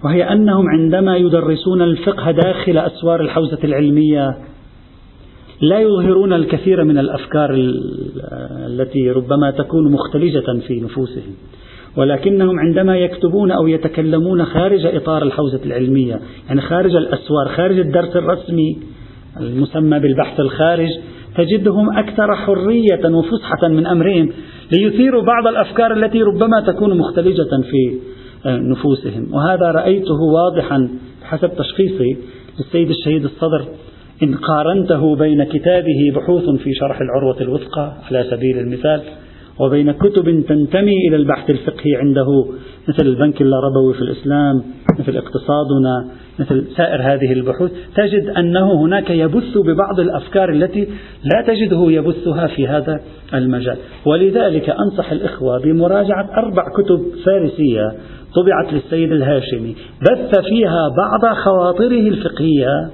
وهي 0.03 0.23
أنهم 0.23 0.65
عندما 0.69 1.17
يدرسون 1.17 1.81
الفقه 1.81 2.31
داخل 2.31 2.77
أسوار 2.77 3.21
الحوزة 3.21 3.59
العلمية 3.63 4.37
لا 5.61 5.79
يظهرون 5.79 6.33
الكثير 6.33 6.83
من 6.83 6.97
الأفكار 6.97 7.49
التي 8.67 9.11
ربما 9.11 9.51
تكون 9.51 9.91
مختلجة 9.91 10.59
في 10.67 10.81
نفوسهم. 10.81 11.33
ولكنهم 11.97 12.59
عندما 12.59 12.97
يكتبون 12.97 13.51
أو 13.51 13.67
يتكلمون 13.67 14.45
خارج 14.45 14.85
إطار 14.85 15.23
الحوزة 15.23 15.59
العلمية 15.65 16.19
يعني 16.47 16.61
خارج 16.61 16.95
الأسوار 16.95 17.47
خارج 17.55 17.79
الدرس 17.79 18.15
الرسمي 18.15 18.77
المسمى 19.39 19.99
بالبحث 19.99 20.39
الخارج 20.39 20.89
تجدهم 21.37 21.97
أكثر 21.97 22.35
حرية 22.35 23.05
وفسحة 23.05 23.67
من 23.67 23.87
أمرهم 23.87 24.29
ليثيروا 24.71 25.23
بعض 25.23 25.47
الأفكار 25.47 25.93
التي 25.93 26.21
ربما 26.23 26.61
تكون 26.67 26.97
مختلجة 26.97 27.61
في 27.71 27.99
نفوسهم. 28.45 29.33
وهذا 29.33 29.71
رأيته 29.71 30.21
واضحا 30.35 30.89
حسب 31.23 31.51
تشخيصي 31.57 32.17
للسيد 32.59 32.89
الشهيد 32.89 33.23
الصدر. 33.23 33.65
إن 34.23 34.35
قارنته 34.35 35.15
بين 35.15 35.43
كتابه 35.43 36.11
بحوث 36.15 36.49
في 36.49 36.73
شرح 36.73 37.01
العروة 37.01 37.41
الوثقى 37.41 37.93
على 38.07 38.25
سبيل 38.31 38.59
المثال 38.59 39.01
وبين 39.59 39.91
كتب 39.91 40.43
تنتمي 40.47 41.07
إلى 41.07 41.15
البحث 41.15 41.49
الفقهي 41.49 41.95
عنده 41.95 42.45
مثل 42.87 43.07
البنك 43.07 43.41
اللاربوي 43.41 43.93
في 43.93 44.01
الإسلام 44.01 44.63
مثل 44.99 45.17
اقتصادنا 45.17 46.07
مثل 46.39 46.65
سائر 46.77 47.01
هذه 47.01 47.33
البحوث 47.33 47.71
تجد 47.95 48.29
أنه 48.29 48.81
هناك 48.81 49.09
يبث 49.09 49.57
ببعض 49.57 49.99
الأفكار 49.99 50.49
التي 50.49 50.87
لا 51.23 51.45
تجده 51.47 51.91
يبثها 51.91 52.47
في 52.47 52.67
هذا 52.67 52.99
المجال. 53.33 53.77
ولذلك 54.05 54.69
أنصح 54.69 55.11
الإخوة 55.11 55.59
بمراجعة 55.59 56.29
أربع 56.37 56.63
كتب 56.77 57.01
فارسية 57.25 57.91
طبعت 58.35 58.73
للسيد 58.73 59.11
الهاشمي 59.11 59.75
بث 60.01 60.39
فيها 60.49 60.89
بعض 60.97 61.35
خواطره 61.35 62.07
الفقهية 62.07 62.89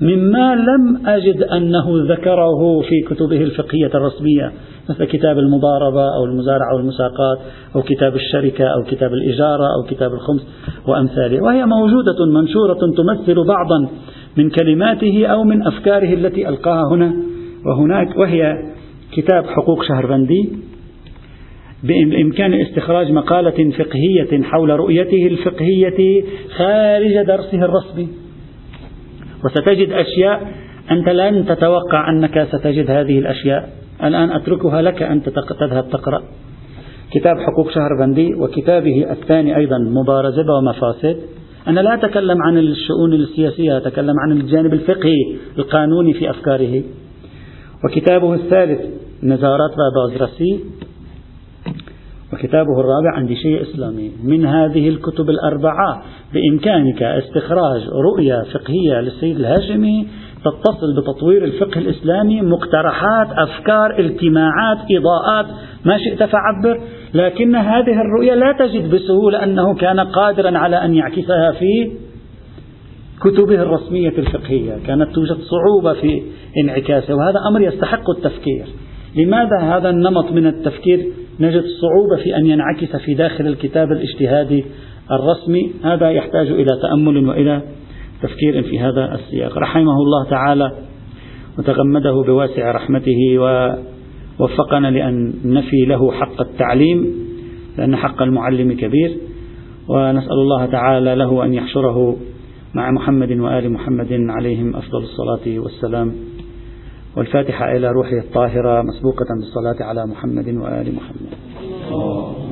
مما 0.00 0.54
لم 0.54 1.06
أجد 1.06 1.42
أنه 1.42 1.86
ذكره 2.12 2.80
في 2.80 3.14
كتبه 3.14 3.36
الفقهية 3.36 3.90
الرسمية 3.94 4.52
مثل 4.90 5.04
كتاب 5.04 5.38
المضاربة 5.38 6.14
أو 6.16 6.24
المزارعة 6.24 6.74
والمساقات 6.76 7.38
أو 7.76 7.82
كتاب 7.82 8.14
الشركة 8.14 8.64
أو 8.64 8.82
كتاب 8.90 9.12
الإجارة 9.12 9.64
أو 9.64 9.82
كتاب 9.90 10.12
الخمس 10.12 10.46
وأمثاله. 10.88 11.42
وهي 11.42 11.66
موجودة 11.66 12.26
منشورة 12.26 12.78
تمثل 12.96 13.46
بعضا 13.46 13.88
من 14.36 14.50
كلماته 14.50 15.26
أو 15.26 15.44
من 15.44 15.66
أفكاره 15.66 16.14
التي 16.14 16.48
ألقاها 16.48 16.82
هنا. 16.90 17.12
وهناك 17.66 18.18
وهي 18.18 18.52
كتاب 19.12 19.46
حقوق 19.46 19.84
شهربندي 19.84 20.52
بإمكان 21.82 22.54
استخراج 22.54 23.12
مقالة 23.12 23.70
فقهية 23.70 24.42
حول 24.42 24.70
رؤيته 24.70 25.26
الفقهية 25.26 26.24
خارج 26.56 27.26
درسه 27.26 27.64
الرسمي. 27.64 28.27
وستجد 29.44 29.92
أشياء 29.92 30.52
أنت 30.90 31.08
لن 31.08 31.46
تتوقع 31.46 32.10
أنك 32.10 32.48
ستجد 32.52 32.90
هذه 32.90 33.18
الأشياء. 33.18 33.68
الآن 34.04 34.30
أتركها 34.30 34.82
لك 34.82 35.02
أن 35.02 35.22
تذهب 35.60 35.90
تقرأ. 35.90 36.22
كتاب 37.10 37.36
حقوق 37.38 37.70
شهر 37.70 37.88
بندي 38.00 38.34
وكتابه 38.34 39.06
الثاني 39.10 39.56
أيضا 39.56 39.78
مبارزة 39.78 40.46
ومفاسد. 40.58 41.16
أنا 41.68 41.80
لا 41.80 41.94
أتكلم 41.94 42.42
عن 42.42 42.58
الشؤون 42.58 43.12
السياسية 43.12 43.76
أتكلم 43.76 44.14
عن 44.20 44.32
الجانب 44.32 44.72
الفقهي 44.72 45.36
القانوني 45.58 46.12
في 46.12 46.30
أفكاره. 46.30 46.82
وكتابه 47.84 48.34
الثالث 48.34 48.80
نزارات 49.22 49.70
بازرسي 49.96 50.60
وكتابه 52.32 52.80
الرابع 52.80 53.16
عندي 53.16 53.36
شيء 53.36 53.62
إسلامي. 53.62 54.12
من 54.24 54.46
هذه 54.46 54.88
الكتب 54.88 55.30
الأربعة 55.30 56.02
بإمكانك 56.34 57.02
استخراج 57.02 57.88
رؤية 57.88 58.42
فقهية 58.52 59.00
للسيد 59.00 59.36
الهاشمي 59.36 60.06
تتصل 60.44 60.96
بتطوير 61.00 61.44
الفقه 61.44 61.78
الإسلامي 61.78 62.42
مقترحات 62.42 63.28
أفكار 63.32 64.00
اجتماعات 64.00 64.78
إضاءات 64.90 65.46
ما 65.84 65.98
شئت 65.98 66.22
فعبر. 66.22 66.80
لكن 67.14 67.56
هذه 67.56 68.00
الرؤية 68.00 68.34
لا 68.34 68.56
تجد 68.58 68.94
بسهولة 68.94 69.44
أنه 69.44 69.74
كان 69.74 70.00
قادرا 70.00 70.58
على 70.58 70.84
أن 70.84 70.94
يعكسها 70.94 71.52
في 71.52 71.92
كتبه 73.20 73.62
الرسمية 73.62 74.08
الفقهية. 74.18 74.78
كانت 74.86 75.14
توجد 75.14 75.38
صعوبة 75.40 76.00
في 76.00 76.22
انعكاسه 76.62 77.14
وهذا 77.14 77.38
أمر 77.50 77.60
يستحق 77.60 78.10
التفكير. 78.10 78.66
لماذا 79.16 79.58
هذا 79.62 79.90
النمط 79.90 80.32
من 80.32 80.46
التفكير؟ 80.46 81.06
نجد 81.40 81.64
صعوبة 81.80 82.22
في 82.22 82.36
أن 82.36 82.46
ينعكس 82.46 82.96
في 82.96 83.14
داخل 83.14 83.46
الكتاب 83.46 83.92
الاجتهادي 83.92 84.64
الرسمي. 85.10 85.72
هذا 85.84 86.10
يحتاج 86.10 86.46
إلى 86.46 86.78
تأمل 86.82 87.28
وإلى 87.28 87.62
تفكير 88.22 88.62
في 88.62 88.80
هذا 88.80 89.14
السياق. 89.14 89.58
رحمه 89.58 89.92
الله 89.92 90.24
تعالى 90.30 90.72
وتغمده 91.58 92.22
بواسع 92.26 92.72
رحمته 92.72 93.38
ووفقنا 94.38 94.90
لأن 94.90 95.34
نفي 95.44 95.84
له 95.84 96.12
حق 96.12 96.40
التعليم 96.40 97.14
لأن 97.78 97.96
حق 97.96 98.22
المعلم 98.22 98.72
كبير. 98.72 99.16
ونسأل 99.88 100.32
الله 100.32 100.66
تعالى 100.66 101.14
له 101.14 101.44
أن 101.44 101.54
يحشره 101.54 102.16
مع 102.74 102.90
محمد 102.90 103.32
وآل 103.32 103.72
محمد 103.72 104.12
عليهم 104.12 104.76
أفضل 104.76 105.02
الصلاة 105.02 105.58
والسلام. 105.58 106.12
والفاتحة 107.18 107.76
إلى 107.76 107.90
روحه 107.90 108.18
الطاهرة 108.18 108.82
مسبوقة 108.82 109.26
بالصلاة 109.34 109.76
على 109.80 110.06
محمد 110.06 110.48
وآل 110.48 110.94
محمد. 110.94 112.47